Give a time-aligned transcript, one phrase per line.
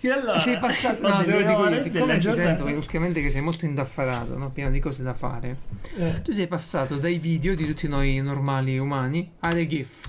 [0.00, 2.46] E allora, sei passato no, delle ore, siccome giornate.
[2.46, 4.50] sento che ultimamente che sei molto indaffarato no?
[4.50, 5.56] pieno di cose da fare
[5.98, 10.06] Eh, tu sei passato dai video di tutti noi normali umani alle gif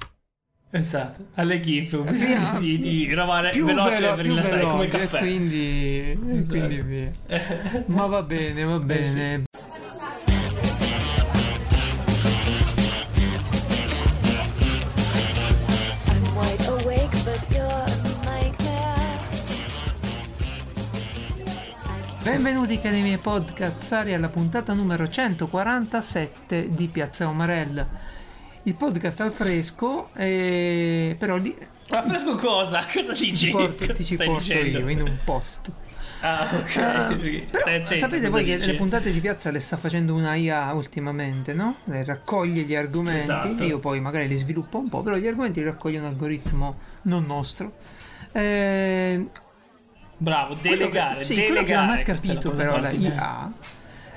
[0.71, 4.85] esatto, alle GIF ho Sì, bisogno ah, di, di rovare veloce velo- per rilassare come
[4.85, 5.17] il veloce, caffè.
[5.17, 6.47] e quindi, Esatto.
[6.49, 9.48] quindi via ma va bene va Eh, sì.
[22.39, 27.85] Benvenuti cari miei podcazzari alla puntata numero 147 di Piazza Omarella.
[28.63, 31.53] Il podcast al fresco, eh, però lì
[31.89, 32.79] Ma fresco cosa?
[32.89, 33.49] Cosa ti, dici?
[33.49, 34.79] porto, Cosa ti ci porto dicendo?
[34.79, 35.69] io in un post.
[36.21, 36.77] Ah, ok.
[36.77, 38.71] Ah, Stai però attento, sapete voi che dici?
[38.71, 41.75] le puntate di Piazza le sta facendo una IA ultimamente, no?
[41.83, 43.63] Le raccoglie gli argomenti, Esatto.
[43.65, 47.25] io poi magari li sviluppo un po', però gli argomenti li raccoglie un algoritmo non
[47.25, 47.73] nostro.
[48.31, 49.29] Eh,
[50.21, 51.85] Bravo, delegare, Quello che- sì, quello che delegare.
[51.87, 53.51] non ha capito però la IA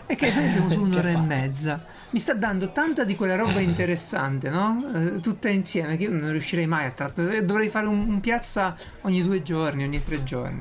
[0.06, 1.84] è che noi abbiamo solo Che un'ora e mezza.
[2.10, 4.84] Mi sta dando tanta di quella roba interessante, no?
[4.94, 7.44] Eh, tutta insieme che io non riuscirei mai a trattare.
[7.44, 10.60] Dovrei fare un, un piazza ogni due giorni, ogni tre giorni.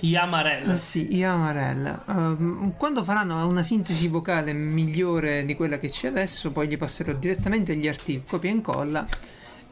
[0.00, 0.72] Yamarella.
[0.72, 2.04] Eh sì, IA Amarella.
[2.08, 7.12] Ehm, quando faranno una sintesi vocale migliore di quella che c'è adesso, poi gli passerò
[7.12, 9.06] direttamente gli articoli, copia e incolla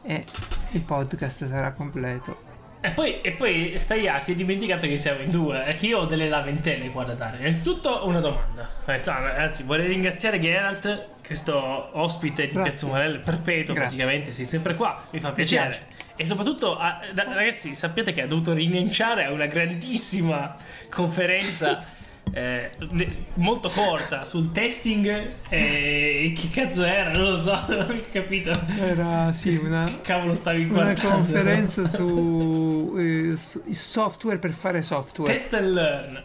[0.03, 0.25] e
[0.71, 2.45] il podcast sarà completo.
[2.79, 5.61] E poi, e poi Staia si è dimenticato che siamo in due.
[5.65, 7.37] Perché io ho delle lamentele qua da dare.
[7.39, 8.69] Innanzitutto una domanda.
[8.85, 12.53] Anzi, vorrei ringraziare Geralt, questo ospite di.
[12.53, 13.95] Piazza Umarella perpetuo Grazie.
[13.97, 14.31] praticamente.
[14.31, 15.67] Sei sempre qua, mi fa piacere.
[15.69, 15.95] piace.
[16.15, 20.55] E soprattutto, ah, ragazzi, sappiate che ha dovuto rinunciare a una grandissima
[20.89, 21.95] conferenza.
[22.31, 22.71] eh,
[23.35, 29.31] molto corta sul testing e che cazzo era non lo so non ho capito Era
[29.31, 35.31] sì, una, che cavolo stavi una guardando conferenza su, eh, su software per fare software.
[35.31, 36.23] Test and learn.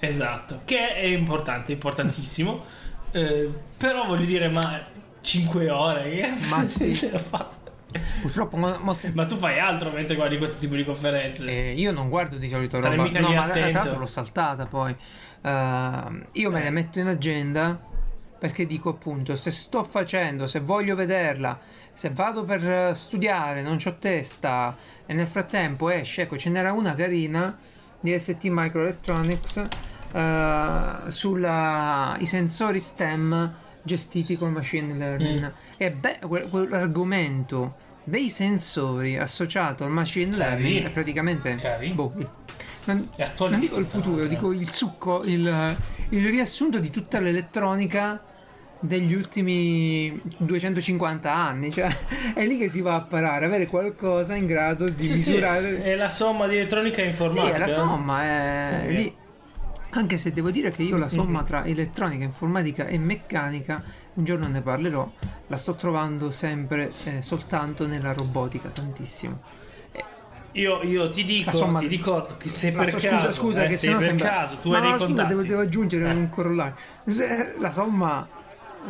[0.00, 2.64] Esatto, che è importante, importantissimo.
[3.10, 4.86] Eh, però voglio dire, ma
[5.20, 6.94] 5 ore, che cazzo Ma sì.
[6.96, 7.50] ce la fa?
[8.20, 11.46] Purtroppo mo- molte- Ma tu fai altro mentre guardi questo tipo di conferenze?
[11.48, 13.08] eh, io non guardo di solito Stare roba.
[13.20, 13.78] No, ma tra attento.
[13.78, 14.94] l'altro l'ho saltata poi.
[15.42, 16.64] Ehm, io me Eh.
[16.64, 17.80] le metto in agenda
[18.38, 21.58] perché dico appunto se sto facendo, se voglio vederla,
[21.92, 24.76] se vado per eh, studiare, non c'ho testa
[25.06, 27.56] e nel frattempo esce, ecco ce n'era una carina
[28.00, 29.64] di ST Microelectronics
[30.12, 35.40] eh, sui sensori STEM gestiti con machine learning.
[35.46, 35.67] Mm.
[35.78, 37.74] Beh, que- quell'argomento
[38.04, 41.94] dei sensori associato al machine learning è praticamente Carino.
[41.94, 42.12] boh,
[42.86, 44.34] non, È non dico il futuro, l'altro.
[44.36, 45.76] dico il succo, il,
[46.10, 48.20] il riassunto di tutta l'elettronica
[48.80, 51.70] degli ultimi 250 anni.
[51.72, 51.88] Cioè,
[52.34, 55.82] è lì che si va a parare, avere qualcosa in grado di Sì, sì, misurare.
[55.82, 57.54] è la somma di elettronica e Sì, informatica.
[57.54, 58.94] è la somma, è Ok.
[58.94, 59.16] lì.
[59.90, 63.82] Anche se devo dire che io la somma tra elettronica, informatica e meccanica,
[64.18, 65.08] un giorno ne parlerò,
[65.46, 69.40] la sto trovando sempre eh, soltanto nella robotica, tantissimo.
[70.52, 73.62] Io, io ti dico, La somma- ti ricordo che se per so- caso, scusa, scusa,
[73.64, 74.28] eh, che se per sembra.
[74.28, 76.12] caso tu Ma hai dei no, scusa, contatti, devo, devo aggiungere Eh.
[76.14, 76.74] un corollario.
[77.06, 78.26] Se- La somma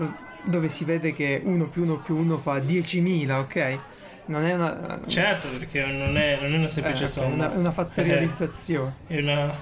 [0.00, 0.04] eh,
[0.44, 3.78] dove si vede che 1 più 1 più 1 fa 10.000, ok?
[4.26, 5.00] Non è una.
[5.06, 7.34] Certo, perché non è, non è una semplice eh, somma.
[7.34, 8.94] una, una fattorializzazione.
[9.06, 9.52] è una,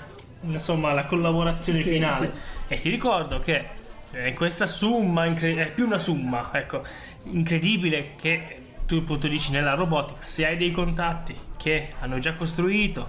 [0.42, 2.32] insomma la collaborazione Sì, finale
[2.68, 2.74] sì.
[2.74, 3.64] e ti ricordo che
[4.12, 6.82] eh, questa somma incre- è più una somma ecco
[7.24, 13.08] incredibile che tu appunto dici nella robotica se hai dei contatti che hanno già costruito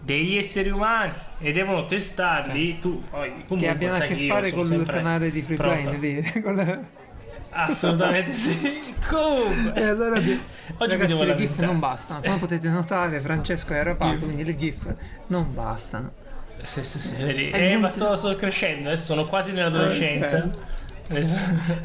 [0.00, 4.66] degli esseri umani e devono testarli tu poi comunque che abbiano a che fare col
[4.66, 5.62] sempre canale di pronto.
[5.90, 6.32] Freeplane lì.
[6.40, 6.80] con la-
[7.50, 10.38] assolutamente sì comunque E allora vi-
[10.80, 12.20] Oggi ragazzi le GIF non bastano.
[12.20, 14.94] Come potete notare, Francesco è arrapato, quindi le GIF
[15.28, 16.12] non bastano.
[16.62, 17.44] Sì sì sì vedi.
[17.50, 20.56] Eh, evidente- ma sto, sto crescendo adesso sono quasi nell'adolescenza Ok.
[21.10, 21.38] Adesso-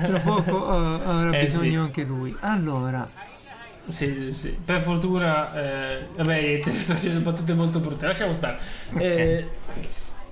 [0.04, 1.76] Tra poco eh, avrà Eh, bisogno sì.
[1.78, 2.36] anche lui.
[2.42, 3.10] Allora,
[3.88, 4.50] Sì, sì, sì.
[4.66, 5.54] Per fortuna,
[5.96, 8.06] eh, vabbè, niente, sto facendo battute molto brutte.
[8.06, 8.58] Lasciamo stare.
[8.98, 9.48] Eh,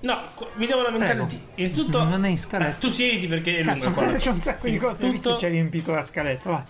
[0.01, 0.21] no,
[0.55, 1.27] mi devo lamentare Prego.
[1.29, 1.61] di te.
[1.61, 2.71] Innanzitutto, Non è in scaletta.
[2.75, 4.13] eh, tu siediti perché è cazzo, lunga qua.
[4.13, 5.05] c'è un sacco di cose.
[5.05, 6.61] Innanzitutto- ci hai riempito la scaletta, vai.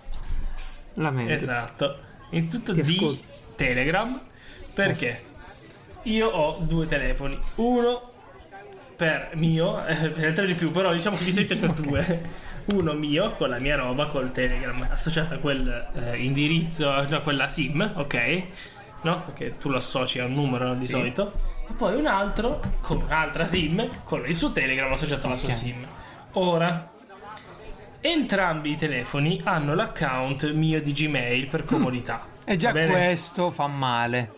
[0.95, 1.31] Lamento.
[1.33, 1.97] Esatto.
[2.31, 3.23] Innanzitutto di ascolto.
[3.55, 4.21] Telegram.
[4.75, 5.21] Perché
[6.03, 7.37] io ho due telefoni.
[7.55, 8.09] Uno
[8.95, 12.21] per mio, eh, per tre di più, però diciamo che di solito ne ho due.
[12.65, 17.47] Uno mio con la mia roba, col Telegram associato a quel eh, indirizzo, a quella
[17.47, 18.43] SIM, ok?
[19.01, 19.23] No?
[19.25, 20.91] Perché tu lo associ a un numero di Sì.
[20.91, 21.33] solito.
[21.67, 25.49] E poi un altro con un'altra SIM con il suo Telegram associato alla sua.
[25.49, 25.83] SIM.
[26.33, 26.91] Ora,
[27.99, 32.25] entrambi i telefoni hanno l'account mio di Gmail per comodità.
[32.45, 34.31] E già questo fa male.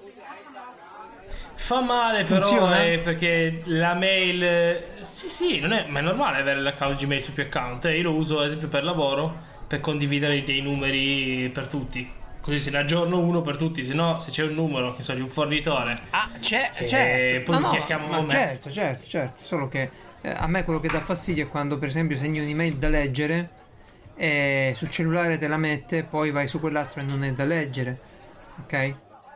[1.65, 2.83] Fa male però Funziona?
[2.83, 4.43] eh, perché la mail...
[4.43, 7.85] eh, Sì, sì, non è, ma è normale avere l'account Gmail su più account.
[7.85, 7.95] eh.
[7.97, 9.33] Io lo uso ad esempio per lavoro
[9.65, 12.09] per condividere dei numeri per tutti.
[12.41, 15.13] Così se ne aggiorno uno per tutti, se no se c'è un numero che so
[15.13, 15.97] di un fornitore.
[16.09, 17.51] Ah, c'è, Che certo.
[17.51, 18.29] poi No, mi no, chiamano ma me.
[18.29, 19.39] certo, certo, certo.
[19.45, 19.89] Solo che
[20.21, 23.49] eh, a me quello che dà fastidio è quando, per esempio, segni un'email da leggere
[24.15, 27.97] e sul cellulare te la mette, poi vai su quell'altro e non è da leggere.
[28.63, 28.95] Ok?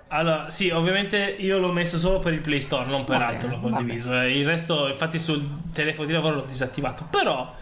[0.09, 3.50] Allora, sì, ovviamente io l'ho messo solo per il Play Store, non per Va altro
[3.50, 4.19] bene, l'ho condiviso.
[4.21, 4.38] eh.
[4.38, 7.07] Il resto, infatti, sul telefono di lavoro l'ho disattivato.
[7.09, 7.54] Però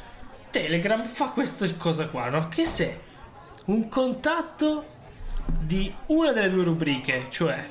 [0.52, 2.48] Telegram fa questa cosa qua, no?
[2.50, 3.00] Che se
[3.66, 4.86] un contatto
[5.60, 7.68] di una delle due rubriche, cioè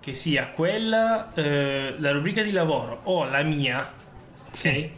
[0.00, 3.90] che sia quella, eh, la rubrica di lavoro o la mia?
[4.50, 4.90] Sì.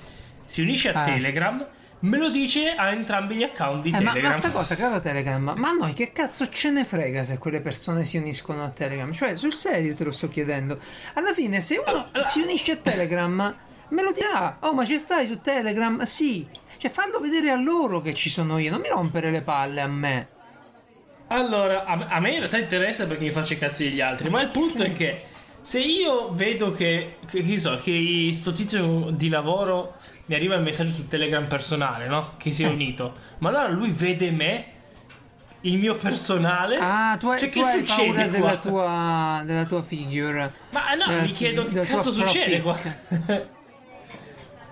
[0.45, 1.05] Si unisce a Ah.
[1.05, 1.65] Telegram,
[2.01, 4.23] me lo dice a entrambi gli account di Eh, ma, Telegram.
[4.23, 7.61] ma sta cosa, caro Telegram, ma a noi che cazzo ce ne frega se quelle
[7.61, 9.13] persone si uniscono a Telegram?
[9.13, 10.79] Cioè, sul serio te lo sto chiedendo.
[11.15, 13.57] Alla fine, se uno Allora- si unisce a Telegram,
[13.89, 14.57] me lo dirà.
[14.61, 16.03] Oh, ma ci stai su Telegram?
[16.03, 16.47] Sì.
[16.79, 19.87] Cioè, fallo vedere a loro che ci sono io, non mi rompere le palle a
[19.89, 20.29] me.
[21.29, 24.41] Allora, a, a me in realtà interessa perché mi faccio i cazzi degli altri, ma
[24.43, 25.23] il punto è che
[25.63, 29.95] se io vedo che, che, che so, che sto tizio di lavoro
[30.27, 32.33] mi arriva il messaggio su Telegram personale, no?
[32.37, 32.53] Che Eh.
[32.53, 34.65] si è unito, ma allora lui vede me,
[35.63, 36.79] il mio personale.
[36.81, 40.53] Ah, tu hai, Cioè, tu che hai succede paura della tua, della tua figure.
[40.71, 42.79] Ma no, della- mi chiedo che cazzo succede qua.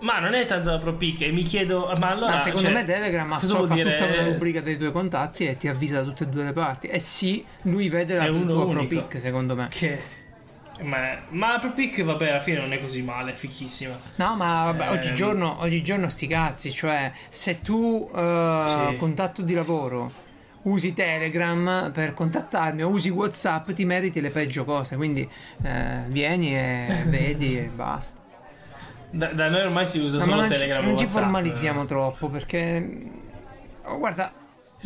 [0.01, 2.31] ma non è tanto la pro pick, e mi chiedo, ma allora.
[2.33, 4.79] Ma secondo cioè, me Telegram ha cosa so- vuol fa dire- tutta una rubrica dei
[4.79, 6.87] tuoi contatti e ti avvisa da tutte e due le parti.
[6.87, 9.67] E sì, lui vede la tua pro secondo me.
[9.69, 10.27] Che.
[10.83, 13.99] Ma, ma la pro pick, vabbè, alla fine non è così male, è fichissima.
[14.17, 14.93] No, ma vabbè, Ehm.
[14.93, 18.97] oggigiorno, oggigiorno sti cazzi, cioè se tu eh, Sì.
[18.97, 20.13] contatto di lavoro
[20.63, 25.29] usi Telegram per contattarmi o usi WhatsApp ti meriti le peggio cose, quindi
[25.63, 28.21] eh, vieni e vedi e basta.
[29.11, 31.85] Da, da noi ormai si usa No, solo non ci, Telegram e non ci formalizziamo
[31.87, 33.03] troppo perché...
[33.85, 34.31] oh, guarda,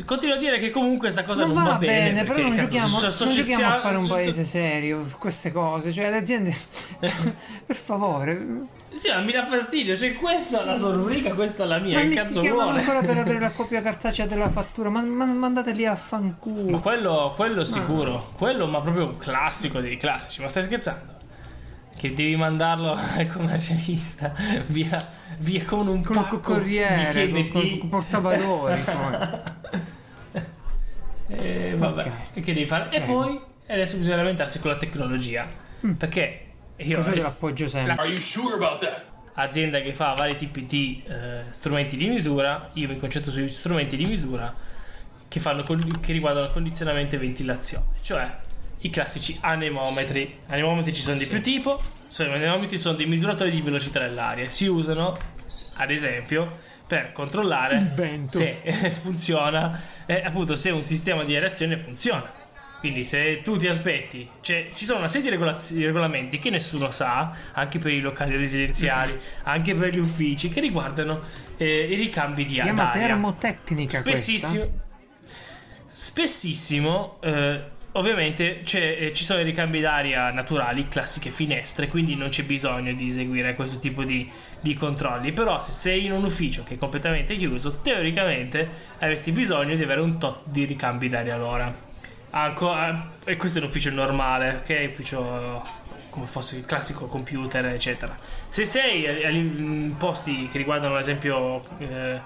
[0.06, 2.96] Continuo a dire che comunque sta cosa non non, va, bene, bene, però non, giochiamo,
[2.96, 6.54] sto- sto non giochiamo a fare un paese serio queste cose, cioè le aziende...
[7.66, 11.66] per favore, Sì, ma mi dà fastidio, cioè questa è la sua rubrica, questa è
[11.66, 12.80] la mia, ma che cazzo vuole?
[12.80, 16.70] ancora per avere la copia cartacea della fattura, ma, ma mandate lì a fanculo.
[16.70, 21.20] Ma quello, quello sicuro, quello ma proprio un classico dei classici, ma stai scherzando?
[22.02, 24.34] Che devi mandarlo al commercialista
[24.66, 24.98] via,
[25.38, 27.78] via con un con pacco corriere, di con, TNT.
[27.78, 28.82] con portavalori.
[31.28, 32.10] E vabbè, Ok.
[32.34, 32.86] e che devi fare?
[32.90, 33.06] E Prego.
[33.06, 35.46] poi adesso bisogna lamentarsi con la tecnologia.
[35.96, 36.46] Perché
[36.76, 37.00] io Mm.
[37.00, 37.94] Cosa te l'appoggio sempre?
[37.94, 39.02] Are you sure about that?
[39.34, 43.96] azienda che fa vari tipi di eh, strumenti di misura, io mi concentro sui strumenti
[43.96, 44.52] di misura
[45.28, 48.28] che, fanno che riguardano condizionamento e ventilazione, cioè
[48.82, 50.38] i classici anemometri.
[50.46, 54.48] Anemometri ci sono di più tipo, sono, gli anemometri sono dei misuratori di velocità dell'aria,
[54.48, 55.16] si usano
[55.76, 57.80] ad esempio per controllare
[58.28, 58.60] se
[59.00, 62.40] funziona, eh, appunto se un sistema di aerazione funziona.
[62.80, 66.50] Quindi se tu ti aspetti, cioè ci sono una serie di, regolaz- di regolamenti che
[66.50, 71.22] nessuno sa, anche per i locali residenziali, anche per gli uffici, che riguardano
[71.56, 73.06] eh, i ricambi di chiama d'aria.
[73.06, 74.82] termotecnica Spessissimo, questa.
[75.86, 82.28] spessissimo eh, ovviamente c'è- eh, ci sono i ricambi d'aria naturali, classiche finestre, quindi non
[82.30, 84.30] c'è bisogno di eseguire questo tipo di,
[84.60, 85.32] di controlli.
[85.32, 88.68] Però se sei in un ufficio che è completamente chiuso, teoricamente
[88.98, 91.90] avresti bisogno di avere un tot di ricambi d'aria all'ora.
[92.30, 94.86] Anco- ah, e questo è un ufficio normale, ok?
[94.90, 95.62] Ufficio
[96.08, 98.16] come fosse il classico computer, eccetera.
[98.48, 102.20] Se sei in posti che riguardano, ad esempio, eh,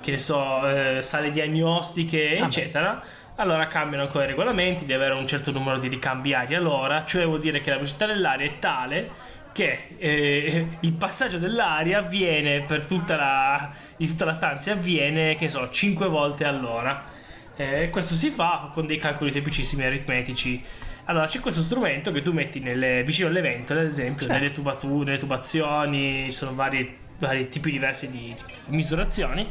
[0.00, 3.02] che ne so, eh, sale diagnostiche, Ah, eccetera,
[3.36, 7.24] allora cambiano ancora i regolamenti di avere un certo numero di ricambi aria all'ora, cioè
[7.24, 9.10] vuol dire che la velocità dell'aria è tale
[9.52, 15.48] che eh, il passaggio dell'aria avviene per tutta la, di tutta la stanza avviene, che
[15.48, 17.04] so, 5 volte all'ora.
[17.56, 20.62] Eh, questo si fa con dei calcoli semplicissimi aritmetici.
[21.04, 24.32] Allora, c'è questo strumento che tu metti nelle- vicino alle ventole, ad esempio, Certo.
[24.34, 28.34] nelle tubature, nelle tubazioni, ci sono vari, vari tipi diversi di
[28.66, 29.48] misurazioni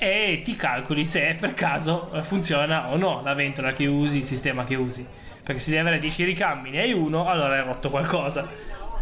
[0.00, 4.24] e ti calcoli se per caso eh, funziona o no la ventola che usi, il
[4.24, 5.04] sistema che usi.
[5.42, 8.48] Perché se devi avere 10 ricambi, ne hai uno, allora hai rotto qualcosa.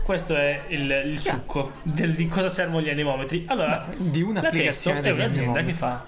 [0.04, 3.44] Questo è il, il succo del- di cosa servono gli anemometri.
[3.48, 6.06] Allora, Di un'applicazione è un'azienda che fa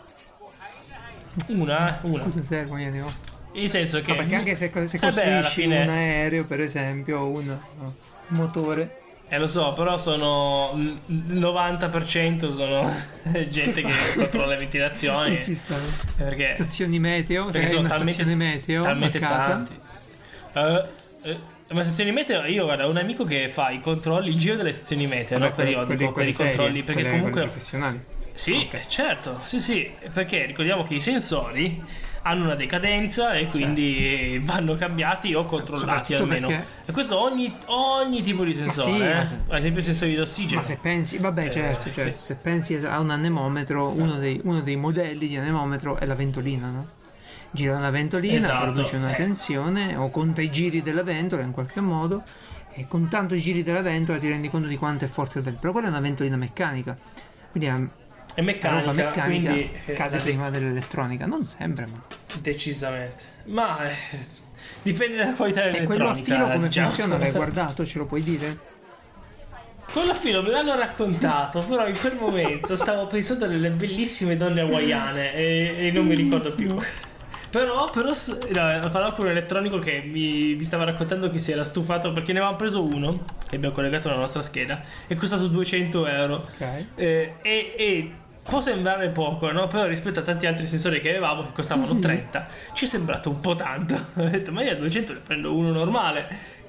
[1.49, 2.23] una, una.
[2.23, 3.26] Cosa servono gli anemometri?
[3.52, 6.61] In senso che No, perché anche se, se Eh beh, costruisci fine- un aereo, per
[6.61, 7.59] esempio, un
[8.28, 8.98] motore,
[9.30, 10.99] Eh lo so, però sono il
[11.38, 12.90] 90% sono
[13.49, 15.42] gente che, controlla le ventilazioni.
[15.42, 15.85] ci stanno.
[16.16, 19.75] Perché, Stazioni meteo, perché sono una talmente, stazione meteo talmente tanti.
[20.54, 20.85] Eh,
[21.25, 21.37] eh,
[21.75, 24.73] Ma sezioni meteo, io guarda, ho un amico che fa i controlli, il giro delle
[24.73, 25.44] sezioni meteo, no?
[25.44, 27.30] Vabbè, quelli- periodico, quelli- per i controlli, perché quelli- comunque...
[27.32, 28.00] quelli professionali.
[28.32, 28.75] Sì, Ok.
[28.75, 31.82] eh, certo, sì, sì, perché ricordiamo che i sensori
[32.23, 36.49] hanno una decadenza e quindi vanno cambiati o controllati almeno.
[36.49, 39.25] perché- E questo ogni, ogni tipo di sensore, sì, eh.
[39.25, 40.61] se- ad esempio i sensori d'ossigeno.
[40.61, 41.93] Ma se pensi, vabbè, Eh, certo, sì.
[41.93, 46.15] certo, se pensi a un anemometro, uno dei, uno dei modelli di anemometro è la
[46.15, 46.89] ventolina, no?
[47.51, 49.17] Gira una ventolina, Esatto, produce una eh.
[49.17, 52.23] tensione o conta i giri della ventola in qualche modo
[52.75, 55.45] e con tanto i giri della ventola ti rendi conto di quanto è forte il
[55.45, 55.61] vento.
[55.61, 56.95] Però quella è una ventolina meccanica,
[57.51, 57.89] quindi
[58.38, 62.02] è meccanica, meccanica quindi eh, cade la- prima dell'elettronica, non sempre, ma...
[62.40, 63.23] decisamente.
[63.47, 63.97] Ma eh,
[64.83, 66.35] dipende dalla qualità E quello a dell'elettronica.
[66.35, 66.87] filo come diciamo.
[66.88, 67.18] funziona?
[67.18, 67.85] L'hai guardato?
[67.85, 68.59] Ce lo puoi dire?
[69.90, 74.61] Quello a filo me l'hanno raccontato, però in quel momento stavo pensando alle bellissime donne
[74.61, 76.76] hawaiane e, e non mi ricordo più.
[77.50, 81.64] Però, però no, parlavo con un elettronico che mi, mi stava raccontando che si era
[81.64, 84.83] stufato perché ne avevamo preso uno e abbiamo collegato alla nostra scheda.
[85.07, 86.35] È costato 200 euro.
[86.59, 86.85] Ok.
[86.97, 88.11] Eh, e, e
[88.49, 89.67] può sembrare poco, no?
[89.67, 93.40] Però rispetto a tanti altri sensori che avevamo che costavano 30, ci è sembrato un
[93.40, 93.95] po' tanto.
[94.17, 96.26] Ho detto, ma io a 200 ne prendo uno normale,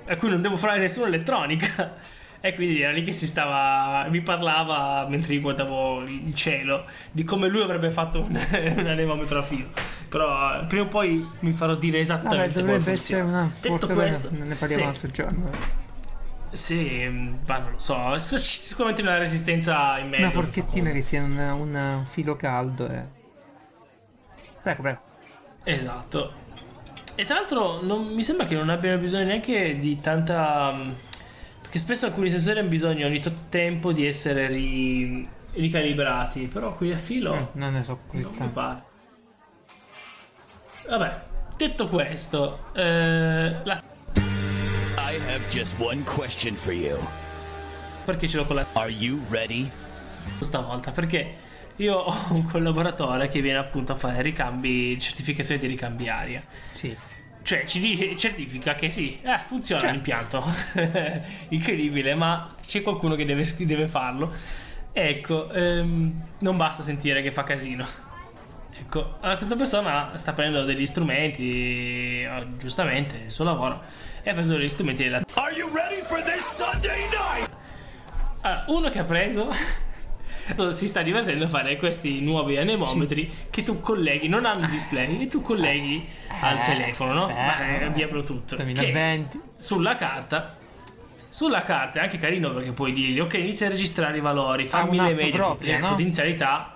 [0.07, 2.17] a cui non devo fare nessuna elettronica.
[2.41, 4.07] E quindi era lì che si stava.
[4.09, 8.29] Mi parlava mentre io guardavo il cielo di come lui avrebbe fatto un,
[8.77, 9.67] un anemometro a filo.
[10.07, 13.41] Però eh, prima o poi mi farò dire Vabbè, esattamente come dovrebbe essere funziona.
[13.41, 14.88] una Detto questo, ne parliamo sì.
[14.89, 15.88] l'altro giorno.
[16.51, 18.18] Sì, mm, ma non lo so.
[18.20, 20.22] Sicuramente una resistenza in mezzo.
[20.22, 23.06] Una forchettina che tiene un, un filo caldo e...
[24.62, 25.00] Prego, prego.
[25.63, 26.34] Esatto.
[27.15, 30.72] E tra l'altro non- mi sembra che non abbiano bisogno neanche di tanta...
[30.74, 30.91] mm,
[31.62, 36.91] Perché spesso alcuni sensori hanno bisogno ogni tot tempo di essere ri- ricalibrati, però qui
[36.91, 38.53] a filo Mm, non ne so così non mi tanto.
[38.53, 38.84] pare.
[40.88, 41.22] Vabbè,
[41.58, 43.84] detto questo, eh, la-
[45.08, 46.98] I have just one question for you.
[48.06, 49.70] perché ce l'ho con la Are you ready?
[50.41, 50.91] stavolta?
[50.91, 51.36] Perché
[51.77, 56.44] io ho un collaboratore che viene appunto a fare ricambi, certificazione di ricambi aria.
[56.70, 56.96] Sì.
[57.41, 59.91] Cioè, ci certifica che sì, eh, funziona Cioè.
[59.91, 60.44] l'impianto.
[61.50, 64.32] Incredibile, ma c'è qualcuno che deve, deve farlo.
[64.91, 67.86] Ecco, ehm, non basta sentire che fa casino.
[68.77, 73.82] Ecco, allora questa persona sta prendendo degli strumenti, eh, giustamente, il suo lavoro,
[74.23, 75.21] e ha preso degli strumenti della...
[75.35, 77.49] Are you ready for this Sunday night?
[78.41, 79.49] Allora, uno che ha preso
[80.71, 85.27] si sta divertendo a fare questi nuovi anemometri che tu colleghi, non hanno display, e
[85.27, 86.07] tu colleghi
[86.41, 87.29] al Eh, telefono, no?
[87.29, 88.55] eh, Ma, eh, via Bluetooth.
[88.55, 89.39] Che 2020.
[89.57, 90.55] sulla carta
[91.31, 94.97] sulla carta è anche carino perché puoi dirgli ok inizia a registrare i valori fammi
[94.99, 95.89] le medie propria, le no?
[95.89, 96.75] potenzialità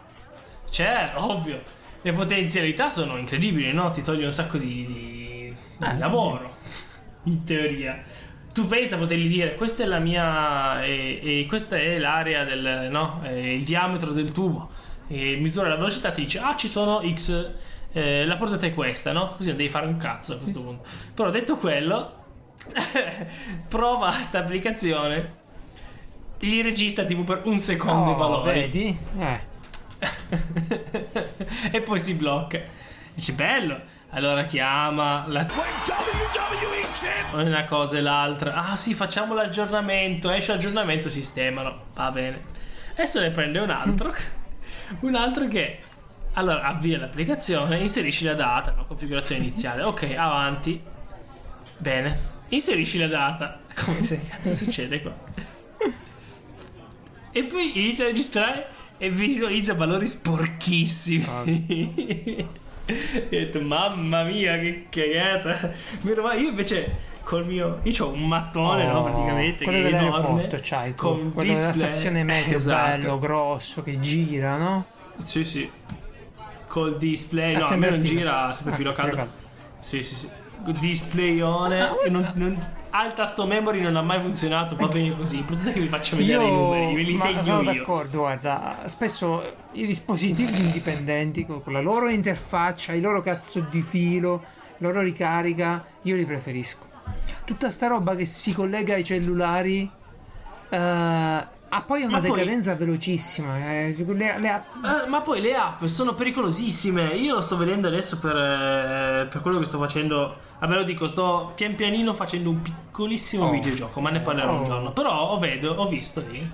[0.69, 1.59] certo ovvio
[2.03, 6.52] le potenzialità sono incredibili no ti toglie un sacco di, di- di Eh, lavoro
[7.23, 8.01] in teoria.
[8.53, 13.21] Tu pensa potergli dire questa è la mia e, e questa è l'area del no
[13.25, 14.69] il diametro del tubo.
[15.07, 17.51] E misura la velocità ti dice ah ci sono x
[17.91, 19.33] eh, la portata è questa no?
[19.35, 20.83] Così non devi fare un cazzo a questo punto.
[21.13, 22.21] Però detto quello
[23.67, 25.41] prova sta applicazione.
[26.39, 28.59] Gli registra tipo per un secondo i Oh, valori.
[28.59, 28.97] vedi?
[29.17, 29.39] Eh.
[31.71, 32.59] e poi si blocca.
[33.13, 33.79] Dice bello
[34.13, 38.53] allora chiama la WWE una cosa e l'altra.
[38.53, 42.43] Ah sì facciamo l'aggiornamento esce l'aggiornamento sistemano va bene.
[42.91, 44.13] Adesso ne prende un altro.
[44.99, 45.79] Un altro che
[46.33, 48.85] allora avvia l'applicazione inserisci la data no?
[48.85, 49.81] configurazione iniziale.
[49.81, 50.79] Ok avanti.
[51.77, 52.31] Bene.
[52.49, 53.61] Inserisci la data.
[53.73, 55.15] Come se cazzo succede qua?
[57.31, 58.67] E poi inizia a registrare
[58.97, 61.25] e visualizza valori sporchissimi
[62.85, 65.71] e ho detto mamma mia che cagata
[66.03, 70.47] io invece col mio io ho un mattone no Oh, praticamente quello che è enorme
[70.61, 71.03] c'hai tu.
[71.03, 71.87] con quello della display.
[71.89, 72.89] stazione meteo Esatto.
[73.01, 74.85] bello grosso che gira no?
[75.23, 75.71] sì sì
[76.67, 79.31] col display Ah, no a sempre me non gira sempre Ah, filo caldo caldo.
[79.79, 80.29] sì sì sì
[80.79, 85.71] displayone Ah, non, non, al tasto memory non ha mai funzionato va bene così l'importante
[85.71, 89.43] è che vi faccia vedere i numeri ve li segno sono io d'accordo, guarda, spesso
[89.73, 94.43] i dispositivi indipendenti con la loro interfaccia, il loro cazzo di filo,
[94.77, 96.85] la loro ricarica, io li preferisco.
[97.45, 99.89] Tutta sta roba che si collega ai cellulari
[100.69, 103.57] eh, ha poi una Ma poi- decadenza velocissima.
[103.71, 107.09] eh, le- le app- Eh, ma poi le app sono pericolosissime.
[107.15, 110.35] Io lo sto vedendo adesso per, eh, per quello che sto facendo.
[110.59, 113.51] Vabbè, lo dico, sto pian pianino facendo un piccolissimo Oh.
[113.51, 114.65] videogioco, ma ne parlerò un Oh.
[114.65, 114.91] giorno.
[114.91, 116.49] Però ho, vedo, ho visto lì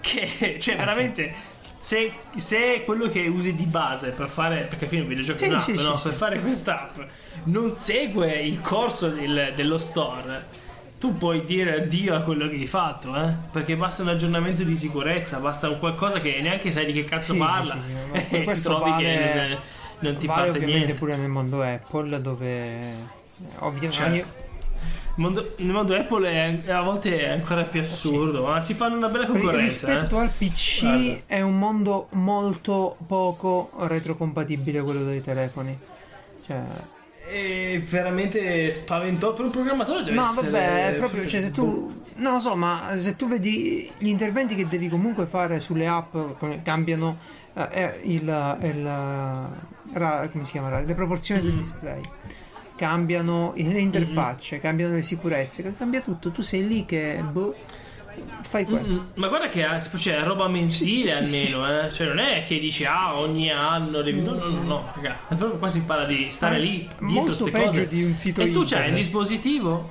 [0.00, 0.26] che,
[0.60, 1.34] cioè, Eh, veramente
[1.78, 5.42] se, se è quello che usi di base per fare, perché fine un videogioco è
[5.44, 5.96] Sì, un'app, sì, no?
[5.96, 6.18] sì, per sì.
[6.18, 6.96] fare quest'app
[7.44, 10.64] non segue il corso del- dello store,
[10.98, 13.32] tu puoi dire addio a quello che hai fatto, eh?
[13.52, 17.32] Perché basta un aggiornamento di sicurezza, basta un qualcosa che neanche sai di che cazzo
[17.34, 17.76] Sì, parla.
[18.14, 19.58] sì, sì, e trovi vale- che non,
[19.98, 20.92] non ti vale parte ovviamente niente.
[20.94, 22.94] pure nel mondo Apple dove eh,
[23.58, 24.44] ovviamente Certo.
[25.18, 26.28] Il mondo, il mondo Apple
[26.64, 29.86] è, a volte è ancora più assurdo, ma si fanno una bella concorrenza.
[29.86, 30.20] rispetto eh.
[30.24, 31.16] al PC Guarda.
[31.24, 35.78] è un mondo molto poco retrocompatibile quello dei telefoni.
[36.44, 36.60] Cioè,
[37.28, 42.34] È veramente spaventoso per un programmatore deve no, essere vabbè, proprio cioè, se tu non
[42.34, 46.16] lo so, ma se tu vedi gli interventi che devi comunque fare sulle app
[46.62, 47.18] cambiano
[47.54, 52.00] eh, il, il come si chiama le proporzioni del display.
[52.76, 56.30] Cambiano le interfacce, cambiano le sicurezze, cambia tutto.
[56.30, 57.54] Tu sei lì che boh,
[58.42, 58.86] fai quello.
[58.86, 61.92] Mm, Ma guarda che ha- cioè, è roba mensile Sì, sì, almeno, eh.
[61.92, 64.20] Cioè, non è che dici ah ogni anno devi.
[64.20, 65.14] No, no, no, no, raga.
[65.28, 67.86] È proprio qua si parla di stare lì dietro queste cose.
[67.88, 68.94] di un sito e tu c'hai un internet.
[68.96, 69.90] dispositivo.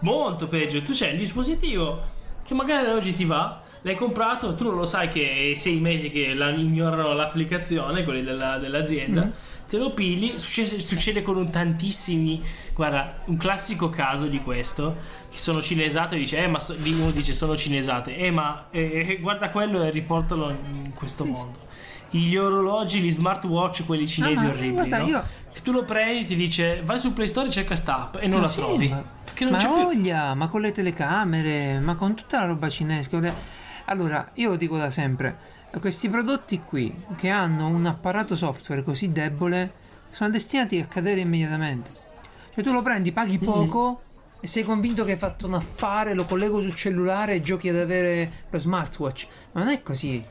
[0.00, 0.80] Molto peggio.
[0.82, 2.02] Tu c'hai un dispositivo
[2.44, 3.62] che magari oggi ti va.
[3.82, 8.22] L'hai comprato, tu non lo sai che è sei mesi che la, ignorano l'applicazione, quelli
[8.22, 9.24] della- dell'azienda.
[9.24, 9.30] Mm.
[9.70, 12.42] Te lo pigli, succede, succede con un tantissimi.
[12.74, 14.96] Guarda, un classico caso di questo.
[15.30, 19.18] Che sono cinesate e dice, eh, ma so- uno dice sono cinesate, eh, ma eh,
[19.20, 21.68] guarda quello e riportalo in questo mondo.
[22.10, 25.06] Gli orologi, gli smartwatch, quelli cinesi Ah, orribili, guarda, no?
[25.06, 28.16] io- Che tu lo prendi, ti dice vai su Play Store e cerca sta app
[28.16, 28.88] e non Ma la sì, trovi.
[28.88, 29.82] ma- Perché non ma c'è più.
[29.84, 32.68] voglia, ma con le telecamere, ma con tutta la roba
[33.20, 33.34] le-
[33.84, 35.36] Allora, io lo dico da sempre,
[35.78, 39.72] questi prodotti qui che hanno un apparato software così debole
[40.10, 41.90] sono destinati a cadere immediatamente.
[42.52, 44.02] Cioè tu lo prendi, paghi poco
[44.40, 47.76] e sei convinto che hai fatto un affare, lo collego sul cellulare e giochi ad
[47.76, 49.26] avere lo smartwatch.
[49.52, 50.24] Ma non è così.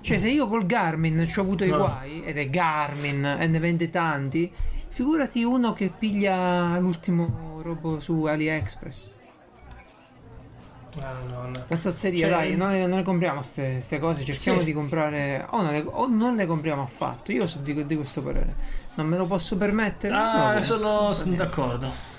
[0.00, 1.78] Cioè se io col Garmin ci ho avuto i No.
[1.78, 4.50] guai, ed è Garmin e ne vende tanti,
[4.88, 9.10] figurati uno che piglia l'ultimo robo su AliExpress.
[11.00, 11.64] Ah, no, no.
[11.66, 14.64] La zozzeria, Cioè- dai, non le, non le compriamo queste cose, cerchiamo Sì.
[14.64, 17.32] di comprare o non, le, o non le compriamo affatto.
[17.32, 18.54] Io sono di, di questo parere.
[18.94, 20.14] Non me lo posso permettere?
[20.14, 20.62] Ah, bene.
[20.62, 22.12] sono, sono d'accordo.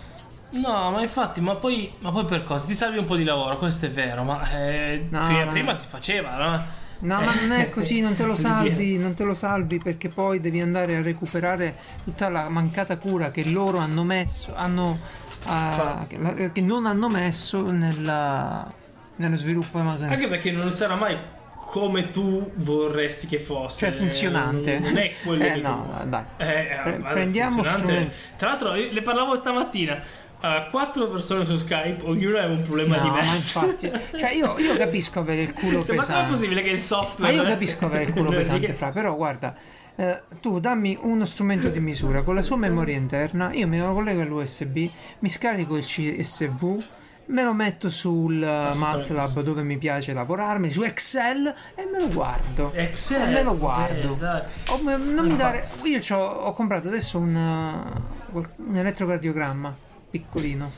[0.52, 2.66] No, ma infatti, ma poi, ma poi per cosa?
[2.66, 5.76] Ti salvi un po' di lavoro, questo è vero, ma eh, No, prima, ma- prima
[5.76, 6.84] si faceva, no?
[6.98, 10.40] No, ma non è così, non te lo salvi, non te lo salvi perché poi
[10.40, 14.98] devi andare a recuperare tutta la mancata cura che loro hanno messo, hanno,
[15.46, 16.08] ah, Infatti.
[16.08, 18.72] che, la- che non hanno messo nella-
[19.18, 20.10] nello sviluppo macchina.
[20.10, 21.18] Anche perché non sarà mai
[21.56, 23.88] come tu vorresti che fosse.
[23.88, 24.80] Cioè funzionante.
[24.80, 26.10] Non, non è quello Eh, che no, tu...
[26.10, 26.24] dai.
[26.38, 27.86] Eh, eh, Pre- prendiamo funzionante.
[27.92, 28.16] strumenti.
[28.38, 30.02] Tra l'altro, le parlavo stamattina.
[30.42, 33.66] a quattro persone su Skype, ognuno aveva un problema No, ma diverso.
[33.66, 36.30] infatti, cioè io, io capisco avere il culo ma com'è pesante.
[36.30, 37.34] possibile che il Ma software.
[37.34, 39.56] io capisco avere il culo pesante, fra, però guarda,
[39.96, 43.94] eh, tu dammi uno strumento di misura con la sua memoria interna, io me lo
[43.94, 46.84] collego all'USB, mi scarico il CSV,
[47.28, 52.08] me lo metto sul eh, MATLAB dove mi piace lavorarmi, su Excel e me lo
[52.10, 52.72] guardo.
[52.74, 53.30] Excel.
[53.30, 54.18] E me lo guardo.
[54.22, 55.68] Eh, ma non mi dare...
[55.84, 59.76] Io ho comprato adesso un, uh, un elettrocardiogramma
[60.12, 60.72] piccolino.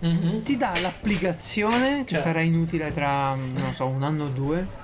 [0.00, 0.42] Mhm.
[0.42, 2.28] Ti dà l'applicazione che Certo.
[2.28, 4.82] sarà inutile tra, non so, un anno o due.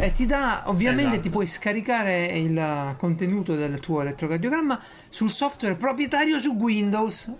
[0.00, 1.22] E ti dà, ovviamente Esatto.
[1.22, 7.32] ti puoi scaricare il contenuto del tuo elettrocardiogramma sul software proprietario su Windows.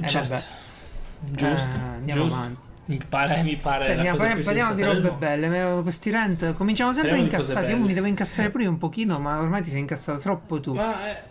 [0.00, 0.28] Eh, Certo.
[0.28, 0.44] vabbè.
[1.32, 1.76] Giusto.
[1.76, 2.36] Eh, andiamo giusto.
[2.38, 2.68] avanti.
[2.84, 5.80] Mi pare, mi pare Sì, andiamo- più parliamo di robe belle.
[5.82, 7.72] Questi rant cominciamo sempre Parliamo cose incazzati.
[7.72, 10.74] Io mi devo incazzare pure un pochino, ma ormai ti sei incazzato troppo tu.
[10.74, 11.22] Ma eh,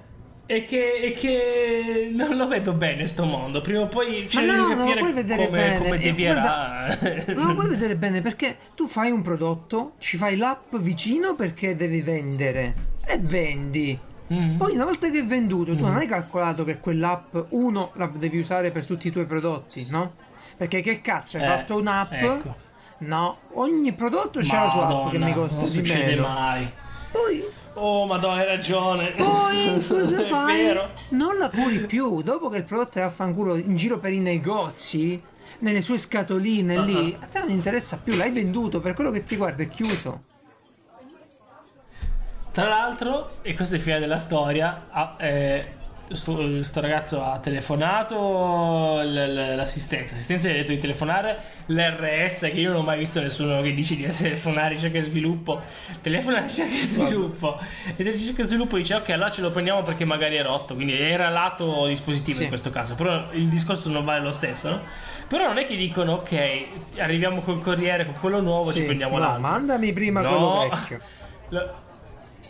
[0.45, 3.61] è che, è che non lo vedo bene sto mondo.
[3.61, 5.77] Prima o poi cerco no, di non lo puoi vedere come, bene.
[5.77, 6.97] come Eh, devierà.
[7.35, 11.75] Non lo puoi vedere bene perché tu fai un prodotto, ci fai l'app vicino perché
[11.75, 13.99] devi vendere e vendi.
[14.33, 14.57] Mm.
[14.57, 18.39] Poi una volta che è venduto, tu non hai calcolato che quell'app, uno, la devi
[18.39, 20.13] usare per tutti i tuoi prodotti, no?
[20.57, 22.11] Perché che cazzo, hai Eh, fatto un'app?
[22.11, 22.55] ecco.
[22.99, 26.21] No, ogni prodotto c'ha la sua app che Madonna, mi costa non di meno.
[26.27, 26.67] mai.
[27.11, 27.43] Poi,
[27.77, 29.11] Oh, madonna, hai ragione.
[29.11, 30.63] poi cosa è fai?
[30.63, 30.89] vero.
[31.09, 32.21] Non la curi più.
[32.21, 35.21] Dopo che il prodotto è a fanculo in giro per i negozi,
[35.59, 39.23] nelle sue scatoline lì, Ah, a te non interessa più, l'hai venduto, per quello che
[39.23, 40.23] ti guarda è chiuso.
[42.51, 45.73] Tra l'altro, e questo è il fine della storia, ha- eh,
[46.13, 50.13] sto, sto ragazzo ha telefonato l- l- l'assistenza.
[50.13, 51.37] L'assistenza gli ha detto di telefonare
[51.67, 55.61] l'RS, che io non ho mai visto nessuno che dice di telefonare ricerca e sviluppo.
[56.01, 57.59] Telefona ricerca e sviluppo.
[57.95, 60.75] E del ricerca e sviluppo dice: Ok, allora ce lo prendiamo perché magari è rotto.
[60.75, 62.43] Quindi era lato dispositivo Sì.
[62.43, 62.95] in questo caso.
[62.95, 64.79] Però il discorso non vale lo stesso, no?
[65.27, 66.65] Però non è che dicono: Ok,
[66.97, 69.41] arriviamo col corriere con quello nuovo, ci Sì, prendiamo no, l'altro.
[69.41, 70.29] mandami prima No.
[70.29, 70.99] quello vecchio.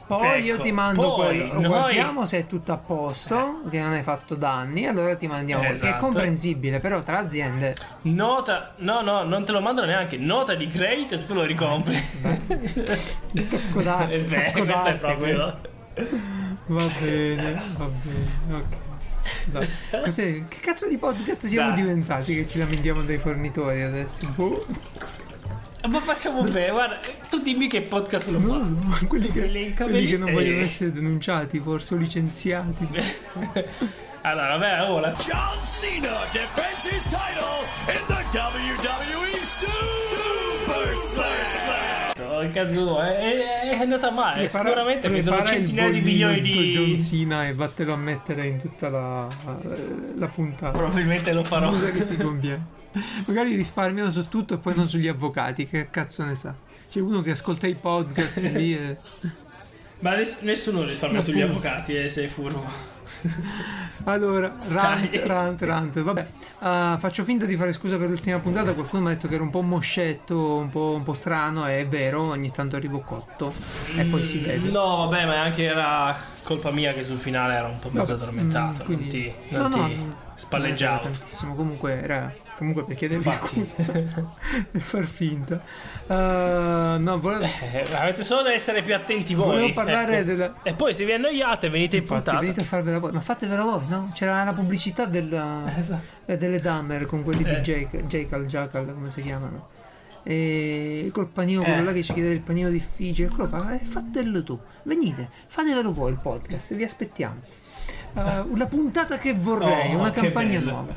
[0.08, 1.54] Poi io Ecco, ti mando quello.
[1.54, 5.64] noi- Guardiamo se è tutto a posto, che non hai fatto danni, allora ti mandiamo
[5.64, 6.04] quello, che è Esatto.
[6.04, 10.18] comprensibile, però tra aziende Nota, no, no, non te lo mandano neanche.
[10.18, 11.96] Nota di credit e tu lo ricompri.
[13.50, 15.36] tocco d'arte, vero, tocco questo è proprio.
[15.36, 15.74] questo.
[16.68, 18.84] Va bene, va bene.
[19.52, 20.48] Ok.
[20.48, 21.82] Che cazzo di podcast siamo Dai.
[21.82, 24.32] diventati che ci lamentiamo dai fornitori adesso?
[24.36, 24.66] Boh.
[25.88, 28.66] Ma facciamo bene, guarda, tu dimmi che podcast lo fa.
[28.96, 30.62] so, quelli che, Quelli che non vogliono eh.
[30.62, 32.88] essere denunciati, forse o licenziati.
[34.26, 35.12] Allora, vabbè, ora.
[35.12, 42.32] John Cena defends his title in the WWE Super Slam.
[42.32, 44.46] Oh, cazzo, è, è- è andata male.
[44.46, 46.98] Prepara- Sicuramente vedono centinaia di milioni di John.
[47.00, 49.28] Cena e vattelo a mettere in tutta la,
[50.16, 50.76] la puntata.
[50.76, 51.70] Probabilmente lo farò.
[51.70, 52.66] Cosa che ti conviene.
[53.26, 56.54] Magari risparmiano su tutto e poi non sugli avvocati, che cazzo ne sa.
[56.90, 58.98] C'è uno che ascolta i podcast lì e...
[60.00, 62.94] Ma ness- nessuno risparmia sugli avvocati, eh, sei furbo.
[64.06, 66.00] Allora, rant, rant, rant.
[66.02, 66.28] Vabbè,
[66.60, 68.74] ah, faccio finta di fare scusa per l'ultima puntata.
[68.74, 71.66] Qualcuno mi ha detto che era un po' moscetto, un po', un po' strano.
[71.66, 73.54] È vero, ogni tanto arrivo cotto
[73.96, 74.70] e poi si vede.
[74.70, 78.24] No, vabbè, ma anche era colpa mia che sul finale era un po' mezzo Vabbè,
[78.24, 78.84] addormentato.
[78.84, 81.02] mm, quindi- non ti, no, non no, ti non spalleggiavo.
[81.04, 81.56] tantissimo.
[81.56, 85.62] Comunque era comunque per chiedervi scusa per far finta.
[86.08, 89.46] Ah, no, volevo, Eh, avete solo da essere più attenti voi.
[89.48, 90.26] volevo parlare ecco.
[90.26, 90.54] della.
[90.64, 92.40] E poi se vi annoiate venite in Infatti, puntata.
[92.42, 94.12] venite a farvela voi, ma fatevela voi, no?
[94.14, 96.04] C'era la pubblicità del, Esatto.
[96.26, 97.56] eh, delle Dahmer con quelli Eh.
[97.56, 99.70] di Jake, Jackal, Jackal, come si chiamano?
[100.24, 101.66] E col panino, Eh.
[101.66, 105.94] quello là che ci chiede il panino difficile, quello fa, eh, fatelo tu, venite, fatevelo
[105.94, 107.42] voi il podcast, vi aspettiamo.
[108.14, 110.72] Uh, la puntata che vorrei, Oh, una che campagna bello.
[110.72, 110.94] nuova.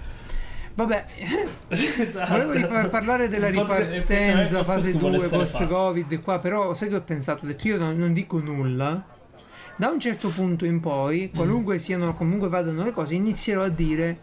[0.79, 1.05] Vabbè,
[1.69, 2.31] esatto.
[2.31, 6.95] volevo ripar- parlare della ripartenza, podcast fase vuole 2, essere post-Covid, qua, però sai che
[6.95, 7.45] ho pensato?
[7.45, 9.05] Ho detto io non, non dico nulla.
[9.75, 11.37] Da un certo punto in poi, Mm.
[11.37, 14.19] qualunque siano, comunque vadano le cose, inizierò a dire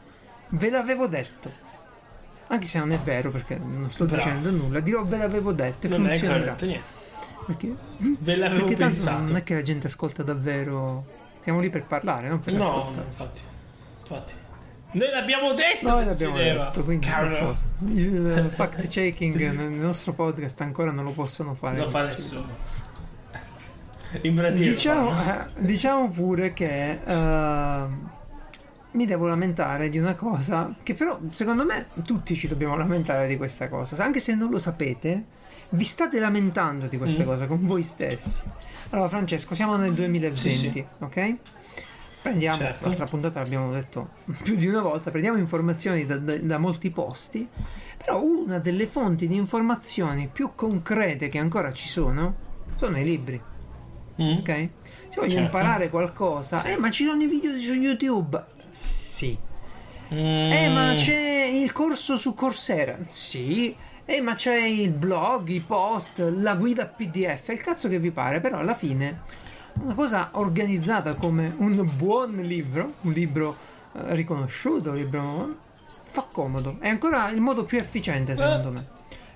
[0.49, 1.51] ve l'avevo detto.
[2.47, 4.23] Anche se non è vero, perché non sto Bravo.
[4.23, 6.55] dicendo nulla, dirò ve l'avevo detto e Non funzionerà.
[6.61, 6.81] niente.
[7.47, 9.21] Perché, Ve l'avevo perché tanto pensato.
[9.23, 11.05] non è che la gente ascolta davvero.
[11.41, 13.05] Siamo lì per parlare, non per No, ascoltare.
[13.09, 13.41] infatti.
[13.99, 14.33] Infatti.
[14.95, 15.89] Noi l'abbiamo detto.
[15.89, 16.63] Noi l'abbiamo succedeva.
[16.65, 17.07] detto, quindi
[17.93, 21.75] il fact checking nel nostro podcast ancora non lo possono fare.
[21.75, 22.47] Non lo fa nessuno.
[24.21, 24.69] In Brasile.
[24.69, 28.09] Diciamo, eh, diciamo pure che ehm,
[28.91, 33.35] mi devo lamentare di una cosa che però secondo me tutti ci dobbiamo lamentare di
[33.35, 35.23] questa cosa, anche se non lo sapete,
[35.71, 37.25] vi state lamentando di questa Mm.
[37.25, 38.43] cosa con voi stessi.
[38.91, 40.85] Allora Francesco, siamo nel 2020, Sì, sì.
[40.99, 41.35] ok?
[42.25, 42.87] Prendiamo, Certo.
[42.87, 44.09] l'altra puntata l'abbiamo detto
[44.41, 47.47] più di una volta, prendiamo informazioni da, da- da molti posti,
[47.97, 52.33] però una delle fonti di informazioni più concrete che ancora ci sono
[52.77, 53.39] sono i libri.
[54.19, 54.37] Mm?
[54.37, 54.47] Ok?
[54.47, 54.69] Se
[55.17, 55.37] voglio Certo.
[55.39, 58.41] imparare qualcosa, eh, ma ci sono i video su YouTube.
[58.69, 59.37] Sì.
[60.11, 60.17] Mm.
[60.51, 62.95] Eh, ma c'è il corso su Coursera.
[63.07, 63.75] Sì.
[64.03, 67.49] Eh, ma c'è il blog, i post, la guida PDF.
[67.49, 69.21] Il cazzo che vi pare, però alla fine
[69.81, 73.55] una cosa organizzata come un buon libro, un libro
[73.93, 75.55] eh, riconosciuto, un libro
[76.03, 76.77] fa comodo.
[76.79, 78.85] È ancora il modo più efficiente, secondo me,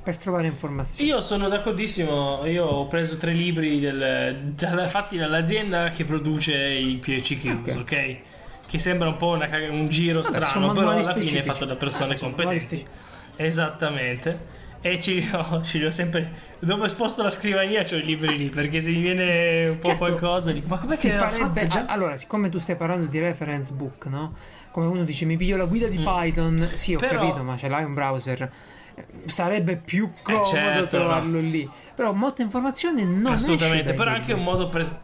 [0.01, 1.09] per trovare informazioni.
[1.09, 2.45] Io sono d'accordissimo.
[2.45, 7.81] Io ho preso tre libri del- dalla- fatti dall'azienda che produce i PC Cubes, Ok.
[7.81, 8.17] ok?
[8.65, 11.47] Che sembra un po' una un giro Vabbè, strano, però alla manuali fine è specifici.
[11.47, 12.65] fatto da persone Eh, manuali competenti.
[12.77, 12.97] specifici.
[13.35, 14.57] Esattamente.
[14.81, 16.31] E ci ho, ce li ho sempre.
[16.59, 18.49] Dove sposto la scrivania c'ho i libri lì.
[18.49, 20.03] Perché se mi viene un po' Certo.
[20.05, 21.85] qualcosa, dico, ma com'è che farebbe, già?
[21.87, 24.33] allora, siccome tu stai parlando di reference book, no?
[24.71, 26.99] Come uno dice, mi piglio la guida di Python, sì, ho Mm.
[27.01, 28.51] Però- capito, ma ce l'hai un browser.
[28.95, 31.69] Eh, Sarebbe più comodo certo, trovarlo lì.
[31.95, 35.01] Però molte informazioni non Assolutamente, esce dai però anche un modo per.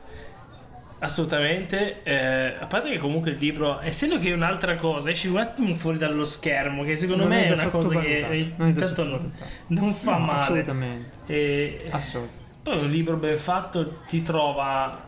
[1.00, 5.38] Assolutamente, eh, a parte che comunque il libro, essendo che è un'altra cosa, esci un
[5.38, 8.74] attimo fuori dallo schermo, che secondo Non me è è una cosa che eh, non
[8.96, 9.32] non,
[9.68, 10.40] non fa No, male.
[10.40, 12.44] Assolutamente, E assolutamente.
[12.64, 15.04] poi un libro ben fatto ti trova.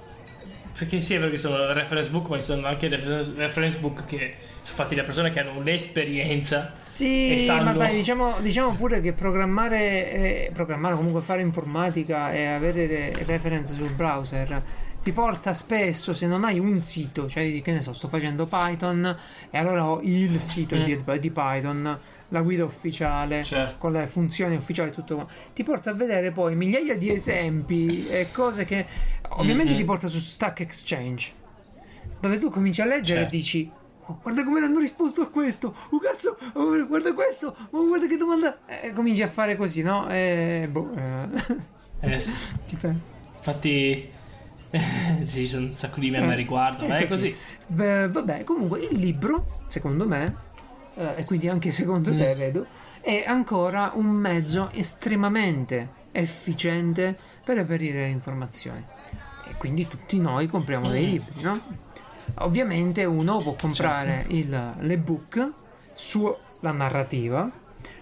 [0.78, 4.36] Perché sì, è vero che sono reference book, ma ci sono anche reference book che
[4.62, 6.72] sono fatti da persone che hanno l'esperienza.
[6.76, 12.32] E Sì, sanno- ma dai, diciamo, diciamo pure che programmare, eh, programmare, comunque fare informatica
[12.32, 14.62] e avere reference sul browser
[15.08, 19.18] ti porta spesso, se non hai un sito, cioè che ne so, sto facendo Python
[19.50, 20.84] e allora ho il sito Mm.
[20.84, 23.76] di, di Python, la guida ufficiale, Certo.
[23.78, 25.30] con le funzioni ufficiali, tutto.
[25.54, 28.86] Ti porta a vedere poi migliaia di esempi e cose che
[29.30, 29.78] ovviamente Mhm.
[29.78, 31.32] ti porta su Stack Exchange,
[32.20, 33.34] dove tu cominci a leggere Certo.
[33.34, 33.72] e dici
[34.08, 38.18] "Oh, guarda come hanno risposto a questo oh cazzo oh, guarda questo oh, guarda che
[38.18, 40.92] domanda e cominci a fare così no e boh
[42.02, 42.34] eh, Eh sì.
[43.38, 44.10] Infatti,
[45.28, 46.84] Ci sono un sacco di meme a riguardo.
[46.84, 47.36] È Ma è così.
[47.68, 50.36] Beh, vabbè, comunque il libro, secondo me,
[50.96, 52.38] eh, e quindi anche secondo te, Mm.
[52.38, 52.66] vedo,
[53.02, 58.84] è ancora un mezzo estremamente efficiente per reperire informazioni.
[59.48, 61.10] E quindi tutti noi compriamo dei Mm.
[61.10, 61.62] libri, no?
[62.40, 64.36] Ovviamente uno può comprare Certo.
[64.36, 65.52] il- l'ebook
[65.94, 67.50] sulla narrativa,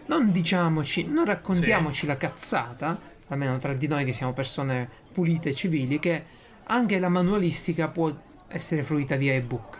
[0.08, 5.54] non diciamoci, non raccontiamoci la cazzata, almeno tra di noi che siamo persone pulite e
[5.56, 6.23] civili, che
[6.67, 8.12] anche la manualistica può
[8.47, 9.78] essere fruita via ebook.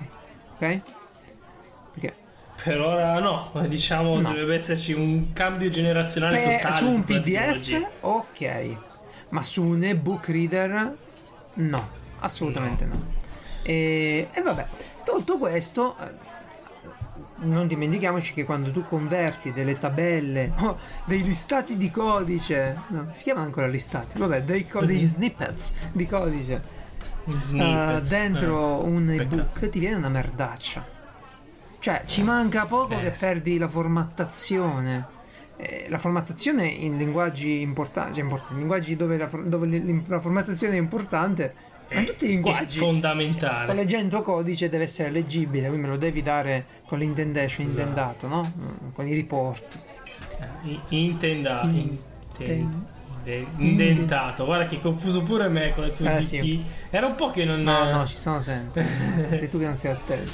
[0.56, 0.80] Ok?
[1.94, 2.14] Perché
[2.64, 4.30] Per ora no, diciamo No.
[4.30, 8.76] dovrebbe esserci un cambio generazionale per- totale su un PDF ok,
[9.30, 10.96] ma su un ebook reader
[11.56, 13.14] no, assolutamente no.
[13.64, 14.66] E, e vabbè,
[15.04, 16.12] tolto questo, eh,
[17.38, 23.24] non dimentichiamoci che quando tu converti delle tabelle o dei listati di codice, no, si
[23.24, 26.74] chiamano ancora listati, vabbè, dei, co- degli snippets di codice
[27.28, 28.10] eh, Snippets.
[28.10, 29.36] dentro Eh, un peccato.
[29.36, 30.86] ebook ti viene una merdaccia.
[31.80, 33.26] Cioè, ci manca poco Eh, che sì.
[33.26, 35.08] perdi la formattazione.
[35.58, 40.76] Eh, la formattazione in linguaggi importanti, cioè importanti, in linguaggi dove, la, dove la formattazione
[40.76, 41.54] è importante,
[41.92, 42.78] ma in tutti i È linguaggi.
[42.80, 43.64] fondamentale.
[43.64, 47.80] Sto leggendo codice, deve essere leggibile, quindi me lo devi dare con l'indentation Esatto.
[47.80, 48.52] indendato, no?
[48.58, 49.78] Mm, Con i riporti.
[50.40, 51.70] Eh, in- Intenda.
[53.58, 54.46] Indentato.
[54.46, 56.64] Guarda che confuso pure me con le tue Eh, sì.
[56.90, 57.62] Era un po' che non.
[57.64, 58.86] No, no, ci sono sempre.
[59.30, 60.32] Sei tu che non sei attento.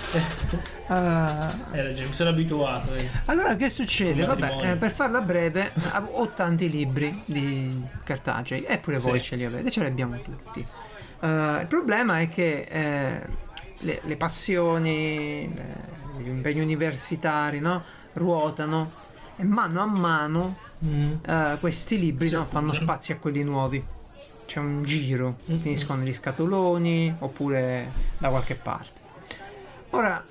[0.87, 2.93] Ah, Hai ragione, mi sono abituato.
[2.93, 3.09] eh.
[3.25, 4.25] Allora, che succede?
[4.25, 4.71] Vabbè, matrimonio.
[4.73, 5.71] eh, per farla breve,
[6.11, 9.25] ho tanti libri di cartacei, eppure voi Sì.
[9.25, 10.59] ce li avete, ce li abbiamo tutti.
[11.21, 13.21] Eh, il problema è che eh,
[13.79, 15.89] le, le passioni, le-
[16.21, 17.81] gli impegni universitari, no?
[18.13, 18.91] Ruotano
[19.41, 20.55] e mano a mano
[21.25, 23.83] eh, questi libri no, fanno spazio a quelli nuovi.
[24.45, 28.99] C'è un giro, finiscono negli scatoloni oppure da qualche parte.
[29.91, 30.23] Ora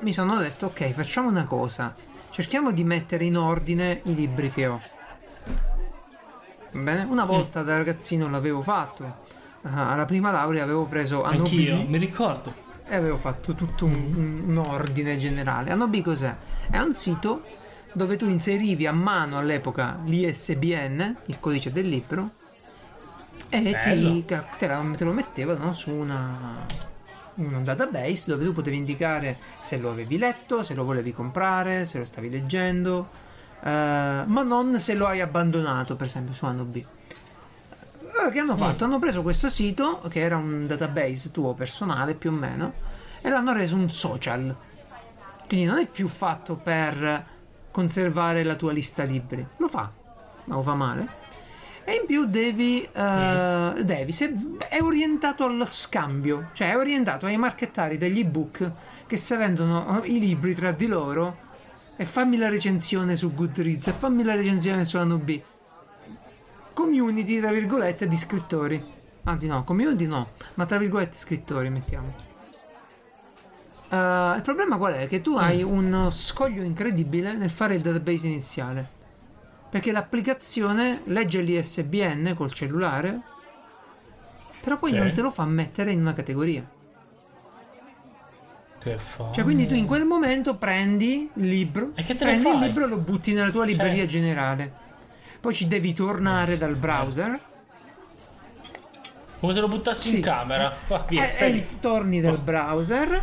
[0.00, 1.94] mi sono detto, ok, facciamo una cosa.
[2.30, 4.80] Cerchiamo di mettere in ordine i libri che ho.
[6.70, 7.02] Bene?
[7.08, 9.26] Una volta da ragazzino l'avevo fatto.
[9.62, 12.54] Ah, alla prima laurea avevo preso anno Anch'io, B mi ricordo.
[12.86, 15.70] e avevo fatto tutto un, un- un ordine generale.
[15.72, 16.34] Anno B cos'è?
[16.70, 17.42] È un sito
[17.98, 22.30] dove tu inserivi a mano all'epoca l'ISBN, il codice del libro,
[23.50, 26.64] e ti, te, te lo mettevano su una,
[27.34, 31.98] un database dove tu potevi indicare se lo avevi letto, se lo volevi comprare, se
[31.98, 33.10] lo stavi leggendo,
[33.62, 36.84] eh, ma non se lo hai abbandonato, per esempio, su anno B.
[38.12, 38.84] Allora, che hanno fatto?
[38.84, 42.72] Hanno preso questo sito, che era un database tuo personale più o meno,
[43.20, 44.54] e l'hanno reso un social.
[45.46, 47.36] Quindi non è più fatto per
[47.78, 49.46] conservare la tua lista libri.
[49.58, 49.88] Lo fa,
[50.46, 51.26] ma lo fa male.
[51.84, 54.34] E in più devi, eh, devi se,
[54.68, 58.72] è orientato allo scambio, cioè è orientato ai marchettari degli ebook
[59.06, 61.46] che se vendono i libri tra di loro
[61.96, 65.40] e fammi la recensione su Goodreads e fammi la recensione su B
[66.72, 68.84] community, tra virgolette, di scrittori.
[69.24, 72.27] Anzi no, community no, ma tra virgolette scrittori mettiamo.
[73.90, 73.96] Eh,
[74.36, 75.06] il problema qual è?
[75.06, 78.96] Che tu hai uno scoglio incredibile nel fare il database iniziale.
[79.70, 83.20] Perché l'applicazione legge l'ISBN col cellulare,
[84.62, 84.96] però poi Sì.
[84.98, 86.64] non te lo fa mettere in una categoria.
[88.78, 89.30] Che fa?
[89.32, 92.84] Cioè, quindi tu in quel momento prendi il libro, E che te prendi il libro
[92.84, 94.72] e lo butti nella tua libreria Cioè- generale.
[95.40, 97.38] Poi ci devi tornare dal browser.
[99.40, 100.16] Come se lo buttassi Sì.
[100.16, 100.74] in camera.
[100.88, 101.66] Va, via, Eh, stai e lì.
[101.80, 102.38] torni dal Oh.
[102.38, 103.22] browser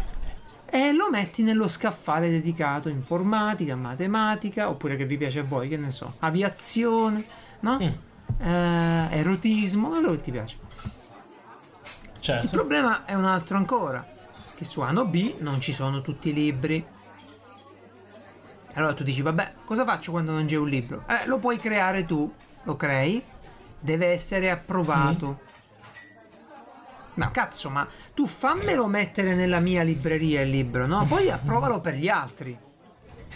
[0.66, 5.78] e lo metti nello scaffale dedicato informatica, matematica, oppure che vi piace a voi, che
[5.78, 7.24] ne so, aviazione,
[7.62, 7.78] no?
[7.80, 8.44] Mm.
[8.44, 10.58] Eh, erotismo, quello che ti piace.
[12.16, 12.50] Il Certo.
[12.50, 14.06] problema è un altro ancora,
[14.56, 16.84] che su Ano B non ci sono tutti i libri.
[18.74, 21.04] Allora tu dici, vabbè, cosa faccio quando non c'è un libro?
[21.08, 23.24] Eh, lo puoi creare tu, lo crei,
[23.80, 25.42] deve essere approvato.
[27.16, 31.06] No, cazzo, ma tu fammelo mettere nella mia libreria il libro, no?
[31.06, 32.58] Poi approvalo per gli altri.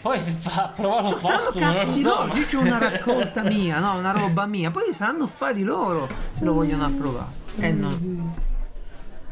[0.02, 2.10] Poi fa, provalo So, saranno postumo, lo cazzi so.
[2.10, 3.98] loro, io c'ho una raccolta mia, no?
[3.98, 4.72] Una roba mia.
[4.72, 7.32] Poi saranno affari loro se lo vogliono approvare.
[7.58, 8.48] Eh no.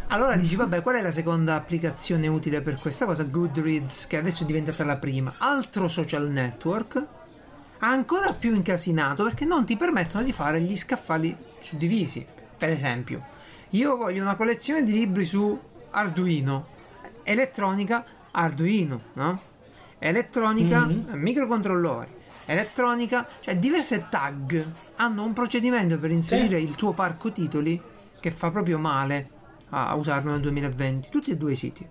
[0.08, 3.24] Allora dici, vabbè, qual è la seconda applicazione utile per questa cosa?
[3.24, 5.34] Goodreads, che adesso è diventata la prima.
[5.38, 7.06] Altro social network,
[7.80, 12.26] ancora più incasinato perché non ti permettono di fare gli scaffali suddivisi.
[12.58, 13.26] Per esempio,
[13.72, 15.60] io voglio una collezione di libri su
[15.92, 16.68] Arduino,
[17.24, 19.42] elettronica Arduino, no?
[20.00, 21.08] Elettronica Mhm.
[21.14, 22.08] microcontrollori,
[22.46, 27.82] elettronica, cioè diverse tag hanno un procedimento per inserire il tuo parco titoli
[28.20, 29.32] che fa proprio male.
[29.70, 31.86] a usarlo nel 2020, tutti e due i siti.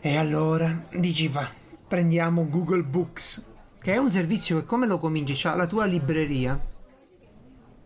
[0.00, 1.48] E allora dici va,
[1.86, 3.46] prendiamo Google Books,
[3.80, 6.58] che è un servizio che come lo cominci c'ha la tua libreria,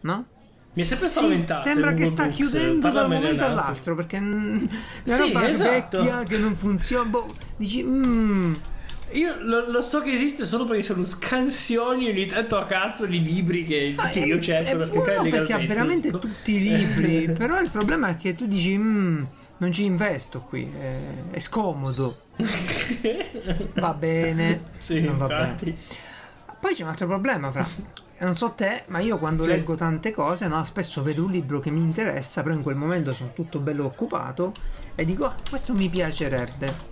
[0.01, 0.27] no?
[0.73, 1.63] Mi è sempre Sì, spaventato.
[1.63, 4.69] sembra il che sta Books, chiudendo da un momento all'altro perché è una
[5.05, 5.99] Sì, roba esatto.
[5.99, 7.09] vecchia che non funziona.
[7.09, 8.55] boh, dici, mm,
[9.13, 13.21] Io lo, lo so che esiste solo perché sono scansioni ogni tanto a cazzo di
[13.21, 16.11] libri che, che io cerco per scaricare buono perché ha legalmente.
[16.11, 17.31] veramente tutti i libri.
[17.37, 19.23] però il problema è che tu dici, "Mm,
[19.57, 20.97] non ci investo qui, è,
[21.33, 22.17] è scomodo.
[23.75, 25.65] Va bene, Sì, non va infatti.
[25.65, 25.79] bene.
[26.61, 27.67] Poi c'è un altro problema, fra.
[28.21, 29.49] Non so te, ma io quando Sì.
[29.51, 33.15] leggo tante cose, no, spesso vedo un libro che mi interessa, però in quel momento
[33.15, 34.53] sono tutto bello occupato
[34.95, 36.89] e dico, "Ah, questo mi piacerebbe.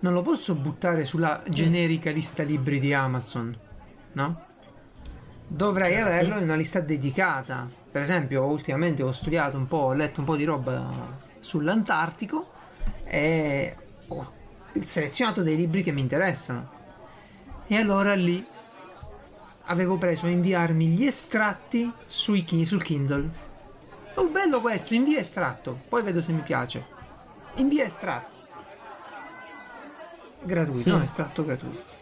[0.00, 3.54] Non lo posso buttare sulla generica lista libri di Amazon,
[4.12, 4.44] no?
[5.46, 6.08] Dovrei Certo.
[6.08, 7.68] averlo in una lista dedicata.
[7.90, 12.50] Per esempio, ultimamente ho studiato un po', ho letto un po' di roba sull'Antartico
[13.04, 13.76] e
[14.08, 14.32] ho
[14.80, 16.70] selezionato dei libri che mi interessano.
[17.66, 18.44] E allora lì
[19.64, 23.50] avevo preso a inviarmi gli estratti sui chi- sul Kindle.
[24.14, 26.84] Oh, bello questo, invia estratto, poi vedo se mi piace.
[27.56, 28.40] Invia estratto.
[30.44, 32.00] Gratuito, no, estratto gratuito.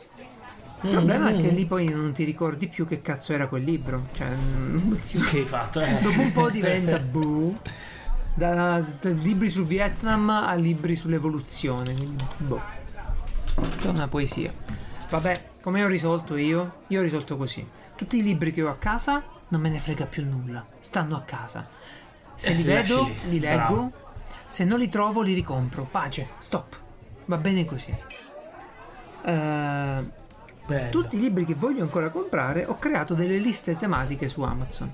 [0.82, 4.06] Il problema è che lì poi non ti ricordi più che cazzo era quel libro.
[4.14, 4.94] Cioè, mm,
[5.28, 5.80] Che hai fatto?
[5.80, 5.98] Eh.
[6.00, 7.58] dopo un po' diventa boh.
[8.34, 11.92] Da, da libri sul Vietnam a libri sull'evoluzione.
[11.92, 12.62] Quindi, boh.
[13.82, 14.52] È una poesia.
[15.10, 16.82] Vabbè, come ho risolto io?
[16.88, 17.66] Io ho risolto così.
[17.94, 20.64] Tutti i libri che ho a casa non me ne frega più nulla.
[20.78, 21.66] Stanno a casa.
[22.34, 23.64] Se Eh, li lasci vedo, li leggo.
[23.64, 23.92] Bravo.
[24.46, 25.86] Se non li trovo, li ricompro.
[25.90, 26.78] Pace, stop.
[27.26, 27.94] Va bene così.
[29.22, 30.88] Bello.
[30.90, 34.90] tutti i libri che voglio ancora comprare ho creato delle liste tematiche su Amazon.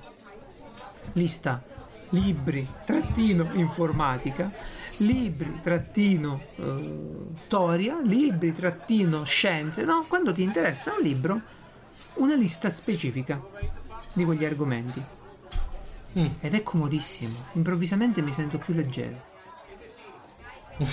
[1.12, 1.62] Lista
[2.10, 4.50] libri, trattino informatica,
[4.98, 9.84] libri, trattino eh, storia, libri, trattino scienze.
[9.84, 11.40] No, quando ti interessa un libro,
[12.14, 13.40] una lista specifica
[14.12, 15.02] di quegli argomenti.
[16.18, 16.26] Mm.
[16.40, 17.34] Ed è comodissimo.
[17.52, 19.34] Improvvisamente mi sento più leggero.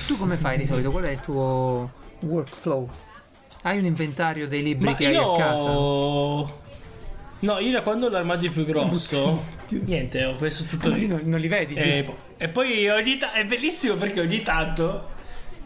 [0.07, 0.91] Tu come fai di solito?
[0.91, 2.89] Qual è il tuo workflow?
[3.63, 6.61] Hai un inventario dei libri Ma che hai a casa?
[7.43, 9.45] No, io da quando l'armadio è più grosso,
[9.83, 11.07] niente, ho messo tutto lì.
[11.07, 12.17] non, non li vedi, E, giusto?
[12.37, 15.11] e poi ogni ta- è bellissimo perché ogni tanto.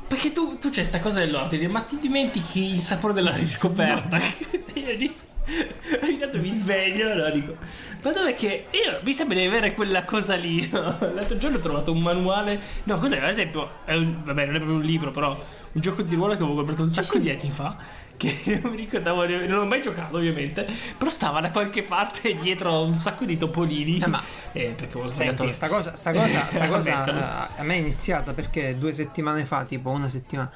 [0.08, 4.18] Perché tu, tu c'è sta cosa dell'ordine, ma ti dimentichi il sapore della riscoperta.
[4.74, 7.56] Io ogni, tanto mi sveglio e dico.
[8.02, 8.66] Ma dov'è che.
[8.72, 10.68] Io mi sembra di avere quella cosa lì.
[10.72, 10.98] no?
[11.14, 12.60] L'altro giorno ho trovato un manuale.
[12.84, 13.18] No, cos'è?
[13.22, 15.32] Ad esempio, un- vabbè, non è proprio un libro, però
[15.74, 17.76] un gioco di ruolo che avevo comprato un sacco di anni fa.
[18.18, 20.68] Che non mi ricordavo, non ho mai giocato ovviamente.
[20.98, 24.00] Però stava da qualche parte dietro a un sacco di topolini.
[24.00, 25.12] Eh, ma- Eh, perché sbagliato.
[25.44, 27.18] Senti, sta cosa, sta cosa, sta cosa Ammettilo.
[27.20, 30.50] eh, a me è iniziata perché due settimane fa, tipo una settimana,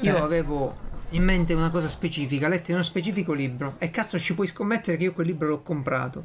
[0.00, 0.20] io Eh.
[0.20, 4.96] avevo in mente una cosa specifica, letti uno specifico libro e cazzo ci puoi scommettere
[4.96, 6.24] che io quel libro l'ho comprato.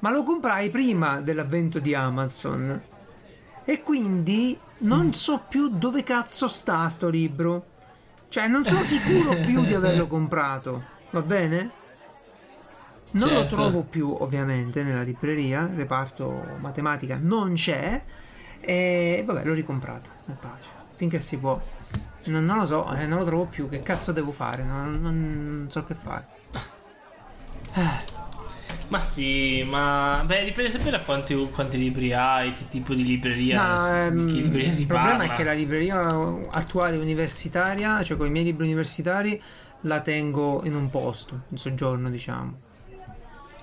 [0.00, 2.82] Ma lo comprai prima dell'avvento di Amazon
[3.64, 7.64] e quindi non so più dove cazzo sta sto libro.
[8.36, 11.70] Cioè non sono sicuro più di averlo comprato, va bene?
[13.12, 13.54] Non lo Certo.
[13.54, 18.04] trovo più ovviamente nella libreria, reparto matematica non c'è
[18.60, 21.58] e vabbè l'ho ricomprato, pace, finché si può.
[22.24, 24.64] Non, non lo so, eh, non lo trovo più, che cazzo devo fare?
[24.64, 26.26] Non, non- non so che fare.
[28.88, 33.76] Ma sì, ma beh, dipende sempre da quanti, quanti libri hai, che tipo di libreria,
[33.76, 35.32] No, si- ehm, di libreria si il problema parla.
[35.32, 35.98] è che la libreria
[36.50, 39.42] attuale universitaria, cioè con i miei libri universitari,
[39.82, 42.60] la tengo in un posto, in soggiorno diciamo.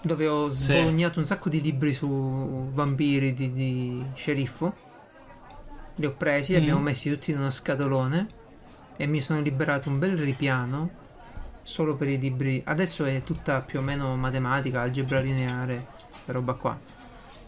[0.01, 0.63] Dove ho Sì.
[0.73, 4.75] sbolognato un sacco di libri su vampiri di, di sceriffo.
[5.95, 6.61] Li ho presi, li Mm.
[6.63, 8.27] abbiamo messi tutti in uno scatolone
[8.97, 11.01] e mi sono liberato un bel ripiano
[11.63, 12.61] solo per i libri.
[12.63, 16.77] Adesso è tutta più o meno matematica, algebra lineare, questa roba qua.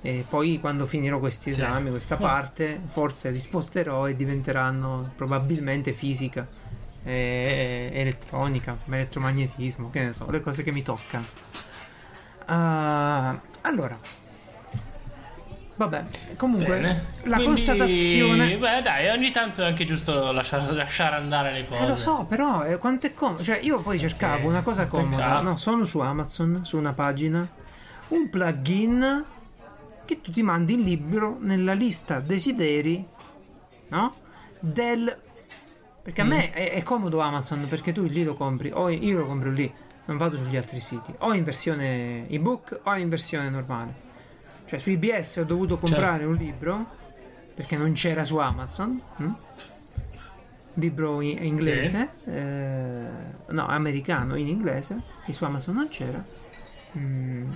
[0.02, 1.62] E poi quando finirò questi Sì.
[1.62, 2.20] esami, questa Oh.
[2.20, 6.48] parte, forse li sposterò e diventeranno probabilmente fisica,
[7.04, 11.26] e elettronica, elettromagnetismo, che ne so, le cose che mi toccano.
[12.46, 13.98] Ah, allora,
[15.76, 16.06] vabbè,
[16.38, 17.06] comunque Bene.
[17.24, 18.58] la Quindi, constatazione...
[18.58, 21.84] Beh, dai, ogni tanto è anche giusto lasciare, lasciare andare le cose.
[21.84, 23.44] Eh, lo so, però eh, quanto è comodo.
[23.44, 25.42] Cioè, io poi cercavo Eh, una cosa comoda.
[25.42, 27.48] No, sono su Amazon, su una pagina,
[28.10, 29.24] un plugin
[30.06, 33.04] che tu ti mandi il libro nella lista desideri,
[33.90, 34.14] no?
[34.60, 35.18] Del.
[36.04, 36.28] Perché a Mm.
[36.28, 39.72] me è, è comodo Amazon perché tu lì lo compri, o io lo compro lì,
[40.06, 44.04] non vado sugli altri siti, o in versione ebook o in versione normale.
[44.66, 46.86] Cioè su IBS ho dovuto comprare un libro
[47.54, 49.00] perché non c'era su Amazon.
[49.18, 49.34] hm?
[50.78, 53.08] Libro in- inglese, eh,
[53.50, 56.22] no, americano in inglese, e su Amazon non c'era.
[56.98, 57.50] Mm,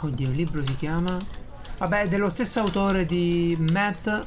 [0.00, 1.18] Oddio, il libro si chiama.
[1.78, 4.26] Vabbè, è dello stesso autore di Math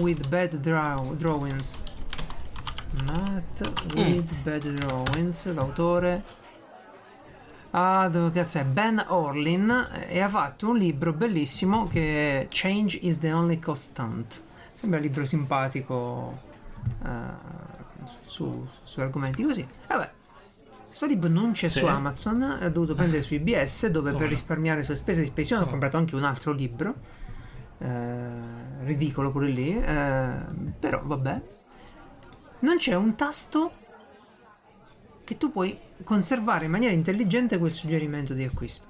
[0.00, 1.82] with Bad Draw- Drawings.
[3.08, 6.22] Math with Bad Drawings, l'autore.
[7.78, 8.64] Ah, dove cazzo è?
[8.64, 14.42] Ben Orlin e ha fatto un libro bellissimo che è Change is the only constant.
[14.72, 16.38] Sembra un libro simpatico
[17.04, 17.08] eh,
[18.22, 19.66] su, su argomenti così.
[19.88, 20.10] Vabbè,
[20.86, 21.80] questo libro non c'è Sì.
[21.80, 25.64] su Amazon, ho dovuto prendere su IBS dove Come per risparmiare sulle spese di spedizione
[25.64, 26.94] ho comprato anche un altro libro.
[27.76, 28.28] Eh,
[28.84, 30.32] ridicolo pure lì, eh,
[30.80, 31.42] però vabbè.
[32.60, 33.70] Non c'è un tasto
[35.24, 38.86] che tu puoi conservare in maniera intelligente quel suggerimento di acquisto.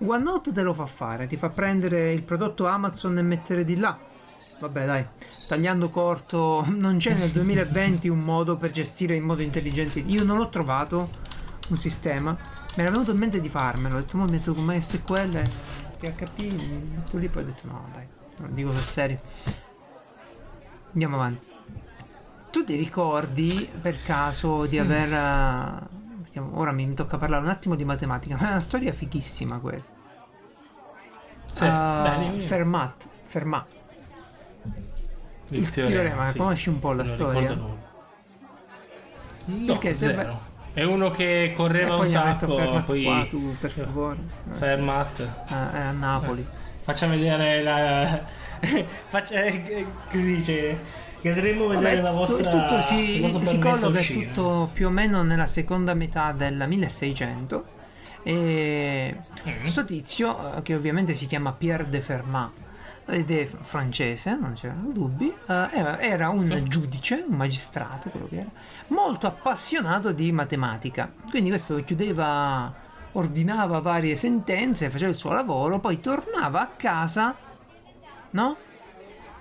[0.00, 3.98] OneNote te lo fa fare, ti fa prendere il prodotto Amazon e mettere di là.
[4.60, 5.06] Vabbè, dai,
[5.46, 10.00] tagliando corto, non c'è nel 2020 un modo per gestire in modo intelligente.
[10.00, 11.10] Io non ho trovato
[11.68, 12.30] un sistema.
[12.76, 13.96] Mi era venuto in mente di farmelo.
[13.96, 15.50] Ho detto, ma metto con MySQL,
[15.98, 16.40] PHP,
[16.94, 18.06] metto lì, poi ho detto, no, dai,
[18.38, 19.18] non dico sul serio.
[20.92, 21.46] Andiamo avanti.
[22.50, 25.12] Tu ti ricordi per caso di aver.
[25.12, 25.97] eh,
[26.40, 29.94] perché Ora mi tocca parlare un attimo di matematica, ma è una storia fighissima questa.
[31.52, 32.40] Sì, Uh, dai.
[32.40, 33.66] Fermat, Fermat.
[35.48, 37.52] il, il teorema, conosci un po' la storia?
[37.54, 37.76] No,
[39.66, 40.46] Perché se- zero.
[40.74, 44.18] È uno che correva un sacco, Fermat poi qua, tu per favore.
[44.18, 44.58] Eh, sì.
[44.58, 45.28] Fermat.
[45.48, 46.46] Ah, è a Napoli.
[46.82, 48.20] Faccia vedere la...
[49.08, 49.40] Faccia...
[49.42, 50.78] eh, Così dice...
[51.20, 52.50] Vedremo vedere Vabbè, la vostra...
[52.50, 57.76] tutto si, si a colloca tutto più o meno nella seconda metà del 1600
[58.22, 59.14] e
[59.46, 59.62] Mm.
[59.62, 62.50] sto tizio eh, che ovviamente si chiama Pierre de Fermat
[63.06, 68.36] ed è francese, non c'erano dubbi, eh, era- era un giudice, un magistrato, quello che
[68.40, 68.48] era,
[68.88, 71.10] molto appassionato di matematica.
[71.30, 72.70] Quindi questo chiudeva,
[73.12, 77.34] ordinava varie sentenze, faceva il suo lavoro, poi tornava a casa,
[78.30, 78.56] no?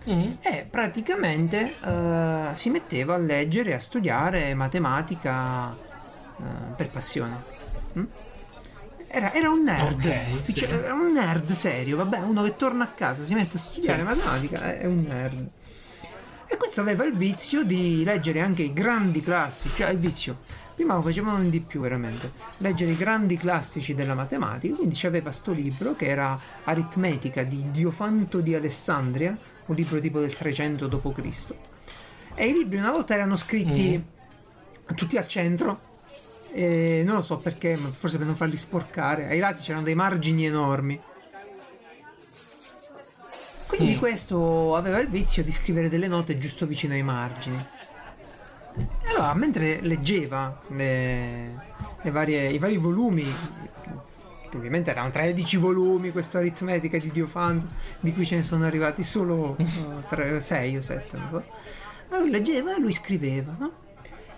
[0.07, 0.37] Mhm.
[0.41, 6.43] E praticamente eh, si metteva a leggere e a studiare matematica eh,
[6.75, 7.35] per passione.
[7.97, 8.03] Mm?
[9.09, 10.71] Era, era un nerd, Ok, uffici- sì.
[10.71, 14.05] era un nerd serio, vabbè, uno che torna a casa, si mette a studiare Sì.
[14.05, 15.49] matematica, è, un nerd.
[16.49, 20.37] E questo aveva il vizio di leggere anche i grandi classici, cioè il vizio,
[20.75, 25.51] prima lo facevano di più veramente, leggere i grandi classici della matematica, quindi aveva sto
[25.51, 29.37] libro che era Aritmetica di Diofanto di Alessandria,
[29.67, 31.55] un libro tipo del 300 d.C.
[32.35, 34.01] E i libri una volta erano scritti
[34.95, 35.81] tutti al centro,
[36.51, 39.95] e non lo so perché, ma forse per non farli sporcare, ai lati c'erano dei
[39.95, 40.99] margini enormi.
[43.67, 43.99] Quindi Mm.
[43.99, 47.63] questo aveva il vizio di scrivere delle note giusto vicino ai margini.
[48.77, 51.59] E allora, mentre leggeva le-
[52.01, 53.25] le varie- i vari volumi,
[54.57, 57.67] ovviamente erano 13 volumi, questa aritmetica di Diofanto,
[57.99, 59.55] di cui ce ne sono arrivati solo
[60.37, 61.43] 6 o 7, non so.
[62.09, 63.71] Allora leggeva e lui scriveva, no?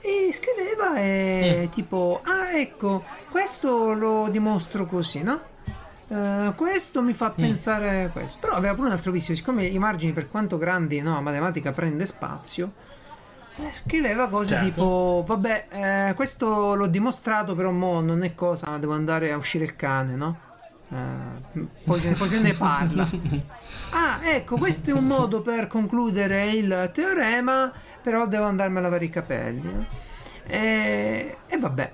[0.01, 5.39] E scriveva e tipo, ah ecco, questo lo dimostro così, no?
[6.07, 8.37] Eh, questo mi fa pensare a questo.
[8.39, 11.71] Però aveva pure un altro vizio, siccome i margini per quanto grandi, no, la matematica
[11.71, 12.98] prende spazio, eh,
[13.71, 14.65] scriveva cose Certo.
[14.65, 15.65] tipo, vabbè,
[16.09, 20.15] eh, questo l'ho dimostrato, però mo non è cosa, devo andare a uscire il cane,
[20.15, 20.37] no?
[20.91, 23.07] Eh, poi, poi se ne parla.
[23.91, 27.71] Ah, ecco, questo è un modo per concludere il teorema,
[28.03, 29.87] però devo andarmi a lavare i capelli.
[30.45, 31.91] E, e vabbè,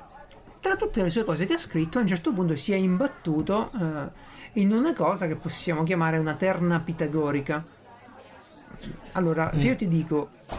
[0.59, 3.71] tra tutte le sue cose che ha scritto, a un certo punto si è imbattuto
[3.79, 7.63] eh, in una cosa che possiamo chiamare una terna pitagorica.
[9.13, 10.55] Allora, se io ti dico eh,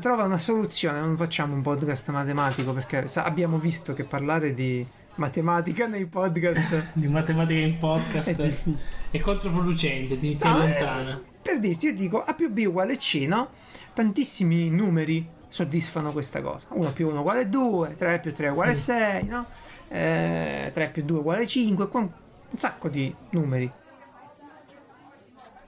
[0.00, 4.84] trova una soluzione, non facciamo un podcast matematico perché sa- abbiamo visto che parlare di
[5.16, 8.76] matematica nei podcast Di matematica in è podcast difficile.
[9.10, 11.22] è controproducente, ti tiene No, eh, lontana.
[11.42, 13.48] per dirti, io dico A più B uguale C, no?
[13.94, 16.66] Tantissimi numeri soddisfano questa cosa.
[16.70, 19.46] 1 più 1 uguale 2, 3 più 3 uguale 6, no?
[19.88, 22.10] Eh, 3 più 2 uguale 5, qua un
[22.48, 23.70] un sacco di numeri.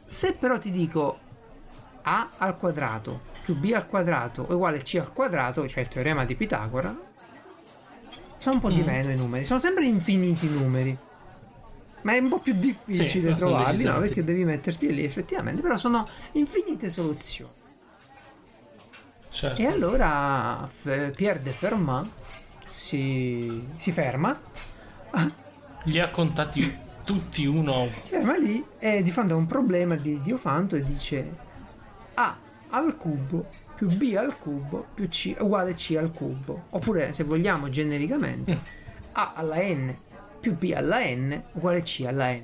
[0.04, 1.18] Se però ti dico
[2.02, 6.34] A al quadrato più B al quadrato uguale C al quadrato, cioè il teorema di
[6.34, 6.94] Pitagora,
[8.36, 10.96] sono un po' di meno i numeri, sono sempre infiniti i numeri.
[12.02, 14.00] Ma è un po' più difficile Sì, trovarli, no?
[14.00, 17.50] Perché devi metterti lì effettivamente, però sono infinite soluzioni.
[19.30, 19.60] Certo.
[19.62, 22.06] E allora F- Pierre de Fermat
[22.66, 24.38] si, si ferma,
[25.84, 29.94] Li ha contati tutti uno a si ferma lì e di fronte a un problema
[29.94, 31.30] di Diofanto e dice
[32.14, 36.64] A al cubo più B al cubo più C uguale C al cubo.
[36.70, 38.58] Oppure, se vogliamo genericamente,
[39.12, 39.94] A alla N
[40.40, 42.42] più B alla N uguale C alla N.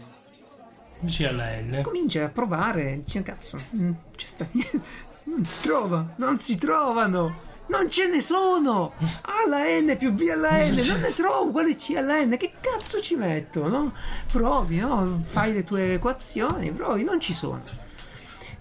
[1.06, 1.80] C alla N.
[1.82, 4.46] Comincia a provare, dice cazzo, mm, ci sta
[5.24, 7.42] non si trova, non si trovano.
[7.66, 8.92] Non ce ne sono!
[9.22, 12.36] A alla N più B alla N, non ne trovo, quale C alla N?
[12.36, 13.94] Che cazzo ci metto, no?
[14.30, 15.18] Provi, no?
[15.22, 17.62] Fai le tue equazioni, provi, non ci sono.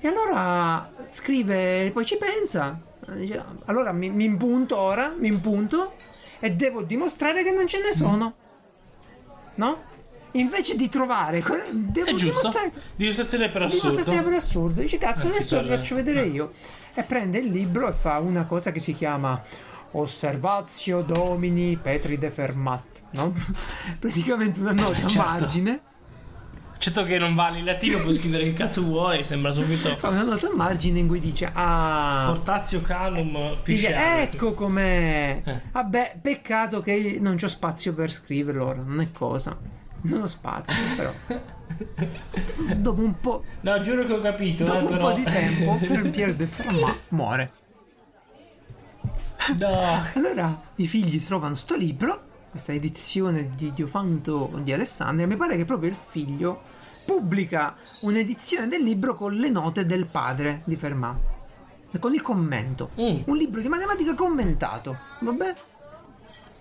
[0.05, 2.77] E allora scrive, poi ci pensa.
[3.13, 5.93] Dice, allora mi, mi impunto ora, mi impunto
[6.39, 8.33] e devo dimostrare che non ce ne sono.
[9.55, 9.91] No?
[10.31, 11.41] Invece di trovare,
[11.71, 12.25] devo È giusto.
[12.39, 13.79] dimostrare Dimostrazione per assurdo.
[13.87, 14.81] dimostrazione per assurdo.
[14.81, 16.51] Dice cazzo, Anzi, adesso per- lo faccio vedere io.
[16.93, 19.41] E prende il libro e fa una cosa che si chiama
[19.91, 23.31] Osservatio Domini Petri de Fermat, no?
[23.99, 25.17] Praticamente una nota a Certo.
[25.29, 25.81] margine.
[26.83, 29.95] Certo che non vale il latino, puoi scrivere che cazzo vuoi, sembra subito.
[29.95, 34.23] Fa una nota a margine in cui dice Ah Portazio canum Dice, pisciare.
[34.23, 35.41] ecco com'è.
[35.45, 35.61] Eh.
[35.71, 39.57] Vabbè, peccato che non c'ho spazio per scriverlo ora, non è cosa.
[40.01, 41.13] Non ho spazio, però.
[42.75, 44.65] Dopo un po', No, giuro che ho capito.
[44.65, 45.09] dopo eh, un però...
[45.09, 47.51] po' di tempo, Pierre de Fermat muore.
[49.57, 50.01] No.
[50.15, 52.23] Allora i figli trovano sto libro,
[52.53, 55.25] questa edizione di Diofanto di Alessandria.
[55.25, 56.61] Mi pare che proprio il figlio
[57.03, 61.17] pubblica un'edizione del libro con le note del padre di Fermat.
[61.97, 62.91] Con il commento.
[63.01, 63.21] Mm.
[63.25, 64.95] Un libro di matematica commentato.
[65.21, 65.55] Vabbè.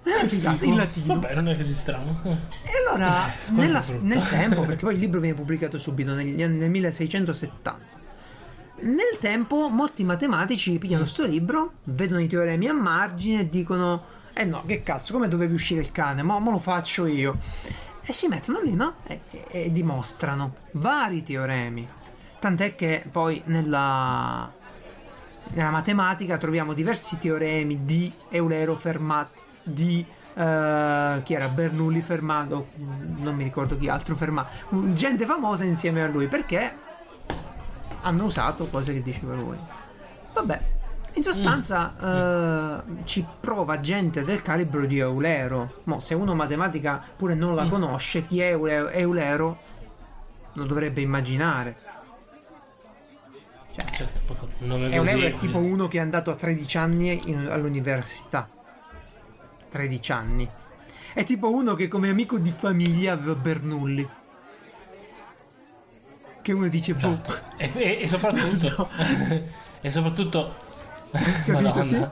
[0.05, 1.13] Eh, figata, in latino.
[1.21, 2.23] Vabbè, non è così strano.
[2.25, 6.71] E allora, quello nella- nel tempo, perché poi il libro viene pubblicato subito anni- nel
[6.71, 7.77] 1670.
[8.81, 14.45] Nel tempo, molti matematici pigliano sto libro, vedono i teoremi a margine e dicono: Eh
[14.45, 16.23] no, che cazzo, come dovevi uscire il cane?
[16.23, 17.39] Mo, mo lo faccio io.
[18.05, 18.95] E si mettono lì, no?
[19.07, 21.87] E, e- e dimostrano vari teoremi.
[22.39, 24.51] Tant'è che poi nella,
[25.51, 29.29] nella matematica troviamo diversi teoremi di Eulero Fermat,
[29.63, 30.05] di
[30.35, 34.49] eh, chi era Bernoulli Fermat, o, mm, non mi ricordo chi altro Fermat,
[34.93, 36.75] gente famosa insieme a lui perché
[38.01, 39.57] hanno usato cose che diceva lui.
[40.33, 40.72] Vabbè,
[41.15, 45.81] in sostanza eh, ci prova gente del calibro di Eulero.
[45.85, 49.59] Mo, se uno matematica pure non la conosce, chi è Eule- Eulero
[50.55, 51.77] lo dovrebbe immaginare.
[53.75, 55.23] Cioè, Certo, poco- nome è un così.
[55.23, 58.49] è tipo uno che è andato a 13 anni in- all'università.
[59.71, 60.49] 13 anni.
[61.15, 64.07] È tipo uno che come amico di famiglia aveva Bernoulli.
[66.43, 67.21] Che uno dice, boh,
[67.57, 68.89] E, e- e soprattutto.
[69.81, 70.71] e soprattutto.
[71.47, 71.83] capito?
[71.83, 72.07] Sì?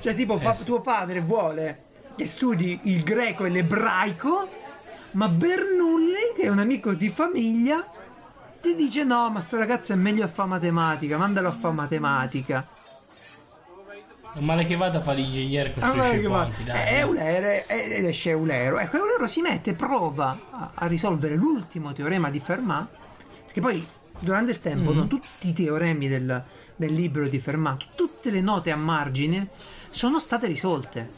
[0.00, 0.64] Cioè tipo pa- sì.
[0.64, 1.84] tuo padre vuole
[2.16, 4.48] che studi il greco e l'ebraico,
[5.12, 7.86] ma Bernoulli, che è un amico di famiglia,
[8.60, 12.66] ti dice no, ma sto ragazzo è meglio a fare matematica, mandalo a fare matematica.
[14.34, 16.94] Non male che vada a fare l'ingegnere Allora costruisce che i ponti, è dai.
[17.00, 18.78] Eulero è- ed esce Eulero.
[18.78, 22.88] Ecco, Eulero si mette, prova a, a risolvere l'ultimo teorema di Fermat,
[23.44, 23.86] perché poi
[24.18, 24.96] durante il tempo Mhm.
[24.96, 26.42] no, tutti i teoremi del,
[26.82, 29.48] del libro di Fermat, tutte le note a margine
[29.90, 31.08] sono state risolte.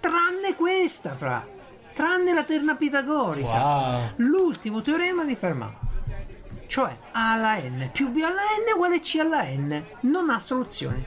[0.00, 1.46] Tranne questa, fra.
[1.94, 3.48] Tranne la terna pitagorica.
[3.48, 4.10] Wow.
[4.16, 5.72] L'ultimo teorema di Fermat.
[6.66, 9.84] Cioè A alla n più B alla n uguale C alla n.
[10.00, 11.06] Non ha soluzioni.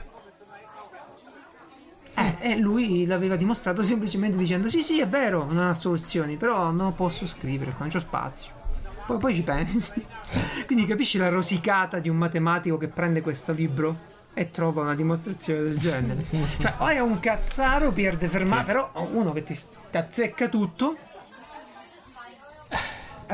[2.14, 6.70] Eh, e lui l'aveva dimostrato semplicemente dicendo sì sì è vero, non ha soluzioni, però
[6.70, 8.61] non posso scrivere, non c'ho spazio.
[9.06, 10.04] Poi, poi ci pensi.
[10.66, 15.62] Quindi capisci la rosicata di un matematico che prende questo libro e trova una dimostrazione
[15.62, 16.24] del genere.
[16.58, 20.96] Cioè, o è un cazzaro Pierre de Fermat, però uno che ti, ti azzecca tutto.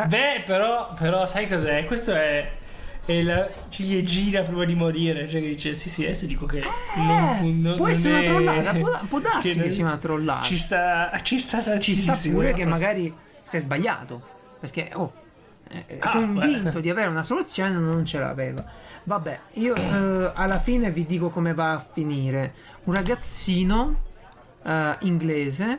[0.06, 1.84] Beh, però, però, sai cos'è?
[1.84, 2.56] Questo è.
[3.04, 5.26] È la ciliegina prima di morire.
[5.28, 6.62] Cioè, che dice: Sì, sì, adesso dico che.
[6.96, 9.96] non, non- può non essere una è- trollata, può, può darsi che, non- sia una
[9.96, 10.42] trollata.
[10.42, 11.20] Ci sta.
[11.22, 13.12] Ci sta Ci sta pure eh, che magari
[13.42, 14.36] si è sbagliato.
[14.60, 15.12] Perché, oh,
[15.68, 16.80] è Ah, convinto beh.
[16.80, 18.64] di avere una soluzione non ce l'aveva.
[19.04, 22.52] Vabbè, io eh, alla fine vi dico come va a finire.
[22.84, 24.02] Un ragazzino
[24.62, 25.78] eh, inglese,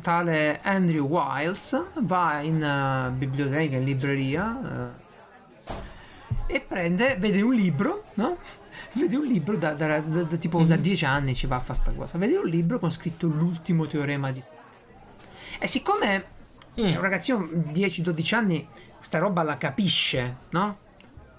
[0.00, 4.92] tale Andrew Wiles, va in eh, biblioteca, in libreria
[5.66, 5.72] eh,
[6.46, 8.36] e prende, vede un libro, no?
[8.96, 11.78] Vede un libro da, da- da- da- tipo da 10 anni ci va a fare
[11.78, 12.16] sta cosa.
[12.18, 14.40] Vede un libro con scritto l'ultimo teorema di...
[15.58, 16.24] E siccome
[16.80, 16.84] Mm.
[16.86, 18.66] è un ragazzino di 10-12 anni,
[18.96, 20.78] questa roba la capisce, no?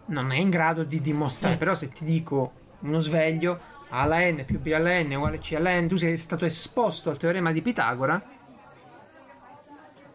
[0.07, 1.57] Non è in grado di dimostrare, Mm.
[1.57, 3.59] però se ti dico uno sveglio,
[3.89, 7.09] A alla n più B alla n uguale C alla n, tu sei stato esposto
[7.09, 8.21] al teorema di Pitagora,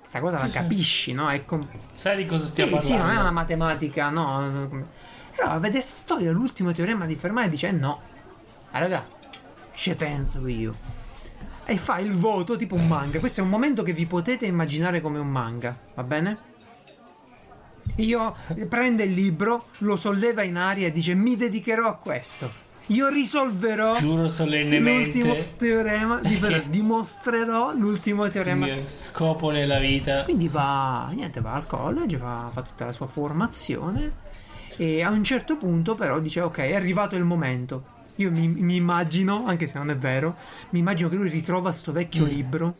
[0.01, 1.29] questa cosa la capisci, no?
[1.29, 3.21] È com- Sai di cosa sì, stiamo sì, non è parlando?
[3.23, 4.37] una matematica, no.
[5.39, 8.01] Allora vede questa storia, l'ultimo teorema di Fermat e dice "Eh no,
[8.73, 9.07] ah, raga,
[9.73, 10.75] ci penso io.
[11.71, 13.21] E fa il voto tipo un manga.
[13.21, 16.39] Questo è un momento che vi potete immaginare come un manga, va bene?
[17.99, 18.35] Io
[18.69, 22.51] prende il libro, lo solleva in aria e dice mi dedicherò a questo.
[22.87, 25.19] Io risolverò Giuro solennemente.
[25.23, 28.67] l'ultimo teorema, Che- dimostrerò l'ultimo teorema.
[28.67, 30.25] Il mio scopo nella vita.
[30.25, 34.13] Quindi va, niente, va al college, fa, fa tutta la sua formazione
[34.77, 37.99] e a un certo punto però dice ok, è arrivato il momento.
[38.21, 40.37] Io mi, mi immagino, anche se non è vero,
[40.71, 42.29] mi immagino che lui ritrova sto vecchio Mm.
[42.29, 42.77] libro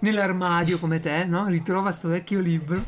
[0.00, 1.46] nell'armadio come te, no?
[1.46, 2.82] Ritrova sto vecchio libro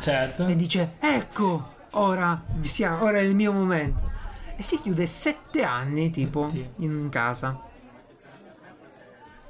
[0.00, 0.46] Certo.
[0.46, 4.10] e dice ecco, ora, siamo- ora è il mio momento.
[4.56, 6.70] E si chiude sette anni tipo Oddio.
[6.78, 7.60] in casa.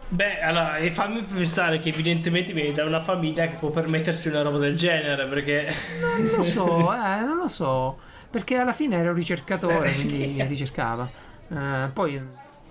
[0.08, 4.42] Beh, allora, e fammi pensare che evidentemente vieni da una famiglia che può permettersi una
[4.42, 5.72] roba del genere, perché...
[6.00, 7.98] Non lo so, eh, non lo so.
[8.36, 11.08] Perché alla fine era un ricercatore, Eh, quindi ricercava.
[11.48, 12.22] Eh, poi,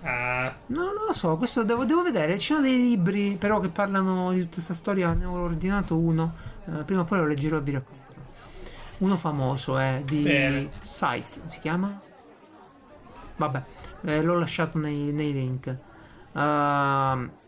[0.02, 2.38] Ah, no, non lo so, questo devo, devo vedere.
[2.38, 5.12] Ci sono dei libri però che parlano di tutta questa storia.
[5.12, 6.34] Ne ho ordinato uno.
[6.66, 8.20] Eh, prima o poi lo leggerò e vi racconterò.
[8.98, 10.68] Uno famoso è di Bene.
[10.78, 12.00] Sight, si chiama?
[13.36, 13.62] Vabbè,
[14.02, 15.74] eh, l'ho lasciato nei, nei link.
[16.32, 17.45] Ehm, quindi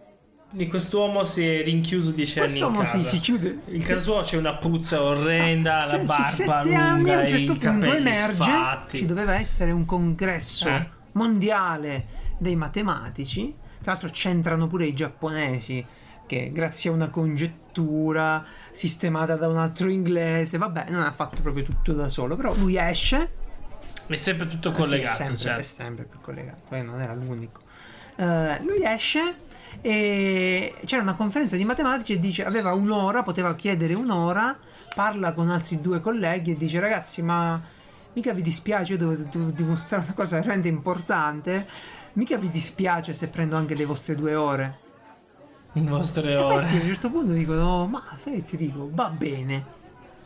[0.69, 2.99] quest'uomo si è rinchiuso dieci anni in casa.
[2.99, 3.61] si, si chiude.
[3.67, 6.03] In casa sua c'è una puzza orrenda, Se- la
[6.47, 8.97] barba lunga, anni a un certo i punto capelli emerge sfatti.
[8.99, 10.89] ci doveva essere un congresso Eh.
[11.13, 12.07] mondiale
[12.39, 15.85] dei matematici tra l'altro c'entrano pure i giapponesi
[16.27, 21.65] che grazie a una congettura sistemata da un altro inglese vabbè non ha fatto proprio
[21.65, 23.31] tutto da solo però lui esce
[24.07, 25.61] È sempre tutto Ah, sì, collegato, è sempre, certo.
[25.61, 27.61] è sempre più collegato eh, non era l'unico
[28.17, 29.21] Eh, lui esce
[29.81, 34.57] e c'era una conferenza di matematici e dice aveva un'ora poteva chiedere un'ora
[34.95, 37.61] parla con altri due colleghi e dice ragazzi ma
[38.15, 41.67] mica vi dispiace io devo, devo dimostrare una cosa veramente importante
[42.15, 44.77] mica vi dispiace se prendo anche le vostre due ore
[45.75, 46.55] In vostre e ore.
[46.55, 49.77] questi a un certo punto dicono ma sai che ti dico va bene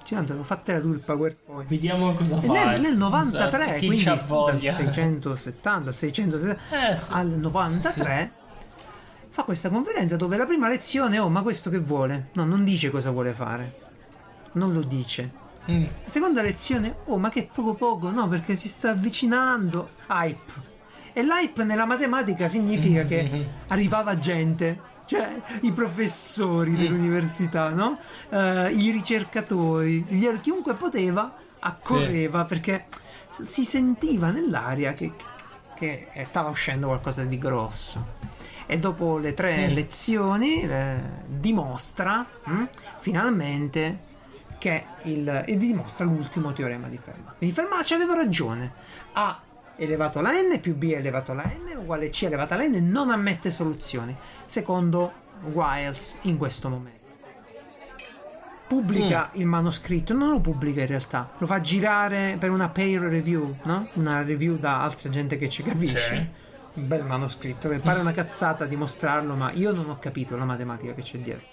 [0.05, 2.64] cioè, tanto fatela tu il powerpoint Vediamo cosa e fai.
[2.64, 4.72] nel, nel 93 Esatto, quindi dal voglia.
[4.72, 7.12] 670 al 670 Eh, sì.
[7.12, 8.32] al 93
[9.32, 12.28] fa questa conferenza dove la prima lezione oh ma questo che vuole?
[12.32, 13.80] No non dice cosa vuole fare.
[14.52, 15.40] Non lo dice.
[15.70, 15.84] Mm.
[15.84, 18.10] la seconda lezione oh ma che poco poco?
[18.10, 19.88] No perché si sta avvicinando.
[20.10, 20.70] Hype.
[21.14, 27.98] E l'hype nella matematica significa che arrivava gente cioè i professori dell'università no?
[28.28, 30.04] Eh, i ricercatori
[30.40, 32.84] chiunque poteva accorreva perché
[33.40, 35.12] si sentiva nell'aria che,
[35.74, 38.31] che stava uscendo qualcosa di grosso
[38.72, 39.72] e dopo le tre Mm.
[39.74, 40.96] lezioni eh,
[41.26, 42.64] dimostra mm,
[42.98, 44.10] finalmente
[44.58, 47.36] che il, e dimostra l'ultimo teorema di Fermat.
[47.38, 48.72] Quindi Fermat ci aveva ragione.
[49.14, 49.40] A
[49.76, 53.50] elevato alla n più b elevato alla n uguale c elevato alla n non ammette
[53.50, 54.16] soluzioni,
[54.46, 55.12] secondo
[55.52, 57.00] Wiles in questo momento.
[58.68, 59.40] Pubblica Mm.
[59.40, 63.88] il manoscritto, non lo pubblica in realtà, lo fa girare per una peer review, no?
[63.94, 66.40] Una review da altra gente che ci capisce.
[66.74, 70.94] Un bel manoscritto che pare una cazzata dimostrarlo, ma io non ho capito la matematica
[70.94, 71.44] che c'è dietro.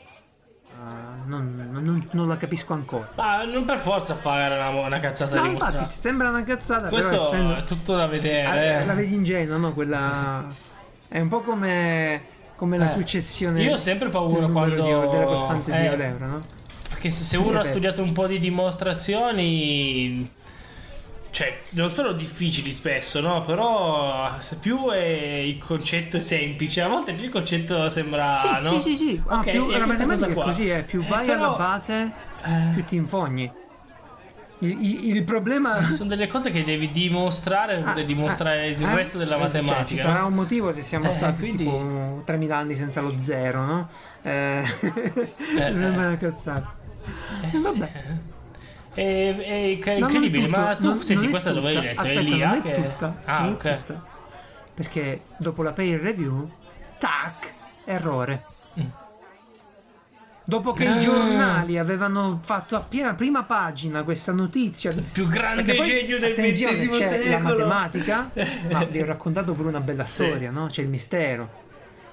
[0.82, 3.10] Ah, non, non- non la capisco ancora.
[3.16, 7.10] Ma non per forza pagare una, una cazzata No, di infatti sembra una cazzata, Questo
[7.10, 7.56] però essendo...
[7.56, 8.86] è tutto da Ah, vedere.
[8.86, 9.74] la vedi ingenua, no?
[9.74, 10.48] Quella...
[11.10, 12.22] È un po' come,
[12.56, 16.20] come la Eh, successione io ho sempre paura quando- di- della costante eh, di Euler,
[16.22, 16.40] no?
[16.88, 20.32] Perché se, se uno ha studiato un po' di dimostrazioni,
[21.32, 23.44] cioè, non sono difficili spesso, no?
[23.44, 28.40] Però più è il concetto è semplice, a volte più il concetto sembra.
[28.40, 28.64] Sì, no?
[28.64, 29.22] sì, sì, sì.
[29.28, 32.12] Ah, Ok, più, sì, è matematica è così, è più Eh, vai però, alla base,
[32.44, 33.52] eh, più ti infogni.
[34.62, 35.82] Il, il- il problema...
[35.90, 39.62] sono delle cose che devi dimostrare per Ah, dimostrare il eh, resto della eh, cioè,
[39.62, 39.86] matematica.
[39.86, 43.64] ci sarà un motivo se siamo Eh, stati quindi- tipo 3000 anni senza lo zero,
[43.64, 43.90] no?
[44.22, 44.64] Eh,
[45.72, 46.76] non è una cazzata.
[47.52, 47.92] Eh, vabbè.
[47.94, 48.04] È,
[48.94, 52.02] è, è No, è incredibile, tutto, ma tu non- senti non questa dove hai letto?
[52.02, 53.22] Aspetta, è lì, non è che- tutta.
[53.26, 53.78] Ah, non ok.
[53.86, 54.04] tutta.
[54.74, 56.50] Perché dopo la peer review,
[56.98, 57.50] tac,
[57.86, 58.44] errore.
[58.80, 58.84] Mm.
[60.44, 60.96] Dopo che Ah.
[60.96, 66.18] i giornali avevano fatto a piena prima pagina questa notizia Il più grande poi, genio
[66.18, 67.30] del XX c'è secolo.
[67.30, 68.32] la matematica,
[68.72, 70.24] ma vi ho raccontato pure una bella Sì.
[70.24, 70.66] storia, no?
[70.66, 71.68] C'è il mistero.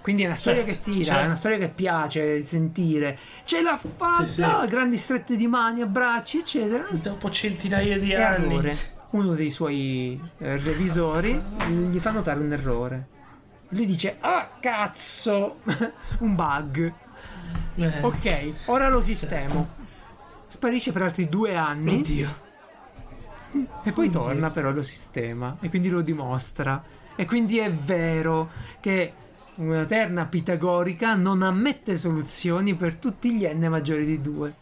[0.06, 1.20] Quindi è una storia Certo, che tira, certo.
[1.20, 3.18] è una storia che piace sentire.
[3.42, 4.24] Ce l'ha fatta!
[4.24, 4.66] Sì, sì.
[4.68, 6.86] Grandi strette di mani, abbracci, eccetera.
[6.92, 8.54] Dopo centinaia di E anni.
[8.54, 8.78] errore.
[9.10, 11.42] Uno dei suoi eh, revisori
[11.90, 13.08] gli fa notare un errore.
[13.70, 15.56] Lui dice: Ah, cazzo!
[16.20, 16.92] un bug.
[17.74, 19.70] Eh, Ok, ora lo sistemo.
[20.46, 21.96] Sparisce per altri due anni.
[21.96, 22.44] Oddio.
[23.82, 26.80] E poi torna però lo sistema e quindi lo dimostra.
[27.16, 28.48] E quindi è vero
[28.78, 29.12] che
[29.56, 34.54] una terna pitagorica non ammette soluzioni per tutti gli n maggiori di 2.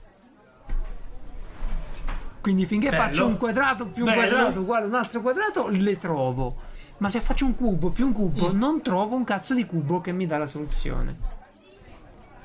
[2.40, 3.03] Quindi finché Bello.
[3.03, 4.20] faccio un quadrato più un Bello.
[4.28, 6.57] quadrato uguale un altro quadrato, le trovo.
[6.99, 8.59] Ma se faccio un cubo più un cubo, Mm.
[8.59, 11.16] non trovo un cazzo di cubo che mi dà la soluzione.